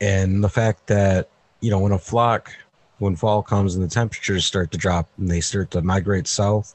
and 0.00 0.42
the 0.42 0.48
fact 0.48 0.86
that 0.86 1.28
you 1.60 1.70
know 1.70 1.78
when 1.78 1.92
a 1.92 1.98
flock 1.98 2.52
when 2.98 3.16
fall 3.16 3.42
comes 3.42 3.74
and 3.74 3.84
the 3.84 3.88
temperatures 3.88 4.44
start 4.44 4.70
to 4.72 4.78
drop 4.78 5.08
and 5.18 5.28
they 5.28 5.40
start 5.40 5.70
to 5.72 5.82
migrate 5.82 6.26
south 6.26 6.74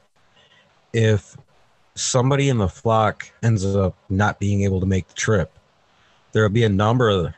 if 0.92 1.36
somebody 1.94 2.48
in 2.48 2.58
the 2.58 2.68
flock 2.68 3.30
ends 3.42 3.64
up 3.64 3.96
not 4.08 4.38
being 4.38 4.62
able 4.62 4.80
to 4.80 4.86
make 4.86 5.08
the 5.08 5.14
trip 5.14 5.58
there'll 6.32 6.48
be 6.48 6.64
a 6.64 6.68
number 6.68 7.34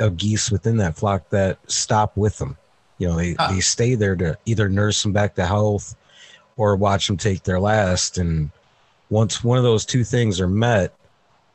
of, 0.00 0.16
geese 0.16 0.50
within 0.50 0.76
that 0.76 0.96
flock 0.96 1.28
that 1.30 1.58
stop 1.70 2.16
with 2.16 2.38
them 2.38 2.56
you 2.98 3.08
know 3.08 3.16
they, 3.16 3.36
ah. 3.38 3.52
they 3.52 3.60
stay 3.60 3.94
there 3.94 4.16
to 4.16 4.36
either 4.44 4.68
nurse 4.68 5.02
them 5.02 5.12
back 5.12 5.34
to 5.34 5.46
health 5.46 5.96
or 6.56 6.76
watch 6.76 7.06
them 7.06 7.16
take 7.16 7.42
their 7.42 7.60
last 7.60 8.18
and 8.18 8.50
once 9.10 9.44
one 9.44 9.58
of 9.58 9.64
those 9.64 9.84
two 9.84 10.04
things 10.04 10.40
are 10.40 10.48
met 10.48 10.94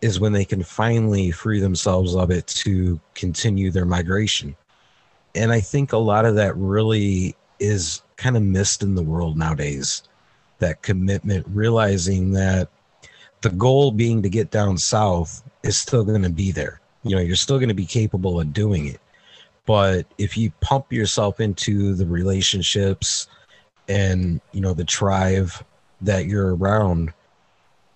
is 0.02 0.20
when 0.20 0.32
they 0.32 0.46
can 0.46 0.64
finally 0.64 1.32
free 1.32 1.60
themselves 1.60 2.16
of 2.16 2.32
it 2.32 2.48
to 2.48 3.00
continue 3.16 3.72
their 3.72 3.86
migration. 3.86 4.56
And 5.36 5.52
I 5.52 5.60
think 5.60 5.92
a 5.92 5.98
lot 5.98 6.26
of 6.26 6.36
that 6.36 6.56
really 6.56 7.36
is 7.60 8.02
kind 8.16 8.38
of 8.38 8.44
missed 8.44 8.82
in 8.82 8.96
the 8.96 9.04
world 9.04 9.38
nowadays. 9.38 10.04
That 10.60 10.82
commitment, 10.82 11.46
realizing 11.50 12.32
that 12.32 12.70
the 13.42 13.50
goal 13.50 13.92
being 13.92 14.22
to 14.24 14.30
get 14.30 14.52
down 14.52 14.78
south 14.78 15.44
is 15.64 15.78
still 15.78 16.04
going 16.04 16.24
to 16.24 16.30
be 16.30 16.52
there. 16.52 16.79
You 17.04 17.16
know, 17.16 17.22
you're 17.22 17.36
still 17.36 17.58
going 17.58 17.70
to 17.70 17.76
be 17.76 17.86
capable 17.86 18.40
of 18.40 18.54
doing 18.54 18.88
it. 18.88 19.00
But 19.66 20.08
if 20.18 20.36
you 20.36 20.52
pump 20.62 20.92
yourself 20.92 21.40
into 21.40 21.94
the 21.94 22.06
relationships 22.06 23.28
and, 23.88 24.42
you 24.52 24.62
know, 24.62 24.74
the 24.74 24.84
tribe 24.84 25.52
that 26.02 26.26
you're 26.26 26.56
around, 26.56 27.14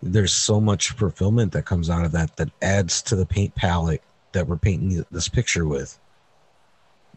there's 0.02 0.34
so 0.34 0.62
much 0.62 0.92
fulfillment 0.92 1.52
that 1.54 1.66
comes 1.66 1.90
out 1.90 2.06
of 2.06 2.12
that 2.12 2.36
that 2.38 2.50
adds 2.62 3.02
to 3.04 3.16
the 3.16 3.26
paint 3.26 3.56
palette 3.56 4.04
that 4.34 4.48
we're 4.48 4.58
painting 4.58 5.04
this 5.12 5.28
picture 5.28 5.66
with. 5.66 5.98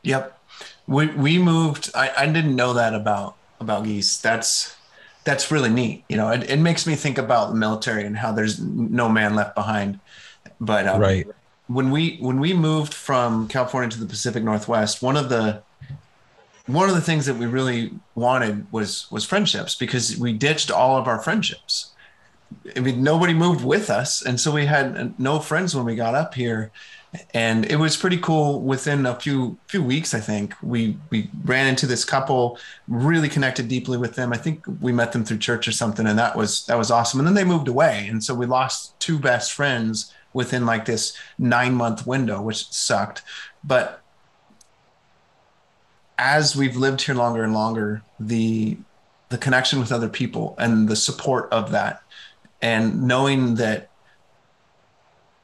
Yep. 0.02 0.38
We 0.86 1.08
we 1.08 1.38
moved 1.38 1.90
I, 1.94 2.10
I 2.16 2.26
didn't 2.26 2.56
know 2.56 2.72
that 2.74 2.94
about 2.94 3.36
about 3.60 3.84
geese. 3.84 4.18
That's 4.18 4.76
that's 5.24 5.50
really 5.50 5.68
neat. 5.68 6.04
You 6.08 6.16
know, 6.16 6.30
it, 6.30 6.48
it 6.48 6.58
makes 6.60 6.86
me 6.86 6.94
think 6.94 7.18
about 7.18 7.50
the 7.50 7.56
military 7.56 8.06
and 8.06 8.16
how 8.16 8.32
there's 8.32 8.60
no 8.60 9.08
man 9.08 9.34
left 9.34 9.54
behind. 9.54 9.98
But 10.60 10.86
um, 10.86 11.00
right 11.00 11.26
when 11.66 11.90
we 11.90 12.16
when 12.18 12.40
we 12.40 12.52
moved 12.52 12.94
from 12.94 13.48
California 13.48 13.90
to 13.90 14.00
the 14.00 14.06
Pacific 14.06 14.42
Northwest, 14.42 15.02
one 15.02 15.16
of 15.16 15.28
the 15.28 15.62
one 16.66 16.88
of 16.88 16.94
the 16.94 17.00
things 17.00 17.26
that 17.26 17.36
we 17.36 17.46
really 17.46 17.92
wanted 18.14 18.70
was 18.72 19.10
was 19.10 19.24
friendships 19.24 19.74
because 19.74 20.18
we 20.18 20.32
ditched 20.32 20.70
all 20.70 20.96
of 20.96 21.06
our 21.06 21.20
friendships 21.20 21.92
I 22.76 22.80
mean, 22.80 23.02
nobody 23.02 23.34
moved 23.34 23.64
with 23.64 23.90
us, 23.90 24.22
and 24.22 24.40
so 24.40 24.52
we 24.52 24.66
had 24.66 25.18
no 25.18 25.40
friends 25.40 25.74
when 25.74 25.84
we 25.84 25.94
got 25.94 26.14
up 26.14 26.34
here, 26.34 26.70
and 27.32 27.64
it 27.66 27.76
was 27.76 27.96
pretty 27.96 28.18
cool. 28.18 28.60
Within 28.60 29.06
a 29.06 29.14
few 29.14 29.58
few 29.68 29.82
weeks, 29.82 30.14
I 30.14 30.20
think 30.20 30.54
we 30.62 30.96
we 31.10 31.30
ran 31.44 31.66
into 31.66 31.86
this 31.86 32.04
couple, 32.04 32.58
really 32.88 33.28
connected 33.28 33.68
deeply 33.68 33.98
with 33.98 34.14
them. 34.14 34.32
I 34.32 34.36
think 34.36 34.64
we 34.80 34.92
met 34.92 35.12
them 35.12 35.24
through 35.24 35.38
church 35.38 35.66
or 35.68 35.72
something, 35.72 36.06
and 36.06 36.18
that 36.18 36.36
was 36.36 36.66
that 36.66 36.78
was 36.78 36.90
awesome. 36.90 37.20
And 37.20 37.26
then 37.26 37.34
they 37.34 37.44
moved 37.44 37.68
away, 37.68 38.06
and 38.08 38.22
so 38.22 38.34
we 38.34 38.46
lost 38.46 38.98
two 39.00 39.18
best 39.18 39.52
friends 39.52 40.12
within 40.36 40.66
like 40.66 40.84
this 40.84 41.16
nine 41.38 41.74
month 41.74 42.06
window, 42.06 42.40
which 42.42 42.68
sucked. 42.70 43.22
But 43.64 44.02
as 46.18 46.54
we've 46.54 46.76
lived 46.76 47.00
here 47.00 47.14
longer 47.14 47.42
and 47.42 47.54
longer, 47.54 48.02
the 48.20 48.76
the 49.28 49.38
connection 49.38 49.80
with 49.80 49.90
other 49.90 50.08
people 50.08 50.54
and 50.58 50.88
the 50.88 50.94
support 50.94 51.48
of 51.50 51.72
that 51.72 52.00
and 52.62 53.02
knowing 53.02 53.56
that 53.56 53.90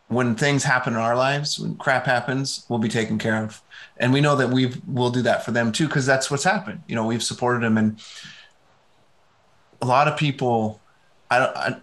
when 0.07 0.34
things 0.34 0.62
happen 0.62 0.93
in 0.93 0.99
our 0.99 1.16
lives, 1.16 1.59
when 1.59 1.74
crap 1.76 2.05
happens, 2.05 2.66
we'll 2.68 2.78
be 2.78 2.88
taken 2.88 3.18
care 3.18 3.43
of. 3.43 3.62
And 3.97 4.12
we 4.12 4.20
know 4.20 4.36
that 4.36 4.51
we 4.51 4.74
will 4.86 5.11
do 5.11 5.22
that 5.22 5.45
for 5.45 5.53
them 5.53 5.72
too, 5.72 5.86
because 5.86 6.07
that's 6.07 6.30
what's 6.30 6.45
happened. 6.45 6.82
You 6.86 6.95
know, 6.95 7.07
we've 7.07 7.22
supported 7.22 7.62
them, 7.62 7.78
and 7.78 8.01
a 9.80 9.86
lot 9.86 10.09
of 10.09 10.18
people, 10.18 10.80
I, 11.30 11.38
I, 11.38 11.76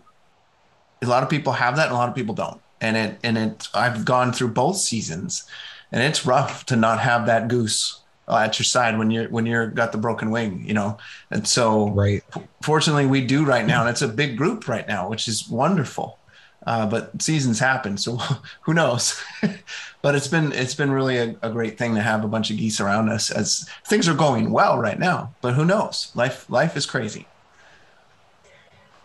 a 1.01 1.07
lot 1.07 1.23
of 1.23 1.29
people 1.29 1.53
have 1.53 1.75
that, 1.77 1.87
and 1.87 1.95
a 1.95 1.97
lot 1.97 2.07
of 2.07 2.15
people 2.15 2.35
don't. 2.35 2.61
And 2.81 2.95
it, 2.95 3.19
and 3.23 3.37
it, 3.37 3.67
I've 3.73 4.05
gone 4.05 4.31
through 4.31 4.49
both 4.49 4.77
seasons, 4.77 5.43
and 5.91 6.01
it's 6.01 6.25
rough 6.25 6.65
to 6.67 6.75
not 6.75 6.99
have 6.99 7.25
that 7.25 7.47
goose 7.47 7.99
uh, 8.29 8.37
at 8.37 8.59
your 8.59 8.63
side 8.63 8.97
when 8.97 9.11
you're 9.11 9.27
when 9.29 9.45
you're 9.45 9.67
got 9.67 9.91
the 9.91 9.97
broken 9.97 10.31
wing, 10.31 10.63
you 10.65 10.73
know. 10.73 10.97
And 11.31 11.47
so, 11.47 11.89
right. 11.89 12.23
Fortunately, 12.61 13.05
we 13.05 13.25
do 13.25 13.43
right 13.43 13.65
now, 13.65 13.81
and 13.81 13.89
it's 13.89 14.01
a 14.01 14.07
big 14.07 14.37
group 14.37 14.67
right 14.67 14.87
now, 14.87 15.09
which 15.09 15.27
is 15.27 15.49
wonderful. 15.49 16.19
Uh, 16.67 16.85
but 16.85 17.21
seasons 17.21 17.57
happen, 17.57 17.97
so 17.97 18.17
who 18.61 18.73
knows? 18.73 19.21
but 20.01 20.15
it's 20.15 20.27
been 20.27 20.51
it's 20.51 20.75
been 20.75 20.91
really 20.91 21.17
a, 21.17 21.35
a, 21.41 21.49
great 21.49 21.77
thing 21.77 21.95
to 21.95 22.01
have 22.01 22.23
a 22.23 22.27
bunch 22.27 22.51
of 22.51 22.57
geese 22.57 22.79
around 22.79 23.09
us 23.09 23.31
as 23.31 23.67
things 23.85 24.07
are 24.07 24.13
going 24.13 24.51
well 24.51 24.77
right 24.77 24.99
now. 24.99 25.33
But 25.41 25.55
who 25.55 25.65
knows? 25.65 26.11
Life 26.15 26.49
life 26.49 26.77
is 26.77 26.85
crazy. 26.85 27.25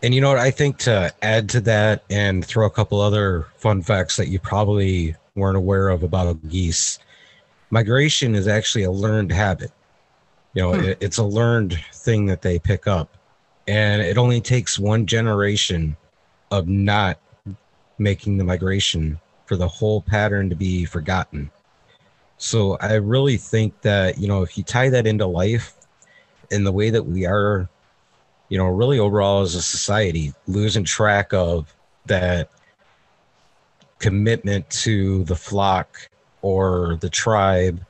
And 0.03 0.13
you 0.13 0.21
know 0.21 0.29
what? 0.29 0.37
I 0.37 0.51
think 0.51 0.77
to 0.79 1.13
add 1.21 1.49
to 1.49 1.61
that 1.61 2.03
and 2.09 2.45
throw 2.45 2.65
a 2.65 2.69
couple 2.69 3.01
other 3.01 3.47
fun 3.57 3.81
facts 3.81 4.17
that 4.17 4.27
you 4.27 4.39
probably 4.39 5.15
weren't 5.35 5.57
aware 5.57 5.89
of 5.89 6.03
about 6.03 6.47
geese 6.47 6.99
migration 7.69 8.35
is 8.35 8.47
actually 8.47 8.83
a 8.83 8.91
learned 8.91 9.31
habit. 9.31 9.71
You 10.53 10.61
know, 10.61 10.73
hmm. 10.73 10.85
it, 10.85 10.97
it's 11.01 11.17
a 11.17 11.23
learned 11.23 11.77
thing 11.93 12.25
that 12.27 12.41
they 12.41 12.59
pick 12.59 12.87
up. 12.87 13.17
And 13.67 14.01
it 14.01 14.17
only 14.17 14.41
takes 14.41 14.77
one 14.77 15.05
generation 15.05 15.97
of 16.51 16.67
not 16.67 17.19
making 17.97 18.37
the 18.37 18.43
migration 18.43 19.19
for 19.45 19.55
the 19.55 19.67
whole 19.67 20.01
pattern 20.01 20.49
to 20.49 20.55
be 20.55 20.85
forgotten. 20.85 21.49
So 22.37 22.77
I 22.79 22.93
really 22.95 23.37
think 23.37 23.81
that, 23.81 24.17
you 24.17 24.27
know, 24.27 24.43
if 24.43 24.57
you 24.57 24.63
tie 24.63 24.89
that 24.89 25.07
into 25.07 25.25
life 25.25 25.73
and 26.51 26.65
the 26.65 26.71
way 26.71 26.89
that 26.89 27.03
we 27.03 27.25
are, 27.25 27.67
you 28.49 28.57
know, 28.57 28.67
really 28.67 28.99
overall 28.99 29.41
as 29.41 29.55
a 29.55 29.61
society, 29.61 30.33
losing 30.47 30.83
track 30.83 31.33
of 31.33 31.73
that 32.05 32.49
commitment 33.99 34.69
to 34.69 35.23
the 35.23 35.35
flock 35.35 36.09
or 36.41 36.97
the 37.01 37.09
tribe, 37.09 37.83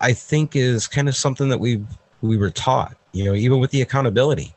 I 0.00 0.12
think 0.12 0.56
is 0.56 0.86
kind 0.86 1.08
of 1.08 1.16
something 1.16 1.48
that 1.48 1.60
we 1.60 1.84
we 2.22 2.36
were 2.36 2.50
taught. 2.50 2.96
You 3.12 3.24
know, 3.24 3.34
even 3.34 3.60
with 3.60 3.70
the 3.70 3.82
accountability, 3.82 4.54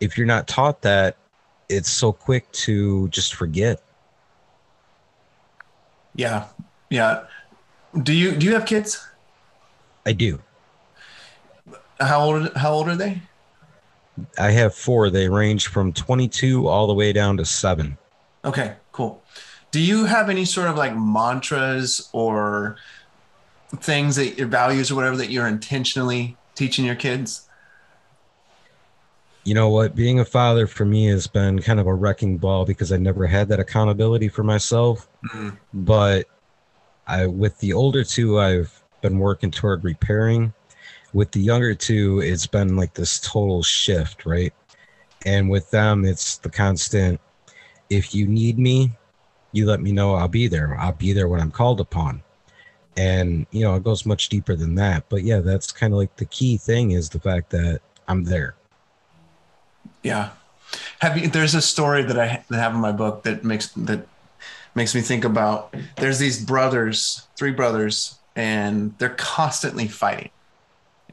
if 0.00 0.18
you're 0.18 0.26
not 0.26 0.46
taught 0.46 0.82
that, 0.82 1.16
it's 1.68 1.90
so 1.90 2.12
quick 2.12 2.50
to 2.52 3.08
just 3.08 3.34
forget. 3.34 3.82
Yeah, 6.14 6.46
yeah. 6.90 7.24
Do 8.02 8.12
you 8.12 8.32
do 8.32 8.46
you 8.46 8.52
have 8.52 8.66
kids? 8.66 9.06
I 10.04 10.12
do. 10.12 10.40
How 12.00 12.20
old 12.20 12.54
how 12.56 12.72
old 12.72 12.88
are 12.88 12.96
they? 12.96 13.22
I 14.38 14.50
have 14.52 14.74
four. 14.74 15.10
They 15.10 15.28
range 15.28 15.66
from 15.66 15.92
22 15.92 16.68
all 16.68 16.86
the 16.86 16.94
way 16.94 17.12
down 17.12 17.36
to 17.38 17.44
seven. 17.44 17.98
Okay, 18.44 18.74
cool 18.92 19.22
do 19.74 19.80
you 19.80 20.04
have 20.04 20.30
any 20.30 20.44
sort 20.44 20.68
of 20.68 20.76
like 20.76 20.96
mantras 20.96 22.08
or 22.12 22.76
things 23.78 24.14
that 24.14 24.38
your 24.38 24.46
values 24.46 24.88
or 24.88 24.94
whatever 24.94 25.16
that 25.16 25.30
you're 25.30 25.48
intentionally 25.48 26.36
teaching 26.54 26.84
your 26.84 26.94
kids? 26.94 27.48
You 29.42 29.54
know 29.54 29.70
what? 29.70 29.96
Being 29.96 30.20
a 30.20 30.24
father 30.24 30.68
for 30.68 30.84
me 30.84 31.06
has 31.06 31.26
been 31.26 31.60
kind 31.60 31.80
of 31.80 31.88
a 31.88 31.92
wrecking 31.92 32.38
ball 32.38 32.64
because 32.64 32.92
I 32.92 32.98
never 32.98 33.26
had 33.26 33.48
that 33.48 33.58
accountability 33.58 34.28
for 34.28 34.44
myself. 34.44 35.08
Mm-hmm. 35.32 35.56
But 35.72 36.28
I, 37.08 37.26
with 37.26 37.58
the 37.58 37.72
older 37.72 38.04
two, 38.04 38.38
I've 38.38 38.80
been 39.02 39.18
working 39.18 39.50
toward 39.50 39.82
repairing. 39.82 40.52
With 41.14 41.30
the 41.30 41.40
younger 41.40 41.74
two, 41.74 42.20
it's 42.20 42.46
been 42.46 42.76
like 42.76 42.92
this 42.92 43.18
total 43.20 43.62
shift, 43.62 44.26
right? 44.26 44.52
And 45.24 45.48
with 45.48 45.70
them, 45.70 46.04
it's 46.04 46.36
the 46.36 46.50
constant 46.50 47.18
if 47.90 48.14
you 48.14 48.26
need 48.26 48.58
me, 48.58 48.92
you 49.52 49.66
let 49.66 49.80
me 49.80 49.92
know, 49.92 50.14
I'll 50.14 50.28
be 50.28 50.48
there. 50.48 50.76
I'll 50.78 50.92
be 50.92 51.12
there 51.12 51.28
when 51.28 51.40
I'm 51.40 51.50
called 51.50 51.80
upon. 51.80 52.22
And, 52.96 53.46
you 53.50 53.62
know, 53.62 53.74
it 53.74 53.84
goes 53.84 54.06
much 54.06 54.28
deeper 54.28 54.54
than 54.54 54.74
that. 54.76 55.08
But 55.08 55.22
yeah, 55.22 55.40
that's 55.40 55.72
kind 55.72 55.92
of 55.92 55.98
like 55.98 56.16
the 56.16 56.24
key 56.24 56.56
thing 56.56 56.92
is 56.92 57.08
the 57.08 57.20
fact 57.20 57.50
that 57.50 57.80
I'm 58.08 58.24
there. 58.24 58.54
Yeah. 60.02 60.30
Have 61.00 61.18
you, 61.18 61.28
there's 61.28 61.54
a 61.54 61.62
story 61.62 62.02
that 62.02 62.18
I 62.18 62.44
have 62.50 62.74
in 62.74 62.80
my 62.80 62.92
book 62.92 63.22
that 63.24 63.44
makes, 63.44 63.68
that 63.68 64.06
makes 64.74 64.94
me 64.94 65.00
think 65.00 65.24
about, 65.24 65.74
there's 65.96 66.18
these 66.18 66.44
brothers, 66.44 67.26
three 67.36 67.52
brothers, 67.52 68.18
and 68.34 68.96
they're 68.98 69.10
constantly 69.10 69.86
fighting. 69.86 70.30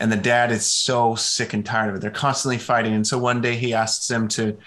And 0.02 0.12
the 0.12 0.18
dad 0.18 0.52
is 0.52 0.66
so 0.66 1.14
sick 1.14 1.54
and 1.54 1.64
tired 1.64 1.90
of 1.90 1.96
it. 1.96 2.02
They're 2.02 2.10
constantly 2.10 2.58
fighting. 2.58 2.94
And 2.94 3.06
so 3.06 3.20
one 3.20 3.40
day 3.40 3.56
he 3.56 3.72
asks 3.72 4.08
them 4.08 4.28
to, 4.30 4.58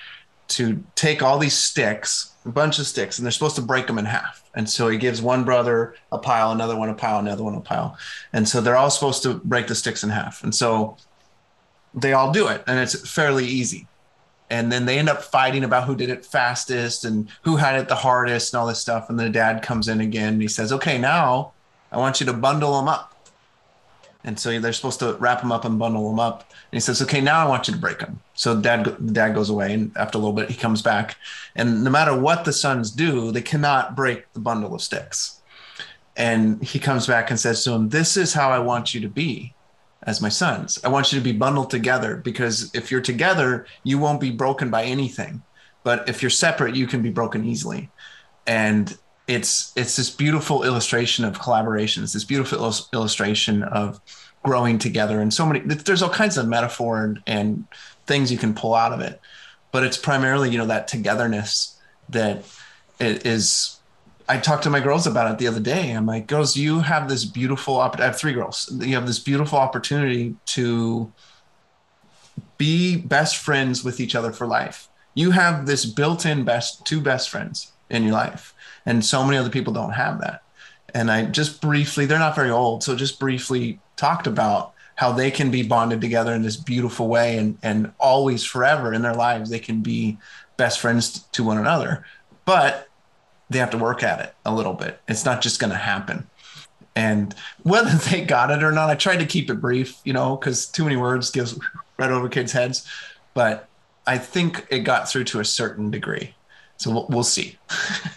to 0.48 0.80
take 0.94 1.24
all 1.24 1.38
these 1.38 1.56
sticks, 1.56 2.32
a 2.44 2.50
bunch 2.50 2.78
of 2.78 2.86
sticks, 2.86 3.18
and 3.18 3.26
they're 3.26 3.32
supposed 3.32 3.56
to 3.56 3.62
break 3.62 3.88
them 3.88 3.98
in 3.98 4.04
half. 4.04 4.48
And 4.54 4.70
so 4.70 4.86
he 4.86 4.96
gives 4.96 5.20
one 5.20 5.42
brother 5.42 5.96
a 6.12 6.18
pile, 6.18 6.52
another 6.52 6.76
one 6.76 6.88
a 6.88 6.94
pile, 6.94 7.18
another 7.18 7.42
one 7.42 7.56
a 7.56 7.60
pile. 7.60 7.98
And 8.32 8.48
so 8.48 8.60
they're 8.60 8.76
all 8.76 8.90
supposed 8.90 9.24
to 9.24 9.34
break 9.34 9.66
the 9.66 9.74
sticks 9.74 10.04
in 10.04 10.10
half. 10.10 10.44
And 10.44 10.54
so 10.54 10.98
they 11.94 12.12
all 12.12 12.30
do 12.30 12.46
it, 12.46 12.62
and 12.68 12.78
it's 12.78 13.08
fairly 13.10 13.44
easy. 13.44 13.88
And 14.50 14.70
then 14.70 14.86
they 14.86 15.00
end 15.00 15.08
up 15.08 15.20
fighting 15.20 15.64
about 15.64 15.84
who 15.84 15.96
did 15.96 16.10
it 16.10 16.24
fastest 16.24 17.04
and 17.04 17.28
who 17.42 17.56
had 17.56 17.80
it 17.80 17.88
the 17.88 17.96
hardest 17.96 18.52
and 18.52 18.60
all 18.60 18.68
this 18.68 18.78
stuff. 18.78 19.10
And 19.10 19.18
the 19.18 19.30
dad 19.30 19.62
comes 19.62 19.88
in 19.88 20.00
again 20.00 20.34
and 20.34 20.42
he 20.42 20.48
says, 20.48 20.70
Okay, 20.70 20.96
now 20.96 21.54
I 21.90 21.96
want 21.96 22.20
you 22.20 22.26
to 22.26 22.32
bundle 22.32 22.76
them 22.76 22.86
up. 22.86 23.13
And 24.24 24.40
so 24.40 24.58
they're 24.58 24.72
supposed 24.72 25.00
to 25.00 25.14
wrap 25.14 25.42
them 25.42 25.52
up 25.52 25.66
and 25.66 25.78
bundle 25.78 26.08
them 26.08 26.18
up. 26.18 26.50
And 26.50 26.76
he 26.76 26.80
says, 26.80 27.02
"Okay, 27.02 27.20
now 27.20 27.44
I 27.44 27.48
want 27.48 27.68
you 27.68 27.74
to 27.74 27.80
break 27.80 27.98
them." 27.98 28.20
So 28.34 28.58
dad 28.58 29.12
dad 29.12 29.34
goes 29.34 29.50
away, 29.50 29.74
and 29.74 29.92
after 29.96 30.16
a 30.16 30.20
little 30.20 30.32
bit, 30.32 30.50
he 30.50 30.56
comes 30.56 30.80
back. 30.82 31.16
And 31.54 31.84
no 31.84 31.90
matter 31.90 32.18
what 32.18 32.44
the 32.44 32.52
sons 32.52 32.90
do, 32.90 33.30
they 33.30 33.42
cannot 33.42 33.94
break 33.94 34.32
the 34.32 34.40
bundle 34.40 34.74
of 34.74 34.82
sticks. 34.82 35.40
And 36.16 36.62
he 36.62 36.78
comes 36.78 37.06
back 37.06 37.30
and 37.30 37.38
says 37.38 37.62
to 37.64 37.72
him, 37.72 37.90
"This 37.90 38.16
is 38.16 38.32
how 38.32 38.50
I 38.50 38.60
want 38.60 38.94
you 38.94 39.00
to 39.02 39.08
be." 39.08 39.52
As 40.06 40.20
my 40.20 40.28
sons, 40.28 40.78
I 40.84 40.88
want 40.88 41.12
you 41.12 41.18
to 41.18 41.24
be 41.24 41.32
bundled 41.32 41.70
together 41.70 42.16
because 42.16 42.70
if 42.74 42.90
you're 42.90 43.00
together, 43.00 43.66
you 43.84 43.98
won't 43.98 44.20
be 44.20 44.30
broken 44.30 44.68
by 44.70 44.84
anything. 44.84 45.42
But 45.82 46.08
if 46.08 46.22
you're 46.22 46.30
separate, 46.30 46.76
you 46.76 46.86
can 46.86 47.00
be 47.00 47.10
broken 47.10 47.44
easily. 47.44 47.90
And 48.46 48.98
it's 49.26 49.72
it's 49.76 49.96
this 49.96 50.10
beautiful 50.10 50.64
illustration 50.64 51.24
of 51.24 51.38
collaboration. 51.38 52.02
It's 52.02 52.12
this 52.12 52.24
beautiful 52.24 52.72
illustration 52.92 53.62
of 53.62 54.00
growing 54.42 54.78
together, 54.78 55.20
and 55.20 55.32
so 55.32 55.46
many. 55.46 55.60
There's 55.60 56.02
all 56.02 56.10
kinds 56.10 56.36
of 56.36 56.46
metaphor 56.46 57.04
and, 57.04 57.22
and 57.26 57.64
things 58.06 58.30
you 58.30 58.38
can 58.38 58.54
pull 58.54 58.74
out 58.74 58.92
of 58.92 59.00
it, 59.00 59.20
but 59.72 59.82
it's 59.82 59.96
primarily 59.96 60.50
you 60.50 60.58
know 60.58 60.66
that 60.66 60.88
togetherness 60.88 61.78
that 62.10 62.44
is. 63.00 63.78
I 64.26 64.38
talked 64.38 64.62
to 64.62 64.70
my 64.70 64.80
girls 64.80 65.06
about 65.06 65.30
it 65.30 65.38
the 65.38 65.46
other 65.46 65.60
day. 65.60 65.90
I'm 65.90 66.06
like, 66.06 66.26
girls, 66.26 66.56
you 66.56 66.80
have 66.80 67.10
this 67.10 67.26
beautiful. 67.26 67.78
I 67.78 67.90
have 67.98 68.18
three 68.18 68.32
girls. 68.32 68.70
You 68.80 68.94
have 68.94 69.06
this 69.06 69.18
beautiful 69.18 69.58
opportunity 69.58 70.36
to 70.46 71.12
be 72.56 72.96
best 72.96 73.36
friends 73.36 73.84
with 73.84 74.00
each 74.00 74.14
other 74.14 74.32
for 74.32 74.46
life. 74.46 74.88
You 75.14 75.30
have 75.32 75.66
this 75.66 75.84
built-in 75.84 76.44
best 76.44 76.86
two 76.86 77.00
best 77.00 77.28
friends 77.28 77.72
in 77.90 78.04
your 78.04 78.12
life 78.12 78.53
and 78.86 79.04
so 79.04 79.24
many 79.24 79.36
other 79.36 79.50
people 79.50 79.72
don't 79.72 79.92
have 79.92 80.20
that. 80.20 80.42
And 80.94 81.10
i 81.10 81.24
just 81.24 81.60
briefly 81.60 82.06
they're 82.06 82.18
not 82.18 82.36
very 82.36 82.50
old 82.50 82.84
so 82.84 82.94
just 82.94 83.18
briefly 83.18 83.80
talked 83.96 84.28
about 84.28 84.72
how 84.96 85.10
they 85.10 85.30
can 85.30 85.50
be 85.50 85.64
bonded 85.64 86.00
together 86.00 86.32
in 86.32 86.42
this 86.42 86.56
beautiful 86.56 87.08
way 87.08 87.36
and 87.36 87.58
and 87.64 87.92
always 87.98 88.44
forever 88.44 88.92
in 88.92 89.02
their 89.02 89.14
lives 89.14 89.50
they 89.50 89.58
can 89.58 89.80
be 89.80 90.18
best 90.56 90.78
friends 90.78 91.24
to 91.32 91.42
one 91.42 91.58
another 91.58 92.04
but 92.44 92.88
they 93.50 93.58
have 93.58 93.70
to 93.70 93.78
work 93.78 94.02
at 94.02 94.20
it 94.20 94.34
a 94.44 94.54
little 94.54 94.74
bit. 94.74 95.00
It's 95.08 95.24
not 95.24 95.40
just 95.40 95.60
going 95.60 95.70
to 95.70 95.76
happen. 95.76 96.26
And 96.96 97.34
whether 97.62 97.90
they 98.10 98.24
got 98.24 98.50
it 98.50 98.62
or 98.62 98.72
not 98.72 98.90
i 98.90 98.94
tried 98.94 99.18
to 99.18 99.26
keep 99.26 99.50
it 99.50 99.60
brief 99.60 100.00
you 100.04 100.12
know 100.12 100.36
because 100.36 100.66
too 100.66 100.84
many 100.84 100.96
words 100.96 101.30
gives 101.30 101.58
right 101.98 102.10
over 102.10 102.28
kids 102.28 102.52
heads. 102.52 102.86
But 103.32 103.68
i 104.06 104.18
think 104.18 104.66
it 104.70 104.80
got 104.80 105.08
through 105.08 105.24
to 105.24 105.40
a 105.40 105.44
certain 105.44 105.90
degree. 105.90 106.34
So 106.76 106.90
we'll, 106.90 107.06
we'll 107.08 107.24
see 107.24 107.56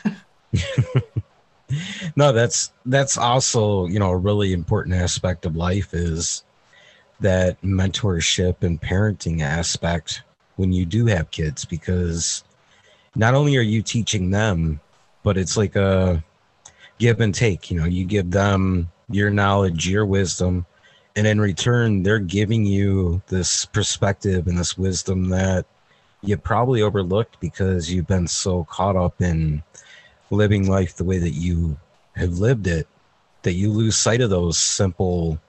no, 2.15 2.31
that's 2.31 2.71
that's 2.85 3.17
also 3.17 3.87
you 3.87 3.99
know 3.99 4.11
a 4.11 4.17
really 4.17 4.53
important 4.53 4.95
aspect 4.95 5.45
of 5.45 5.55
life 5.55 5.93
is 5.93 6.43
that 7.19 7.61
mentorship 7.61 8.61
and 8.61 8.81
parenting 8.81 9.41
aspect 9.41 10.21
when 10.55 10.71
you 10.71 10.85
do 10.85 11.05
have 11.05 11.31
kids 11.31 11.65
because 11.65 12.43
not 13.15 13.33
only 13.33 13.57
are 13.57 13.61
you 13.61 13.81
teaching 13.81 14.29
them 14.29 14.79
but 15.23 15.37
it's 15.37 15.57
like 15.57 15.75
a 15.75 16.23
give 16.99 17.19
and 17.19 17.33
take 17.33 17.71
you 17.71 17.79
know 17.79 17.85
you 17.85 18.05
give 18.05 18.29
them 18.31 18.89
your 19.09 19.29
knowledge 19.29 19.89
your 19.89 20.05
wisdom 20.05 20.65
and 21.15 21.25
in 21.25 21.41
return 21.41 22.03
they're 22.03 22.19
giving 22.19 22.65
you 22.65 23.21
this 23.27 23.65
perspective 23.65 24.47
and 24.47 24.57
this 24.57 24.77
wisdom 24.77 25.29
that 25.29 25.65
you 26.21 26.37
probably 26.37 26.81
overlooked 26.81 27.39
because 27.39 27.91
you've 27.91 28.07
been 28.07 28.27
so 28.27 28.63
caught 28.65 28.95
up 28.95 29.21
in 29.21 29.63
living 30.29 30.69
life 30.69 30.95
the 30.95 31.03
way 31.03 31.17
that 31.17 31.31
you 31.31 31.77
have 32.15 32.39
lived 32.39 32.67
it 32.67 32.87
that 33.43 33.53
you 33.53 33.71
lose 33.71 33.95
sight 33.95 34.21
of 34.21 34.29
those 34.29 34.57
simple 34.57 35.39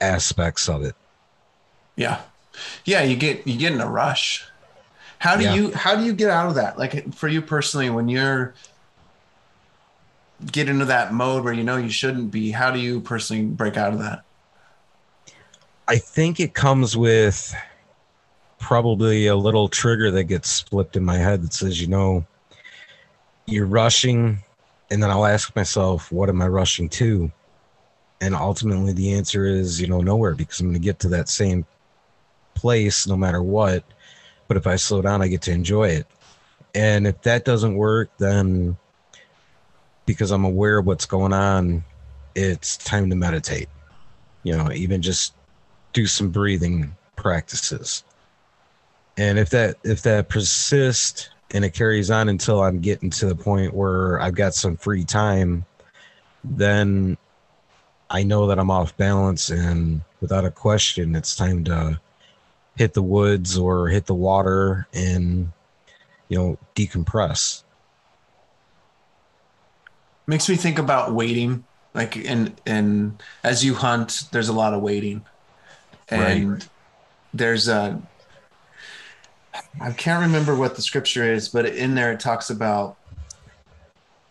aspects 0.00 0.68
of 0.68 0.82
it. 0.82 0.94
Yeah. 1.96 2.20
Yeah, 2.84 3.02
you 3.02 3.16
get 3.16 3.46
you 3.46 3.58
get 3.58 3.72
in 3.72 3.80
a 3.80 3.90
rush. 3.90 4.46
How 5.18 5.36
do 5.36 5.44
yeah. 5.44 5.54
you 5.54 5.72
how 5.72 5.96
do 5.96 6.04
you 6.04 6.12
get 6.12 6.30
out 6.30 6.46
of 6.46 6.54
that? 6.54 6.78
Like 6.78 7.14
for 7.14 7.28
you 7.28 7.42
personally 7.42 7.90
when 7.90 8.08
you're 8.08 8.54
get 10.52 10.68
into 10.68 10.84
that 10.84 11.12
mode 11.12 11.44
where 11.44 11.52
you 11.52 11.64
know 11.64 11.76
you 11.76 11.90
shouldn't 11.90 12.30
be, 12.30 12.50
how 12.50 12.70
do 12.70 12.78
you 12.78 13.00
personally 13.00 13.44
break 13.44 13.76
out 13.76 13.92
of 13.92 13.98
that? 14.00 14.22
I 15.88 15.96
think 15.96 16.40
it 16.40 16.54
comes 16.54 16.96
with 16.96 17.54
probably 18.58 19.26
a 19.26 19.36
little 19.36 19.68
trigger 19.68 20.10
that 20.10 20.24
gets 20.24 20.60
flipped 20.60 20.96
in 20.96 21.04
my 21.04 21.16
head 21.16 21.42
that 21.42 21.52
says, 21.52 21.80
you 21.80 21.88
know, 21.88 22.24
you're 23.46 23.66
rushing 23.66 24.38
and 24.90 25.02
then 25.02 25.10
I'll 25.10 25.26
ask 25.26 25.54
myself, 25.56 26.12
what 26.12 26.28
am 26.28 26.42
I 26.42 26.48
rushing 26.48 26.88
to? 26.90 27.32
And 28.20 28.34
ultimately 28.34 28.92
the 28.92 29.14
answer 29.14 29.44
is, 29.44 29.80
you 29.80 29.86
know, 29.86 30.00
nowhere 30.00 30.34
because 30.34 30.60
I'm 30.60 30.66
going 30.66 30.74
to 30.74 30.80
get 30.80 31.00
to 31.00 31.08
that 31.10 31.28
same 31.28 31.66
place 32.54 33.06
no 33.06 33.16
matter 33.16 33.42
what. 33.42 33.84
But 34.46 34.56
if 34.56 34.66
I 34.66 34.76
slow 34.76 35.02
down, 35.02 35.22
I 35.22 35.28
get 35.28 35.42
to 35.42 35.52
enjoy 35.52 35.88
it. 35.88 36.06
And 36.74 37.06
if 37.06 37.22
that 37.22 37.44
doesn't 37.44 37.76
work, 37.76 38.10
then 38.18 38.76
because 40.06 40.30
I'm 40.30 40.44
aware 40.44 40.78
of 40.78 40.86
what's 40.86 41.06
going 41.06 41.32
on, 41.32 41.84
it's 42.34 42.76
time 42.76 43.10
to 43.10 43.16
meditate. 43.16 43.68
You 44.42 44.56
know, 44.56 44.70
even 44.72 45.00
just 45.00 45.34
do 45.92 46.06
some 46.06 46.30
breathing 46.30 46.94
practices. 47.16 48.04
And 49.16 49.38
if 49.38 49.50
that 49.50 49.76
if 49.84 50.02
that 50.02 50.28
persists 50.28 51.30
and 51.54 51.64
it 51.64 51.72
carries 51.72 52.10
on 52.10 52.28
until 52.28 52.60
I'm 52.60 52.80
getting 52.80 53.10
to 53.10 53.26
the 53.26 53.36
point 53.36 53.72
where 53.72 54.20
I've 54.20 54.34
got 54.34 54.54
some 54.54 54.76
free 54.76 55.04
time, 55.04 55.64
then 56.42 57.16
I 58.10 58.24
know 58.24 58.48
that 58.48 58.58
I'm 58.58 58.72
off 58.72 58.94
balance 58.96 59.50
and 59.50 60.02
without 60.20 60.44
a 60.44 60.50
question 60.50 61.14
it's 61.14 61.36
time 61.36 61.64
to 61.64 62.00
hit 62.76 62.92
the 62.92 63.02
woods 63.02 63.56
or 63.56 63.88
hit 63.88 64.06
the 64.06 64.14
water 64.14 64.88
and 64.92 65.52
you 66.28 66.36
know 66.36 66.58
decompress. 66.74 67.62
Makes 70.26 70.48
me 70.48 70.56
think 70.56 70.78
about 70.78 71.14
waiting 71.14 71.64
like 71.94 72.16
and 72.16 72.60
and 72.66 73.22
as 73.44 73.64
you 73.64 73.74
hunt 73.74 74.24
there's 74.32 74.48
a 74.48 74.52
lot 74.52 74.74
of 74.74 74.82
waiting 74.82 75.24
and 76.08 76.52
right. 76.52 76.68
there's 77.32 77.68
a 77.68 78.02
I 79.80 79.92
can't 79.92 80.22
remember 80.22 80.56
what 80.56 80.76
the 80.76 80.82
scripture 80.82 81.32
is, 81.32 81.48
but 81.48 81.66
in 81.66 81.94
there 81.94 82.12
it 82.12 82.20
talks 82.20 82.50
about 82.50 82.96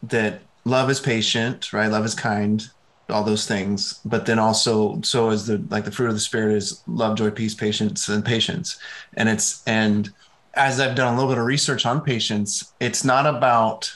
that 0.03 0.41
love 0.65 0.89
is 0.89 0.99
patient, 0.99 1.71
right? 1.74 1.88
Love 1.88 2.05
is 2.05 2.15
kind, 2.15 2.67
all 3.09 3.24
those 3.24 3.47
things. 3.47 3.99
But 4.05 4.26
then 4.26 4.39
also, 4.39 5.01
so 5.01 5.30
is 5.30 5.47
the 5.47 5.63
like 5.69 5.86
the 5.86 5.91
fruit 5.91 6.07
of 6.07 6.13
the 6.13 6.19
spirit 6.19 6.55
is 6.55 6.82
love, 6.88 7.17
joy, 7.17 7.32
peace, 7.32 7.55
patience, 7.55 8.07
and 8.09 8.24
patience. 8.24 8.78
And 9.15 9.30
it's 9.30 9.63
and 9.65 10.11
as 10.53 10.80
I've 10.80 10.95
done 10.95 11.13
a 11.13 11.15
little 11.15 11.32
bit 11.32 11.39
of 11.39 11.45
research 11.45 11.86
on 11.86 12.01
patience, 12.01 12.74
it's 12.80 13.03
not 13.03 13.26
about 13.26 13.93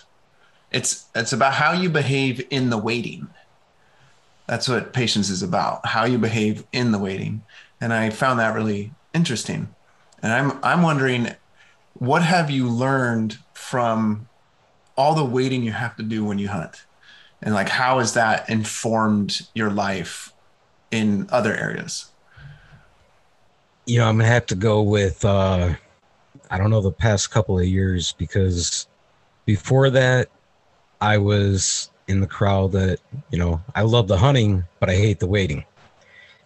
it's 0.71 1.05
it's 1.15 1.34
about 1.34 1.53
how 1.53 1.73
you 1.73 1.89
behave 1.89 2.45
in 2.49 2.69
the 2.69 2.78
waiting. 2.78 3.28
That's 4.47 4.69
what 4.69 4.93
patience 4.93 5.30
is 5.30 5.43
about, 5.43 5.86
how 5.86 6.05
you 6.05 6.17
behave 6.17 6.65
in 6.71 6.91
the 6.91 6.99
waiting. 6.99 7.43
And 7.82 7.93
I 7.93 8.09
found 8.09 8.39
that 8.39 8.55
really 8.55 8.91
interesting. 9.13 9.67
And 10.22 10.34
I'm 10.34 10.59
I'm 10.63 10.82
wondering 10.82 11.36
what 11.93 12.24
have 12.24 12.49
you 12.49 12.68
learned 12.68 13.38
from 13.53 14.28
all 14.95 15.15
the 15.15 15.26
waiting 15.26 15.63
you 15.63 15.72
have 15.72 15.95
to 15.97 16.03
do 16.03 16.24
when 16.24 16.39
you 16.39 16.49
hunt? 16.49 16.86
And 17.41 17.53
like 17.53 17.70
how 17.70 17.99
has 17.99 18.13
that 18.13 18.49
informed 18.49 19.41
your 19.53 19.70
life 19.70 20.34
in 20.91 21.28
other 21.32 21.53
areas? 21.53 22.11
You 23.86 23.99
know, 23.99 24.07
I'm 24.07 24.18
gonna 24.18 24.30
have 24.30 24.45
to 24.47 24.55
go 24.55 24.82
with 24.82 25.24
uh 25.24 25.74
I 26.49 26.57
don't 26.57 26.70
know 26.70 26.82
the 26.82 26.91
past 26.91 27.32
couple 27.32 27.59
of 27.59 27.65
years 27.65 28.13
because 28.13 28.88
before 29.45 29.89
that 29.91 30.30
I 31.01 31.18
was 31.18 31.91
in 32.07 32.22
the 32.22 32.28
crowd 32.28 32.72
that, 32.72 32.99
you 33.32 33.38
know, 33.38 33.61
I 33.76 33.82
love 33.82 34.07
the 34.07 34.18
hunting, 34.18 34.63
but 34.80 34.89
I 34.89 34.95
hate 34.95 35.20
the 35.20 35.28
waiting. 35.28 35.65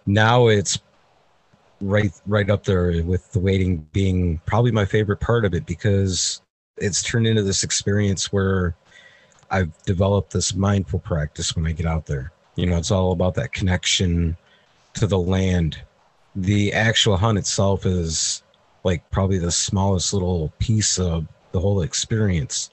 Now 0.06 0.48
it's 0.48 0.80
right 1.82 2.12
right 2.28 2.50
up 2.50 2.64
there 2.64 3.04
with 3.04 3.32
the 3.32 3.40
waiting 3.40 3.88
being 3.92 4.40
probably 4.46 4.72
my 4.72 4.86
favorite 4.86 5.20
part 5.20 5.46
of 5.46 5.54
it 5.54 5.66
because 5.66 6.42
it's 6.78 7.04
turned 7.04 7.28
into 7.28 7.44
this 7.44 7.64
experience 7.64 8.32
where 8.32 8.76
I've 9.50 9.76
developed 9.84 10.32
this 10.32 10.56
mindful 10.56 11.00
practice 11.00 11.56
when 11.56 11.68
I 11.68 11.74
get 11.74 11.86
out 11.86 12.06
there. 12.06 12.32
You 12.56 12.68
know, 12.68 12.78
it's 12.78 12.92
all 12.92 13.12
about 13.12 13.36
that 13.36 13.52
connection 13.52 14.38
to 14.94 15.08
the 15.08 15.20
land. 15.20 15.82
The 16.36 16.72
actual 16.72 17.18
hunt 17.18 17.38
itself 17.38 17.86
is 17.86 18.44
like 18.84 19.10
probably 19.12 19.38
the 19.38 19.52
smallest 19.52 20.14
little 20.14 20.54
piece 20.60 20.98
of 20.98 21.28
the 21.52 21.60
whole 21.60 21.82
experience. 21.82 22.70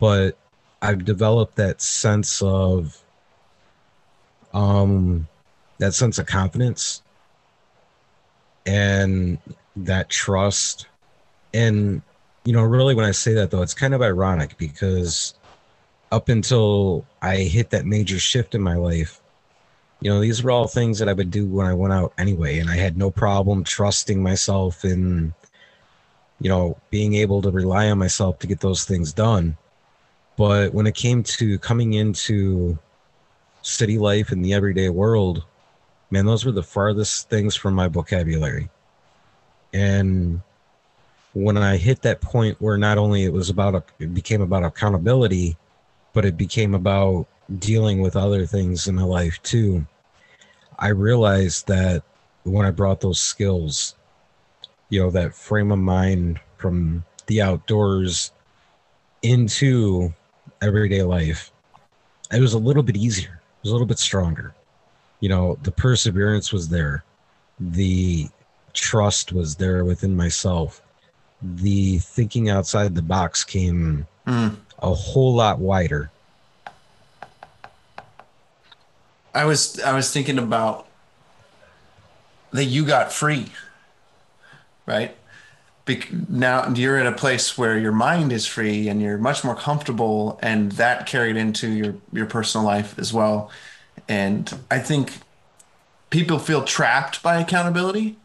But 0.00 0.38
I've 0.80 1.04
developed 1.04 1.56
that 1.56 1.82
sense 1.82 2.40
of 2.42 2.98
um 4.54 5.26
that 5.78 5.94
sense 5.94 6.18
of 6.18 6.26
confidence 6.26 7.02
and 8.66 9.38
that 9.76 10.08
trust. 10.08 10.86
And 11.54 12.02
you 12.44 12.52
know 12.52 12.62
really 12.62 12.92
when 12.92 13.04
i 13.04 13.12
say 13.12 13.34
that 13.34 13.52
though 13.52 13.62
it's 13.62 13.72
kind 13.72 13.94
of 13.94 14.02
ironic 14.02 14.58
because 14.58 15.34
up 16.10 16.28
until 16.28 17.06
i 17.20 17.36
hit 17.36 17.70
that 17.70 17.86
major 17.86 18.18
shift 18.18 18.56
in 18.56 18.60
my 18.60 18.74
life 18.74 19.20
you 20.00 20.10
know 20.10 20.20
these 20.20 20.42
were 20.42 20.50
all 20.50 20.66
things 20.66 20.98
that 20.98 21.08
i 21.08 21.12
would 21.12 21.30
do 21.30 21.46
when 21.46 21.68
i 21.68 21.72
went 21.72 21.92
out 21.92 22.12
anyway 22.18 22.58
and 22.58 22.68
i 22.68 22.74
had 22.74 22.96
no 22.98 23.12
problem 23.12 23.62
trusting 23.62 24.20
myself 24.20 24.82
and 24.82 25.32
you 26.42 26.48
know 26.48 26.76
being 26.90 27.14
able 27.14 27.40
to 27.40 27.50
rely 27.50 27.88
on 27.88 27.98
myself 27.98 28.38
to 28.40 28.46
get 28.46 28.60
those 28.60 28.84
things 28.84 29.12
done. 29.12 29.56
But 30.36 30.74
when 30.74 30.86
it 30.86 30.94
came 30.94 31.22
to 31.22 31.58
coming 31.58 31.94
into 31.94 32.78
city 33.62 33.96
life 33.98 34.32
and 34.32 34.44
the 34.44 34.52
everyday 34.52 34.88
world 34.88 35.44
man, 36.12 36.26
those 36.26 36.44
were 36.44 36.52
the 36.52 36.62
farthest 36.62 37.30
things 37.30 37.56
from 37.56 37.74
my 37.74 37.88
vocabulary. 37.88 38.68
And 39.72 40.42
when 41.32 41.56
I 41.56 41.78
hit 41.78 42.02
that 42.02 42.20
point 42.20 42.60
where 42.60 42.76
not 42.76 42.98
only 42.98 43.24
it 43.24 43.32
was 43.32 43.48
about 43.48 43.90
it 43.98 44.12
became 44.12 44.42
about 44.42 44.62
accountability, 44.62 45.56
but 46.12 46.26
it 46.26 46.36
became 46.36 46.74
about 46.74 47.26
dealing 47.58 48.02
with 48.02 48.14
other 48.14 48.44
things 48.44 48.86
in 48.86 48.96
my 48.96 49.04
life 49.04 49.42
too. 49.42 49.86
I 50.78 50.88
realized 50.88 51.66
that 51.68 52.02
when 52.44 52.66
I 52.66 52.70
brought 52.70 53.00
those 53.00 53.18
skills, 53.18 53.94
you 54.90 55.00
know, 55.00 55.10
that 55.12 55.34
frame 55.34 55.72
of 55.72 55.78
mind 55.78 56.40
from 56.58 57.06
the 57.26 57.40
outdoors 57.40 58.32
into 59.22 60.12
everyday 60.60 61.02
life, 61.02 61.52
it 62.30 62.40
was 62.40 62.52
a 62.52 62.58
little 62.58 62.82
bit 62.82 62.98
easier. 62.98 63.40
It 63.40 63.62
was 63.62 63.70
a 63.70 63.74
little 63.74 63.86
bit 63.86 63.98
stronger 63.98 64.54
you 65.22 65.28
know, 65.28 65.56
the 65.62 65.70
perseverance 65.70 66.52
was 66.52 66.68
there, 66.68 67.04
the 67.60 68.28
trust 68.72 69.32
was 69.32 69.54
there 69.54 69.84
within 69.84 70.16
myself, 70.16 70.82
the 71.40 71.98
thinking 71.98 72.50
outside 72.50 72.96
the 72.96 73.02
box 73.02 73.44
came 73.44 74.08
mm. 74.26 74.56
a 74.80 74.92
whole 74.92 75.32
lot 75.32 75.60
wider. 75.60 76.10
I 79.32 79.44
was 79.44 79.80
I 79.80 79.94
was 79.94 80.12
thinking 80.12 80.38
about 80.38 80.88
that 82.50 82.64
you 82.64 82.84
got 82.84 83.12
free, 83.12 83.46
right? 84.86 85.16
Be- 85.84 86.02
now 86.28 86.68
you're 86.74 86.98
in 86.98 87.06
a 87.06 87.12
place 87.12 87.56
where 87.56 87.78
your 87.78 87.92
mind 87.92 88.32
is 88.32 88.44
free 88.44 88.88
and 88.88 89.00
you're 89.00 89.18
much 89.18 89.44
more 89.44 89.54
comfortable, 89.54 90.40
and 90.42 90.72
that 90.72 91.06
carried 91.06 91.36
into 91.36 91.70
your 91.70 91.94
your 92.12 92.26
personal 92.26 92.66
life 92.66 92.98
as 92.98 93.12
well. 93.12 93.52
And 94.08 94.60
I 94.70 94.78
think 94.78 95.12
people 96.10 96.38
feel 96.38 96.64
trapped 96.64 97.22
by 97.22 97.40
accountability, 97.40 98.16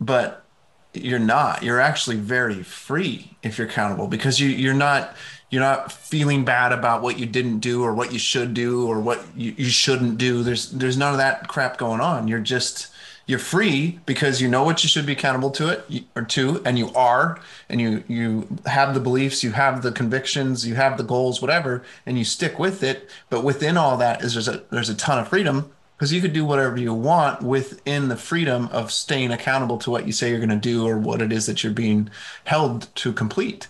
but 0.00 0.44
you're 0.92 1.18
not. 1.18 1.62
You're 1.62 1.80
actually 1.80 2.16
very 2.16 2.62
free 2.62 3.36
if 3.42 3.58
you're 3.58 3.66
accountable 3.66 4.06
because 4.08 4.40
you 4.40 4.48
you're 4.48 4.74
not 4.74 5.16
you're 5.50 5.62
not 5.62 5.90
feeling 5.92 6.44
bad 6.44 6.72
about 6.72 7.02
what 7.02 7.18
you 7.18 7.26
didn't 7.26 7.60
do 7.60 7.82
or 7.82 7.94
what 7.94 8.12
you 8.12 8.18
should 8.18 8.54
do 8.54 8.86
or 8.86 9.00
what 9.00 9.22
you, 9.36 9.54
you 9.56 9.70
shouldn't 9.70 10.18
do. 10.18 10.42
There's 10.42 10.70
there's 10.70 10.96
none 10.96 11.12
of 11.12 11.18
that 11.18 11.48
crap 11.48 11.76
going 11.76 12.00
on. 12.00 12.28
You're 12.28 12.40
just 12.40 12.88
you're 13.30 13.38
free 13.38 14.00
because 14.06 14.42
you 14.42 14.48
know 14.48 14.64
what 14.64 14.82
you 14.82 14.88
should 14.88 15.06
be 15.06 15.12
accountable 15.12 15.52
to 15.52 15.68
it 15.68 16.04
or 16.16 16.22
to 16.22 16.60
and 16.64 16.76
you 16.76 16.92
are 16.94 17.40
and 17.68 17.80
you 17.80 18.02
you 18.08 18.58
have 18.66 18.92
the 18.92 18.98
beliefs 18.98 19.44
you 19.44 19.52
have 19.52 19.82
the 19.82 19.92
convictions 19.92 20.66
you 20.66 20.74
have 20.74 20.98
the 20.98 21.04
goals 21.04 21.40
whatever 21.40 21.84
and 22.04 22.18
you 22.18 22.24
stick 22.24 22.58
with 22.58 22.82
it. 22.82 23.08
But 23.28 23.44
within 23.44 23.76
all 23.76 23.96
that 23.98 24.22
is 24.22 24.34
there's 24.34 24.48
a 24.48 24.64
there's 24.70 24.88
a 24.88 24.96
ton 24.96 25.20
of 25.20 25.28
freedom 25.28 25.70
because 25.96 26.12
you 26.12 26.20
could 26.20 26.32
do 26.32 26.44
whatever 26.44 26.76
you 26.76 26.92
want 26.92 27.42
within 27.42 28.08
the 28.08 28.16
freedom 28.16 28.68
of 28.72 28.90
staying 28.90 29.30
accountable 29.30 29.78
to 29.78 29.90
what 29.92 30.06
you 30.06 30.12
say 30.12 30.30
you're 30.30 30.38
going 30.38 30.48
to 30.48 30.56
do 30.56 30.84
or 30.84 30.98
what 30.98 31.22
it 31.22 31.30
is 31.30 31.46
that 31.46 31.62
you're 31.62 31.72
being 31.72 32.10
held 32.44 32.92
to 32.96 33.12
complete. 33.12 33.68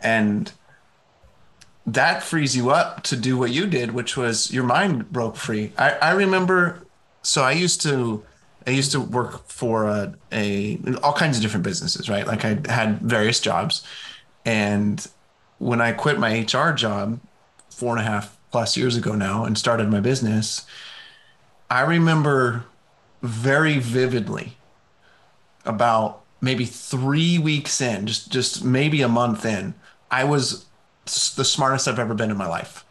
And 0.00 0.50
that 1.86 2.24
frees 2.24 2.56
you 2.56 2.70
up 2.70 3.04
to 3.04 3.16
do 3.16 3.38
what 3.38 3.52
you 3.52 3.66
did 3.68 3.92
which 3.92 4.16
was 4.16 4.52
your 4.52 4.64
mind 4.64 5.12
broke 5.12 5.36
free. 5.36 5.72
I, 5.78 5.90
I 5.92 6.10
remember 6.10 6.82
so 7.22 7.42
i 7.42 7.52
used 7.52 7.80
to 7.82 8.24
I 8.66 8.70
used 8.70 8.92
to 8.92 9.00
work 9.00 9.46
for 9.48 9.84
a, 9.86 10.14
a 10.32 10.78
all 11.02 11.12
kinds 11.12 11.36
of 11.36 11.42
different 11.42 11.64
businesses, 11.64 12.08
right? 12.08 12.26
Like 12.26 12.44
I 12.44 12.58
had 12.68 13.00
various 13.00 13.40
jobs, 13.40 13.86
and 14.44 15.06
when 15.58 15.80
I 15.80 15.92
quit 15.92 16.18
my 16.18 16.40
HR 16.40 16.72
job 16.72 17.20
four 17.70 17.96
and 17.96 18.06
a 18.06 18.10
half 18.10 18.36
plus 18.50 18.76
years 18.76 18.96
ago 18.96 19.14
now 19.14 19.44
and 19.44 19.56
started 19.56 19.88
my 19.88 20.00
business, 20.00 20.66
I 21.70 21.82
remember 21.82 22.64
very 23.22 23.78
vividly 23.78 24.56
about 25.64 26.22
maybe 26.40 26.64
three 26.64 27.38
weeks 27.38 27.80
in, 27.80 28.06
just 28.06 28.30
just 28.32 28.64
maybe 28.64 29.02
a 29.02 29.08
month 29.08 29.44
in, 29.44 29.74
I 30.10 30.24
was 30.24 30.66
the 31.04 31.44
smartest 31.44 31.86
I've 31.86 31.98
ever 31.98 32.14
been 32.14 32.30
in 32.30 32.36
my 32.36 32.48
life. 32.48 32.84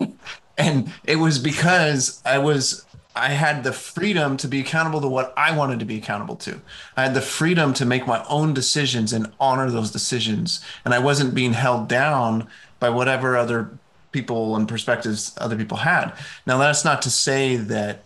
and 0.58 0.92
it 1.04 1.16
was 1.16 1.38
because 1.38 2.20
I 2.24 2.38
was 2.38 2.84
I 3.20 3.28
had 3.28 3.64
the 3.64 3.72
freedom 3.72 4.38
to 4.38 4.48
be 4.48 4.60
accountable 4.60 5.02
to 5.02 5.08
what 5.08 5.34
I 5.36 5.54
wanted 5.54 5.78
to 5.80 5.84
be 5.84 5.98
accountable 5.98 6.36
to. 6.36 6.60
I 6.96 7.02
had 7.02 7.12
the 7.12 7.20
freedom 7.20 7.74
to 7.74 7.84
make 7.84 8.06
my 8.06 8.24
own 8.28 8.54
decisions 8.54 9.12
and 9.12 9.30
honor 9.38 9.70
those 9.70 9.90
decisions. 9.90 10.64
And 10.86 10.94
I 10.94 11.00
wasn't 11.00 11.34
being 11.34 11.52
held 11.52 11.86
down 11.86 12.48
by 12.78 12.88
whatever 12.88 13.36
other 13.36 13.70
people 14.10 14.56
and 14.56 14.66
perspectives 14.66 15.34
other 15.36 15.54
people 15.54 15.78
had. 15.78 16.12
Now, 16.46 16.56
that's 16.56 16.82
not 16.82 17.02
to 17.02 17.10
say 17.10 17.56
that 17.56 18.02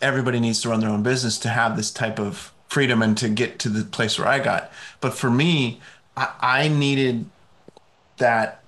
everybody 0.00 0.40
needs 0.40 0.62
to 0.62 0.70
run 0.70 0.80
their 0.80 0.88
own 0.88 1.02
business 1.02 1.38
to 1.40 1.50
have 1.50 1.76
this 1.76 1.90
type 1.90 2.18
of 2.18 2.52
freedom 2.68 3.02
and 3.02 3.18
to 3.18 3.28
get 3.28 3.58
to 3.58 3.68
the 3.68 3.84
place 3.84 4.18
where 4.18 4.28
I 4.28 4.38
got. 4.38 4.72
But 5.02 5.12
for 5.12 5.30
me, 5.30 5.80
I, 6.16 6.32
I 6.40 6.68
needed 6.68 7.26
that 8.16 8.62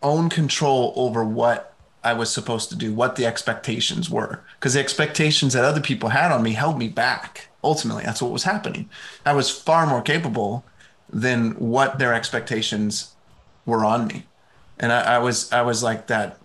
own 0.00 0.28
control 0.28 0.92
over 0.94 1.24
what 1.24 1.73
I 2.04 2.12
was 2.12 2.32
supposed 2.32 2.68
to 2.70 2.76
do, 2.76 2.92
what 2.92 3.16
the 3.16 3.26
expectations 3.26 4.10
were. 4.10 4.40
Because 4.58 4.74
the 4.74 4.80
expectations 4.80 5.52
that 5.52 5.64
other 5.64 5.80
people 5.80 6.10
had 6.10 6.30
on 6.30 6.42
me 6.42 6.52
held 6.52 6.78
me 6.78 6.88
back. 6.88 7.48
Ultimately, 7.62 8.04
that's 8.04 8.20
what 8.20 8.32
was 8.32 8.44
happening. 8.44 8.88
I 9.24 9.32
was 9.32 9.50
far 9.50 9.86
more 9.86 10.02
capable 10.02 10.64
than 11.08 11.52
what 11.52 11.98
their 11.98 12.12
expectations 12.12 13.14
were 13.66 13.84
on 13.84 14.06
me. 14.06 14.24
And 14.78 14.92
I, 14.92 15.16
I 15.16 15.18
was 15.18 15.50
I 15.52 15.62
was 15.62 15.82
like 15.82 16.08
that 16.08 16.38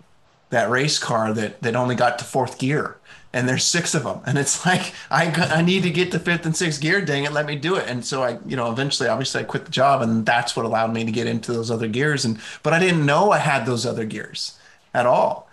that 0.50 0.70
race 0.70 0.98
car 0.98 1.32
that 1.32 1.62
that 1.62 1.76
only 1.76 1.94
got 1.94 2.18
to 2.18 2.24
fourth 2.24 2.58
gear 2.58 2.96
and 3.32 3.48
there's 3.48 3.64
six 3.64 3.94
of 3.94 4.04
them 4.04 4.20
and 4.26 4.38
it's 4.38 4.64
like 4.66 4.92
I, 5.10 5.30
I 5.30 5.62
need 5.62 5.82
to 5.84 5.90
get 5.90 6.12
to 6.12 6.18
fifth 6.18 6.46
and 6.46 6.56
sixth 6.56 6.80
gear 6.80 7.00
dang 7.00 7.24
it 7.24 7.32
let 7.32 7.46
me 7.46 7.56
do 7.56 7.76
it 7.76 7.88
and 7.88 8.04
so 8.04 8.22
i 8.22 8.38
you 8.46 8.56
know 8.56 8.70
eventually 8.70 9.08
obviously 9.08 9.40
i 9.40 9.44
quit 9.44 9.64
the 9.64 9.70
job 9.70 10.02
and 10.02 10.26
that's 10.26 10.56
what 10.56 10.66
allowed 10.66 10.92
me 10.92 11.04
to 11.04 11.12
get 11.12 11.26
into 11.26 11.52
those 11.52 11.70
other 11.70 11.88
gears 11.88 12.24
and 12.24 12.38
but 12.62 12.72
i 12.72 12.78
didn't 12.78 13.06
know 13.06 13.30
i 13.30 13.38
had 13.38 13.66
those 13.66 13.86
other 13.86 14.04
gears 14.04 14.58
at 14.94 15.06
all 15.06 15.48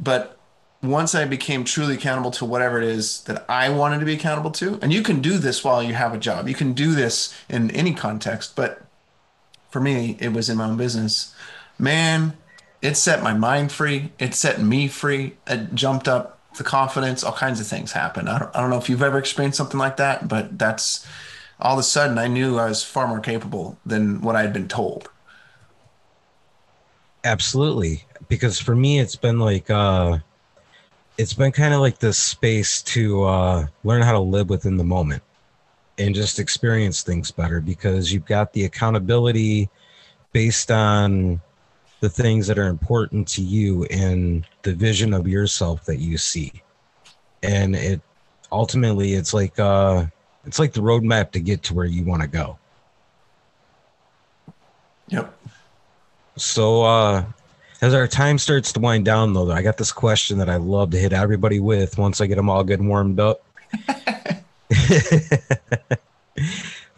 but 0.00 0.38
once 0.82 1.14
I 1.14 1.24
became 1.24 1.64
truly 1.64 1.94
accountable 1.94 2.30
to 2.32 2.44
whatever 2.44 2.80
it 2.80 2.84
is 2.84 3.22
that 3.24 3.44
I 3.48 3.68
wanted 3.68 3.98
to 3.98 4.06
be 4.06 4.14
accountable 4.14 4.52
to, 4.52 4.78
and 4.80 4.92
you 4.92 5.02
can 5.02 5.20
do 5.20 5.38
this 5.38 5.64
while 5.64 5.82
you 5.82 5.94
have 5.94 6.14
a 6.14 6.18
job, 6.18 6.48
you 6.48 6.54
can 6.54 6.72
do 6.72 6.94
this 6.94 7.34
in 7.48 7.70
any 7.72 7.92
context, 7.92 8.54
but 8.54 8.82
for 9.70 9.80
me, 9.80 10.16
it 10.20 10.32
was 10.32 10.48
in 10.48 10.56
my 10.56 10.66
own 10.66 10.76
business. 10.76 11.34
Man, 11.78 12.36
it 12.80 12.96
set 12.96 13.22
my 13.22 13.34
mind 13.34 13.72
free. 13.72 14.12
It 14.18 14.34
set 14.34 14.60
me 14.60 14.88
free. 14.88 15.36
It 15.46 15.74
jumped 15.74 16.08
up 16.08 16.38
the 16.56 16.64
confidence. 16.64 17.24
All 17.24 17.32
kinds 17.32 17.60
of 17.60 17.66
things 17.66 17.92
happened. 17.92 18.28
I 18.28 18.38
don't, 18.38 18.56
I 18.56 18.60
don't 18.60 18.70
know 18.70 18.78
if 18.78 18.88
you've 18.88 19.02
ever 19.02 19.18
experienced 19.18 19.58
something 19.58 19.78
like 19.78 19.96
that, 19.96 20.28
but 20.28 20.58
that's 20.58 21.06
all 21.60 21.74
of 21.74 21.80
a 21.80 21.82
sudden 21.82 22.18
I 22.18 22.28
knew 22.28 22.58
I 22.58 22.68
was 22.68 22.84
far 22.84 23.08
more 23.08 23.20
capable 23.20 23.78
than 23.84 24.20
what 24.20 24.36
I 24.36 24.42
had 24.42 24.52
been 24.52 24.68
told. 24.68 25.10
Absolutely. 27.24 28.04
Because 28.28 28.60
for 28.60 28.76
me, 28.76 29.00
it's 29.00 29.16
been 29.16 29.38
like, 29.38 29.70
uh, 29.70 30.18
it's 31.16 31.32
been 31.32 31.52
kind 31.52 31.74
of 31.74 31.80
like 31.80 31.98
this 31.98 32.18
space 32.18 32.82
to 32.82 33.24
uh, 33.24 33.66
learn 33.84 34.02
how 34.02 34.12
to 34.12 34.20
live 34.20 34.48
within 34.50 34.76
the 34.76 34.84
moment 34.84 35.22
and 35.98 36.14
just 36.14 36.38
experience 36.38 37.02
things 37.02 37.30
better 37.30 37.60
because 37.60 38.12
you've 38.12 38.24
got 38.24 38.52
the 38.52 38.64
accountability 38.64 39.68
based 40.32 40.70
on 40.70 41.40
the 42.00 42.08
things 42.08 42.46
that 42.46 42.58
are 42.58 42.68
important 42.68 43.26
to 43.26 43.42
you 43.42 43.84
and 43.86 44.46
the 44.62 44.72
vision 44.72 45.12
of 45.12 45.26
yourself 45.26 45.84
that 45.84 45.96
you 45.96 46.16
see. 46.16 46.52
And 47.42 47.74
it 47.74 48.00
ultimately 48.52 49.14
it's 49.14 49.34
like 49.34 49.58
uh 49.58 50.06
it's 50.44 50.58
like 50.58 50.72
the 50.72 50.80
roadmap 50.80 51.32
to 51.32 51.40
get 51.40 51.62
to 51.64 51.74
where 51.74 51.86
you 51.86 52.04
want 52.04 52.22
to 52.22 52.28
go. 52.28 52.58
Yep. 55.08 55.36
So 56.36 56.84
uh 56.84 57.24
as 57.80 57.94
our 57.94 58.08
time 58.08 58.38
starts 58.38 58.72
to 58.72 58.80
wind 58.80 59.04
down 59.04 59.32
though 59.32 59.50
i 59.50 59.62
got 59.62 59.76
this 59.76 59.92
question 59.92 60.38
that 60.38 60.48
i 60.48 60.56
love 60.56 60.90
to 60.90 60.98
hit 60.98 61.12
everybody 61.12 61.60
with 61.60 61.98
once 61.98 62.20
i 62.20 62.26
get 62.26 62.36
them 62.36 62.50
all 62.50 62.64
good 62.64 62.80
and 62.80 62.88
warmed 62.88 63.20
up 63.20 63.42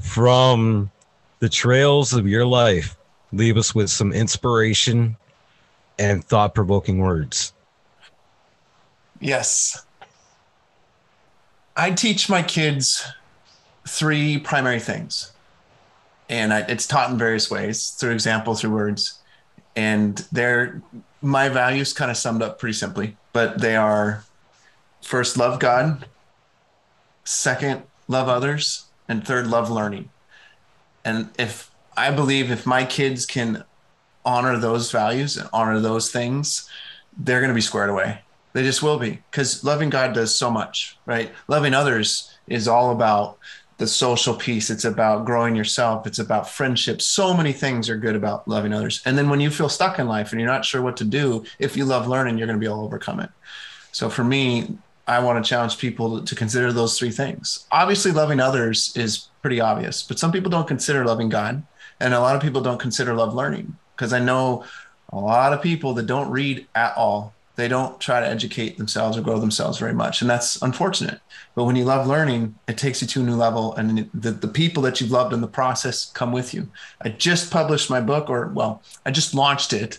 from 0.01 0.91
the 1.41 1.49
trails 1.49 2.13
of 2.13 2.27
your 2.27 2.47
life, 2.47 2.97
leave 3.33 3.57
us 3.57 3.75
with 3.75 3.91
some 3.91 4.13
inspiration 4.13 5.17
and 5.99 6.25
thought 6.25 6.55
provoking 6.55 6.99
words. 6.99 7.53
Yes. 9.21 9.85
I 11.77 11.93
teach 11.93 12.29
my 12.29 12.43
kids 12.43 13.05
three 13.87 14.39
primary 14.39 14.81
things. 14.81 15.33
And 16.29 16.53
I, 16.53 16.61
it's 16.61 16.87
taught 16.87 17.11
in 17.11 17.19
various 17.19 17.51
ways 17.51 17.91
through 17.91 18.13
example, 18.13 18.55
through 18.55 18.71
words. 18.71 19.19
And 19.81 20.19
they're 20.31 20.83
my 21.23 21.49
values 21.49 21.95
kind 21.95 22.11
of 22.11 22.19
summed 22.19 22.43
up 22.43 22.59
pretty 22.59 22.75
simply, 22.75 23.17
but 23.33 23.63
they 23.63 23.77
are 23.77 24.25
first, 25.01 25.39
love 25.39 25.59
God, 25.59 26.05
second, 27.25 27.85
love 28.07 28.29
others, 28.29 28.85
and 29.09 29.27
third, 29.27 29.47
love 29.47 29.71
learning. 29.71 30.11
And 31.03 31.31
if 31.39 31.71
I 31.97 32.11
believe 32.11 32.51
if 32.51 32.67
my 32.67 32.85
kids 32.85 33.25
can 33.25 33.65
honor 34.23 34.59
those 34.59 34.93
values 34.93 35.39
and 35.39 35.49
honor 35.51 35.81
those 35.81 36.11
things, 36.11 36.69
they're 37.17 37.41
going 37.41 37.49
to 37.49 37.55
be 37.55 37.63
squared 37.63 37.89
away. 37.89 38.21
They 38.53 38.63
just 38.63 38.83
will 38.83 38.99
be 38.99 39.23
because 39.31 39.65
loving 39.65 39.89
God 39.89 40.13
does 40.13 40.35
so 40.35 40.51
much, 40.51 40.99
right? 41.07 41.33
Loving 41.49 41.73
others 41.73 42.37
is 42.47 42.69
all 42.69 42.91
about 42.91 43.39
the 43.81 43.87
social 43.87 44.35
piece. 44.35 44.69
It's 44.69 44.85
about 44.85 45.25
growing 45.25 45.57
yourself. 45.57 46.07
It's 46.07 46.19
about 46.19 46.51
friendship. 46.51 47.01
So 47.01 47.35
many 47.35 47.55
things 47.55 47.89
are 47.89 47.97
good 47.97 48.15
about 48.15 48.47
loving 48.47 48.75
others. 48.75 49.01
And 49.07 49.17
then 49.17 49.31
when 49.31 49.41
you 49.41 49.51
feel 49.51 49.71
stuck 49.71 49.99
in 49.99 50.07
life 50.07 50.33
and 50.33 50.41
you're 50.41 50.51
not 50.51 50.67
sure 50.67 50.83
what 50.83 50.99
to 50.99 51.05
do, 51.05 51.45
if 51.59 51.79
you 51.79 51.87
love 51.87 52.07
learning, 52.07 52.37
you're 52.37 52.47
going 52.47 52.59
to 52.59 52.61
be 52.61 52.67
able 52.67 52.83
to 52.83 52.85
overcome 52.85 53.21
it. 53.21 53.31
So 53.91 54.11
for 54.11 54.23
me, 54.23 54.77
I 55.07 55.21
want 55.21 55.43
to 55.43 55.49
challenge 55.49 55.79
people 55.79 56.23
to 56.23 56.35
consider 56.35 56.75
those 56.75 56.99
three 56.99 57.11
things. 57.11 57.67
Obviously, 57.73 58.13
loving 58.13 58.39
others 58.39 58.95
is 58.97 59.29
pretty 59.41 59.63
obvious, 59.63 60.03
but 60.03 60.19
some 60.19 60.31
people 60.31 60.51
don't 60.51 60.69
consider 60.69 61.03
loving 61.07 61.31
God. 61.31 61.63
And 62.01 62.13
a 62.13 62.21
lot 62.21 62.37
of 62.37 62.43
people 62.43 62.61
don't 62.61 62.79
consider 62.79 63.15
love 63.15 63.35
learning 63.35 63.79
because 63.97 64.13
I 64.13 64.19
know 64.19 64.65
a 65.09 65.19
lot 65.19 65.55
of 65.55 65.63
people 65.63 65.95
that 65.95 66.07
don't 66.07 66.31
read 66.31 66.67
at 66.75 66.95
all. 66.99 67.33
They 67.61 67.69
don't 67.69 68.01
try 68.01 68.21
to 68.21 68.27
educate 68.27 68.79
themselves 68.79 69.19
or 69.19 69.21
grow 69.21 69.39
themselves 69.39 69.79
very 69.79 69.93
much. 69.93 70.23
And 70.23 70.31
that's 70.31 70.61
unfortunate. 70.63 71.21
But 71.55 71.65
when 71.65 71.77
you 71.77 71.85
love 71.85 72.07
learning, 72.07 72.55
it 72.67 72.79
takes 72.79 73.03
you 73.03 73.09
to 73.09 73.21
a 73.21 73.23
new 73.23 73.37
level. 73.37 73.75
And 73.75 74.09
the, 74.15 74.31
the 74.31 74.49
people 74.49 74.83
that 74.85 74.99
you've 74.99 75.11
loved 75.11 75.35
in 75.35 75.43
the 75.43 75.47
process 75.47 76.11
come 76.13 76.33
with 76.33 76.55
you. 76.55 76.69
I 77.03 77.11
just 77.11 77.51
published 77.51 77.91
my 77.91 78.01
book, 78.01 78.31
or 78.31 78.49
well, 78.49 78.83
I 79.05 79.11
just 79.11 79.35
launched 79.35 79.75
it. 79.75 79.99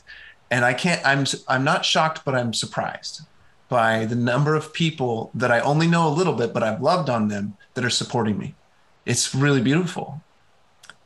And 0.49 0.65
I 0.65 0.73
can't, 0.73 1.05
I'm, 1.05 1.25
I'm 1.47 1.63
not 1.63 1.85
shocked, 1.85 2.25
but 2.25 2.33
I'm 2.33 2.51
surprised 2.51 3.21
by 3.69 4.05
the 4.05 4.15
number 4.15 4.55
of 4.55 4.73
people 4.73 5.29
that 5.35 5.51
I 5.51 5.59
only 5.59 5.85
know 5.85 6.07
a 6.07 6.09
little 6.09 6.33
bit, 6.33 6.53
but 6.53 6.63
I've 6.63 6.81
loved 6.81 7.11
on 7.11 7.27
them 7.27 7.57
that 7.75 7.85
are 7.85 7.91
supporting 7.91 8.39
me. 8.39 8.55
It's 9.05 9.35
really 9.35 9.61
beautiful. 9.61 10.23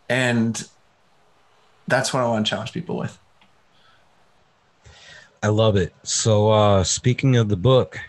And 0.07 0.67
that's 1.85 2.13
what 2.13 2.23
I 2.23 2.27
want 2.27 2.45
to 2.45 2.49
challenge 2.49 2.71
people 2.71 2.97
with. 2.97 3.19
I 5.45 5.49
love 5.49 5.75
it. 5.75 5.93
So, 6.01 6.49
uh, 6.49 6.83
speaking 6.83 7.35
of 7.35 7.49
the 7.49 7.55
book, 7.55 7.99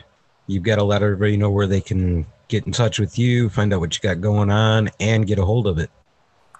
you've 0.46 0.62
got 0.62 0.76
to 0.76 0.84
let 0.84 1.02
everybody 1.02 1.36
know 1.36 1.50
where 1.50 1.66
they 1.66 1.82
can 1.82 2.24
get 2.48 2.64
in 2.64 2.72
touch 2.72 2.98
with 2.98 3.18
you, 3.18 3.50
find 3.50 3.74
out 3.74 3.80
what 3.80 3.94
you 3.94 4.00
got 4.00 4.22
going 4.22 4.50
on, 4.50 4.88
and 5.00 5.26
get 5.26 5.38
a 5.38 5.44
hold 5.44 5.66
of 5.66 5.78
it. 5.78 5.90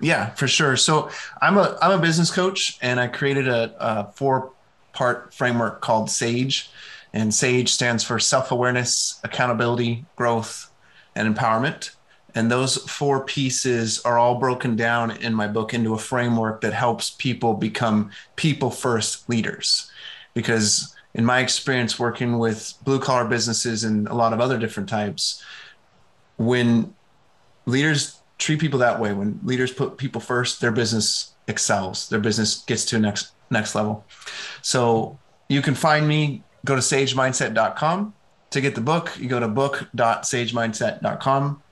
Yeah, 0.02 0.34
for 0.34 0.46
sure. 0.46 0.76
So 0.76 1.08
I'm 1.40 1.56
a 1.56 1.78
I'm 1.80 1.98
a 1.98 2.02
business 2.02 2.30
coach, 2.30 2.76
and 2.82 3.00
I 3.00 3.06
created 3.06 3.48
a, 3.48 3.74
a 3.80 4.12
four 4.12 4.52
part 4.92 5.32
framework 5.32 5.80
called 5.80 6.10
Sage 6.10 6.70
and 7.16 7.34
SAGE 7.34 7.70
stands 7.70 8.04
for 8.04 8.18
self 8.18 8.50
awareness, 8.50 9.18
accountability, 9.24 10.04
growth, 10.16 10.70
and 11.14 11.34
empowerment. 11.34 11.92
And 12.34 12.50
those 12.50 12.76
four 12.76 13.24
pieces 13.24 14.02
are 14.04 14.18
all 14.18 14.34
broken 14.34 14.76
down 14.76 15.10
in 15.10 15.32
my 15.32 15.48
book 15.48 15.72
into 15.72 15.94
a 15.94 15.98
framework 15.98 16.60
that 16.60 16.74
helps 16.74 17.08
people 17.08 17.54
become 17.54 18.10
people 18.36 18.70
first 18.70 19.26
leaders. 19.26 19.90
Because 20.36 20.94
in 21.14 21.24
my 21.24 21.40
experience 21.40 21.98
working 21.98 22.38
with 22.38 22.74
blue 22.84 23.00
collar 23.00 23.24
businesses 23.24 23.84
and 23.84 24.06
a 24.06 24.14
lot 24.14 24.34
of 24.34 24.40
other 24.40 24.58
different 24.58 24.86
types, 24.86 25.42
when 26.36 26.94
leaders 27.64 28.20
treat 28.36 28.60
people 28.60 28.80
that 28.80 29.00
way, 29.00 29.14
when 29.14 29.40
leaders 29.42 29.72
put 29.72 29.96
people 29.96 30.20
first, 30.20 30.60
their 30.60 30.72
business 30.72 31.32
excels, 31.48 32.10
their 32.10 32.20
business 32.20 32.62
gets 32.66 32.84
to 32.84 32.96
a 32.96 32.98
next 32.98 33.32
next 33.50 33.74
level. 33.74 34.04
So 34.60 35.18
you 35.48 35.62
can 35.62 35.74
find 35.74 36.06
me 36.06 36.42
go 36.66 36.74
to 36.74 36.82
sagemindset.com 36.82 38.12
to 38.50 38.60
get 38.60 38.74
the 38.74 38.82
book. 38.82 39.16
You 39.18 39.28
go 39.28 39.40
to 39.40 39.48
book.sagemindset.com. 39.48 41.62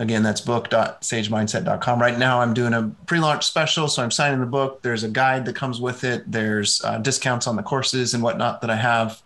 Again, 0.00 0.24
that's 0.24 0.40
book.sagemindset.com. 0.40 2.00
Right 2.00 2.18
now, 2.18 2.40
I'm 2.40 2.54
doing 2.54 2.72
a 2.72 2.90
pre 3.06 3.20
launch 3.20 3.46
special. 3.46 3.86
So 3.86 4.02
I'm 4.02 4.10
signing 4.10 4.40
the 4.40 4.46
book. 4.46 4.82
There's 4.82 5.04
a 5.04 5.08
guide 5.08 5.44
that 5.46 5.54
comes 5.54 5.80
with 5.80 6.02
it, 6.02 6.30
there's 6.30 6.82
uh, 6.84 6.98
discounts 6.98 7.46
on 7.46 7.54
the 7.54 7.62
courses 7.62 8.14
and 8.14 8.22
whatnot 8.22 8.62
that 8.62 8.70
I 8.70 8.76
have. 8.76 9.22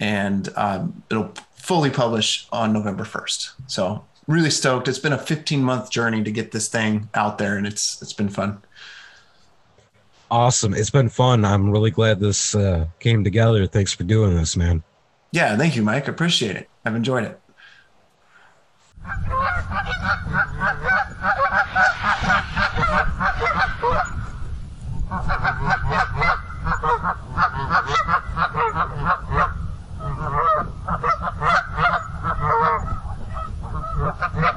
And 0.00 0.48
um, 0.56 1.02
it'll 1.10 1.32
fully 1.56 1.90
publish 1.90 2.46
on 2.52 2.72
November 2.72 3.04
1st. 3.04 3.52
So 3.66 4.04
really 4.26 4.50
stoked. 4.50 4.88
It's 4.88 4.98
been 4.98 5.12
a 5.12 5.18
15 5.18 5.62
month 5.62 5.90
journey 5.90 6.24
to 6.24 6.30
get 6.30 6.52
this 6.52 6.68
thing 6.68 7.10
out 7.14 7.38
there, 7.38 7.58
and 7.58 7.66
it's 7.66 8.00
it's 8.00 8.14
been 8.14 8.30
fun 8.30 8.62
awesome. 10.34 10.74
It's 10.74 10.90
been 10.90 11.08
fun. 11.08 11.44
I'm 11.44 11.70
really 11.70 11.90
glad 11.90 12.18
this 12.18 12.54
uh, 12.54 12.86
came 12.98 13.24
together. 13.24 13.66
Thanks 13.66 13.92
for 13.92 14.02
doing 14.02 14.34
this, 14.34 14.56
man. 14.56 14.82
Yeah, 15.30 15.56
thank 15.56 15.76
you, 15.76 15.82
Mike. 15.82 16.08
Appreciate 16.08 16.56
it. 16.56 16.68
I've 16.84 16.96
enjoyed 16.96 17.24
it. 17.24 17.40
Ha 19.04 19.12
ha! 34.32 34.53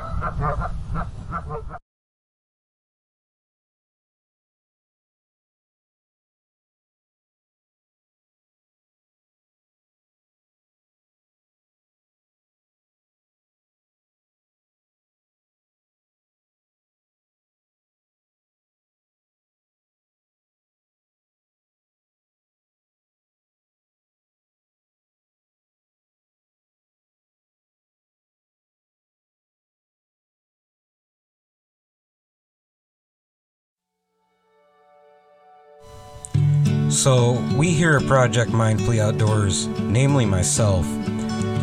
So, 36.98 37.34
we 37.56 37.74
here 37.74 37.95
at 37.95 38.08
Project 38.08 38.50
Mindfully 38.50 39.00
Outdoors, 39.00 39.68
namely 39.68 40.26
myself, 40.26 40.84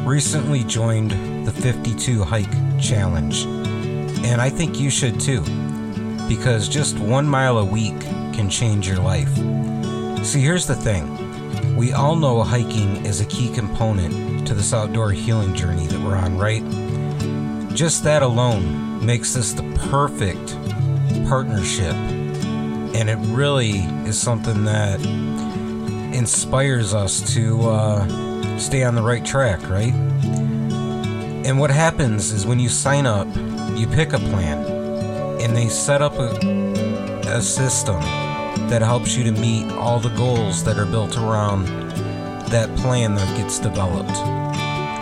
recently 0.07 0.63
joined 0.63 1.11
the 1.45 1.51
52 1.51 2.23
Hike 2.23 2.81
Challenge. 2.81 3.45
And 4.25 4.41
I 4.41 4.49
think 4.49 4.79
you 4.79 4.91
should 4.91 5.19
too, 5.19 5.41
because 6.29 6.69
just 6.69 7.01
one 7.01 7.27
mile 7.27 7.59
a 7.59 7.65
week 7.65 8.01
can 8.33 8.49
change 8.49 8.87
your 8.87 9.01
life. 9.01 9.35
See, 10.25 10.41
here's 10.41 10.69
the 10.69 10.77
thing 10.77 11.75
we 11.75 11.93
all 11.93 12.15
know 12.15 12.45
hiking 12.45 13.05
is 13.05 13.21
a 13.21 13.27
key 13.27 13.53
component 13.53 14.47
to 14.47 14.55
this 14.55 14.73
outdoor 14.73 15.11
healing 15.11 15.53
journey 15.53 15.89
that 15.89 16.01
we're 16.01 16.15
on, 16.15 16.39
right? 16.39 16.63
Just 17.75 18.05
that 18.05 18.23
alone 18.23 19.05
makes 19.05 19.35
this 19.35 19.53
the 19.53 19.65
perfect 19.91 20.57
partnership. 21.29 22.24
And 22.95 23.11
it 23.11 23.19
really 23.35 23.81
is 24.09 24.21
something 24.21 24.65
that 24.65 25.01
inspires 26.15 26.95
us 26.95 27.35
to 27.35 27.61
uh, 27.69 28.59
stay 28.59 28.85
on 28.85 28.95
the 28.95 29.03
right 29.03 29.25
track, 29.25 29.69
right? 29.69 29.93
And 31.45 31.59
what 31.59 31.71
happens 31.71 32.33
is 32.33 32.47
when 32.47 32.61
you 32.61 32.69
sign 32.69 33.05
up, 33.05 33.27
you 33.77 33.87
pick 33.87 34.13
a 34.13 34.19
plan, 34.19 34.65
and 35.41 35.55
they 35.57 35.69
set 35.69 36.01
up 36.01 36.15
a, 36.15 36.31
a 37.27 37.43
system 37.43 38.01
that 38.69 38.81
helps 38.81 39.17
you 39.17 39.25
to 39.25 39.33
meet 39.33 39.71
all 39.73 40.01
the 40.01 40.15
goals 40.17 40.65
that 40.65 40.79
are 40.79 40.87
built 40.87 41.19
around 41.19 41.67
that 42.49 42.75
plan 42.77 43.15
that 43.17 43.37
gets 43.37 43.59
developed. 43.59 44.17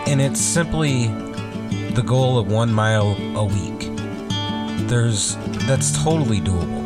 And 0.08 0.20
it's 0.20 0.40
simply 0.40 1.08
the 1.92 2.02
goal 2.04 2.38
of 2.38 2.50
one 2.50 2.72
mile 2.72 3.14
a 3.36 3.44
week. 3.44 3.90
There's 4.88 5.36
that's 5.66 6.02
totally 6.02 6.40
doable. 6.40 6.81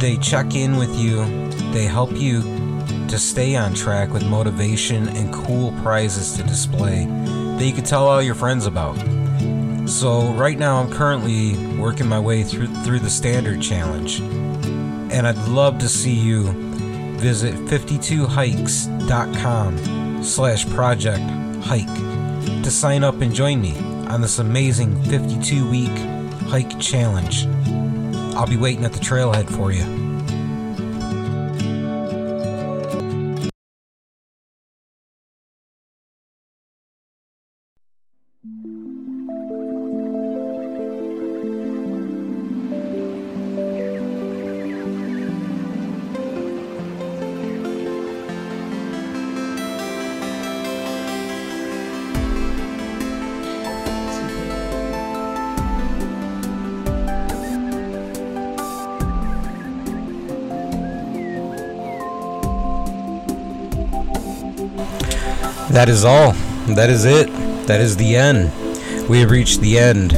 They 0.00 0.16
check 0.16 0.54
in 0.54 0.76
with 0.76 0.96
you, 0.96 1.26
they 1.72 1.84
help 1.84 2.12
you 2.12 2.40
to 3.08 3.18
stay 3.18 3.54
on 3.54 3.74
track 3.74 4.10
with 4.10 4.24
motivation 4.24 5.08
and 5.08 5.30
cool 5.30 5.72
prizes 5.82 6.38
to 6.38 6.42
display 6.42 7.04
that 7.04 7.64
you 7.64 7.74
can 7.74 7.84
tell 7.84 8.08
all 8.08 8.22
your 8.22 8.34
friends 8.34 8.64
about. 8.64 8.96
So 9.86 10.32
right 10.32 10.58
now 10.58 10.80
I'm 10.80 10.90
currently 10.90 11.76
working 11.76 12.08
my 12.08 12.18
way 12.18 12.42
through 12.44 12.68
through 12.82 13.00
the 13.00 13.10
standard 13.10 13.60
challenge. 13.60 14.20
And 14.20 15.26
I'd 15.26 15.36
love 15.48 15.78
to 15.80 15.88
see 15.88 16.14
you 16.14 16.50
visit 17.18 17.54
52hikes.com 17.66 20.24
slash 20.24 20.66
project 20.70 21.20
hike 21.62 21.94
to 22.62 22.70
sign 22.70 23.04
up 23.04 23.20
and 23.20 23.34
join 23.34 23.60
me 23.60 23.76
on 24.08 24.22
this 24.22 24.38
amazing 24.38 25.02
52 25.04 25.68
week 25.68 25.98
hike 26.48 26.78
challenge. 26.78 27.49
I'll 28.34 28.46
be 28.46 28.56
waiting 28.56 28.84
at 28.84 28.92
the 28.92 29.00
trailhead 29.00 29.50
for 29.50 29.72
you. 29.72 30.09
That 65.80 65.88
is 65.88 66.04
all. 66.04 66.32
That 66.74 66.90
is 66.90 67.06
it. 67.06 67.28
That 67.66 67.80
is 67.80 67.96
the 67.96 68.14
end. 68.14 68.52
We 69.08 69.20
have 69.20 69.30
reached 69.30 69.62
the 69.62 69.78
end 69.78 70.12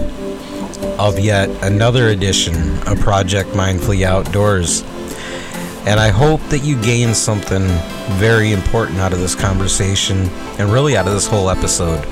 of 0.98 1.20
yet 1.20 1.50
another 1.62 2.08
edition 2.08 2.82
of 2.88 2.98
Project 2.98 3.50
Mindfully 3.50 4.04
Outdoors. 4.04 4.82
And 5.86 6.00
I 6.00 6.08
hope 6.08 6.40
that 6.48 6.64
you 6.64 6.82
gain 6.82 7.14
something 7.14 7.62
very 8.18 8.50
important 8.50 8.98
out 8.98 9.12
of 9.12 9.20
this 9.20 9.36
conversation 9.36 10.28
and 10.58 10.72
really 10.72 10.96
out 10.96 11.06
of 11.06 11.12
this 11.12 11.28
whole 11.28 11.48
episode. 11.48 12.04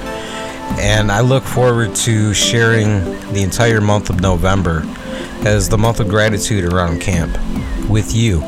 And 0.79 1.11
I 1.11 1.21
look 1.21 1.43
forward 1.43 1.97
to 2.07 2.33
sharing 2.33 3.03
the 3.33 3.43
entire 3.43 3.81
month 3.81 4.11
of 4.11 4.21
November 4.21 4.85
as 5.45 5.69
the 5.69 5.77
month 5.77 5.99
of 5.99 6.09
gratitude 6.09 6.73
around 6.73 7.01
camp 7.01 7.37
with 7.91 8.15
you 8.15 8.43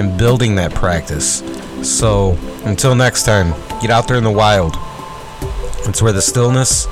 and 0.00 0.18
building 0.18 0.56
that 0.56 0.74
practice. 0.74 1.40
So 1.88 2.36
until 2.64 2.96
next 2.96 3.22
time, 3.22 3.54
get 3.80 3.90
out 3.90 4.06
there 4.06 4.16
in 4.18 4.24
the 4.24 4.30
wild. 4.30 4.76
It's 5.88 6.02
where 6.02 6.12
the 6.12 6.22
stillness 6.22 6.86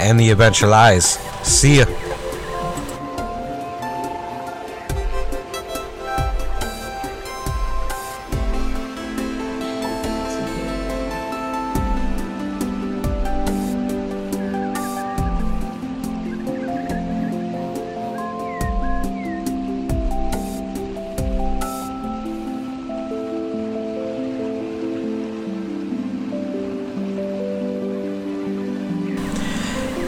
and 0.00 0.18
the 0.18 0.30
adventure 0.30 0.66
lies. 0.66 1.18
See 1.42 1.78
ya. 1.78 1.86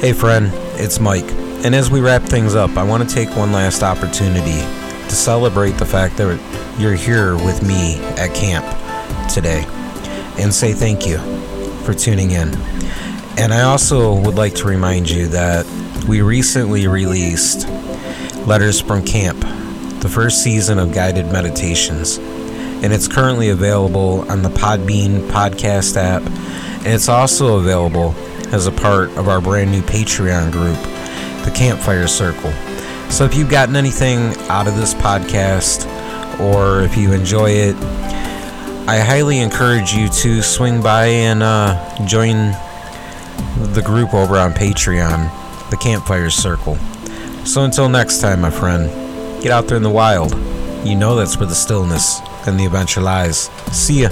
Hey, 0.05 0.13
friend, 0.13 0.51
it's 0.79 1.01
Mike. 1.01 1.25
And 1.65 1.75
as 1.75 1.91
we 1.91 2.03
wrap 2.03 2.21
things 2.21 2.55
up, 2.55 2.77
I 2.77 2.83
want 2.83 3.09
to 3.09 3.15
take 3.15 3.35
one 3.35 3.53
last 3.53 3.83
opportunity 3.83 4.61
to 4.61 5.11
celebrate 5.11 5.79
the 5.79 5.87
fact 5.87 6.19
that 6.19 6.39
you're 6.79 6.93
here 6.93 7.37
with 7.37 7.63
me 7.63 7.97
at 8.19 8.35
camp 8.35 8.67
today 9.33 9.65
and 10.39 10.53
say 10.53 10.75
thank 10.75 11.07
you 11.07 11.17
for 11.85 11.95
tuning 11.95 12.33
in. 12.33 12.55
And 13.39 13.55
I 13.55 13.63
also 13.63 14.13
would 14.21 14.35
like 14.35 14.55
to 14.57 14.69
remind 14.69 15.09
you 15.09 15.27
that 15.29 15.65
we 16.07 16.21
recently 16.21 16.87
released 16.87 17.67
Letters 18.47 18.83
from 18.83 19.07
Camp, 19.07 19.41
the 20.03 20.11
first 20.11 20.43
season 20.43 20.79
of 20.79 20.93
guided 20.93 21.33
meditations. 21.33 22.19
And 22.19 22.93
it's 22.93 23.09
currently 23.09 23.49
available 23.49 24.31
on 24.31 24.43
the 24.43 24.51
Podbean 24.51 25.31
podcast 25.31 25.97
app. 25.97 26.21
And 26.21 26.89
it's 26.89 27.09
also 27.09 27.57
available 27.57 28.15
as 28.55 28.69
a 28.69 28.73
part 28.73 29.11
of 29.17 29.27
our 29.27 29.41
brand 29.41 29.73
new 29.73 29.83
Patreon 29.83 30.53
group, 30.53 30.77
the 31.45 31.51
Campfire 31.51 32.07
Circle. 32.07 32.53
So 33.11 33.25
if 33.25 33.35
you've 33.35 33.51
gotten 33.51 33.75
anything 33.75 34.33
out 34.49 34.69
of 34.69 34.77
this 34.77 34.95
podcast 34.95 35.91
or 36.39 36.83
if 36.83 36.97
you 36.97 37.13
enjoy 37.13 37.51
it, 37.51 37.75
I 38.87 39.01
highly 39.01 39.41
encourage 39.41 39.93
you 39.93 40.09
to 40.09 40.41
swing 40.41 40.81
by 40.81 41.07
and 41.07 41.43
uh, 41.43 42.07
join 42.07 42.53
the 43.73 43.83
group 43.85 44.15
over 44.15 44.37
on 44.37 44.53
Patreon, 44.53 45.71
the 45.71 45.77
Campfire 45.77 46.31
Circle. 46.31 46.77
So 47.45 47.65
until 47.65 47.89
next 47.89 48.21
time, 48.21 48.41
my 48.41 48.51
friend, 48.51 48.89
get 49.43 49.51
out 49.51 49.67
there 49.67 49.77
in 49.77 49.83
the 49.83 49.91
wild. 49.91 50.33
You 50.87 50.95
know 50.95 51.17
that's 51.17 51.37
where 51.39 51.49
the 51.49 51.57
stillness 51.57 52.21
and 52.47 52.59
the 52.61 52.67
adventure 52.67 53.01
lies. 53.01 53.51
See 53.73 54.03
ya. 54.03 54.11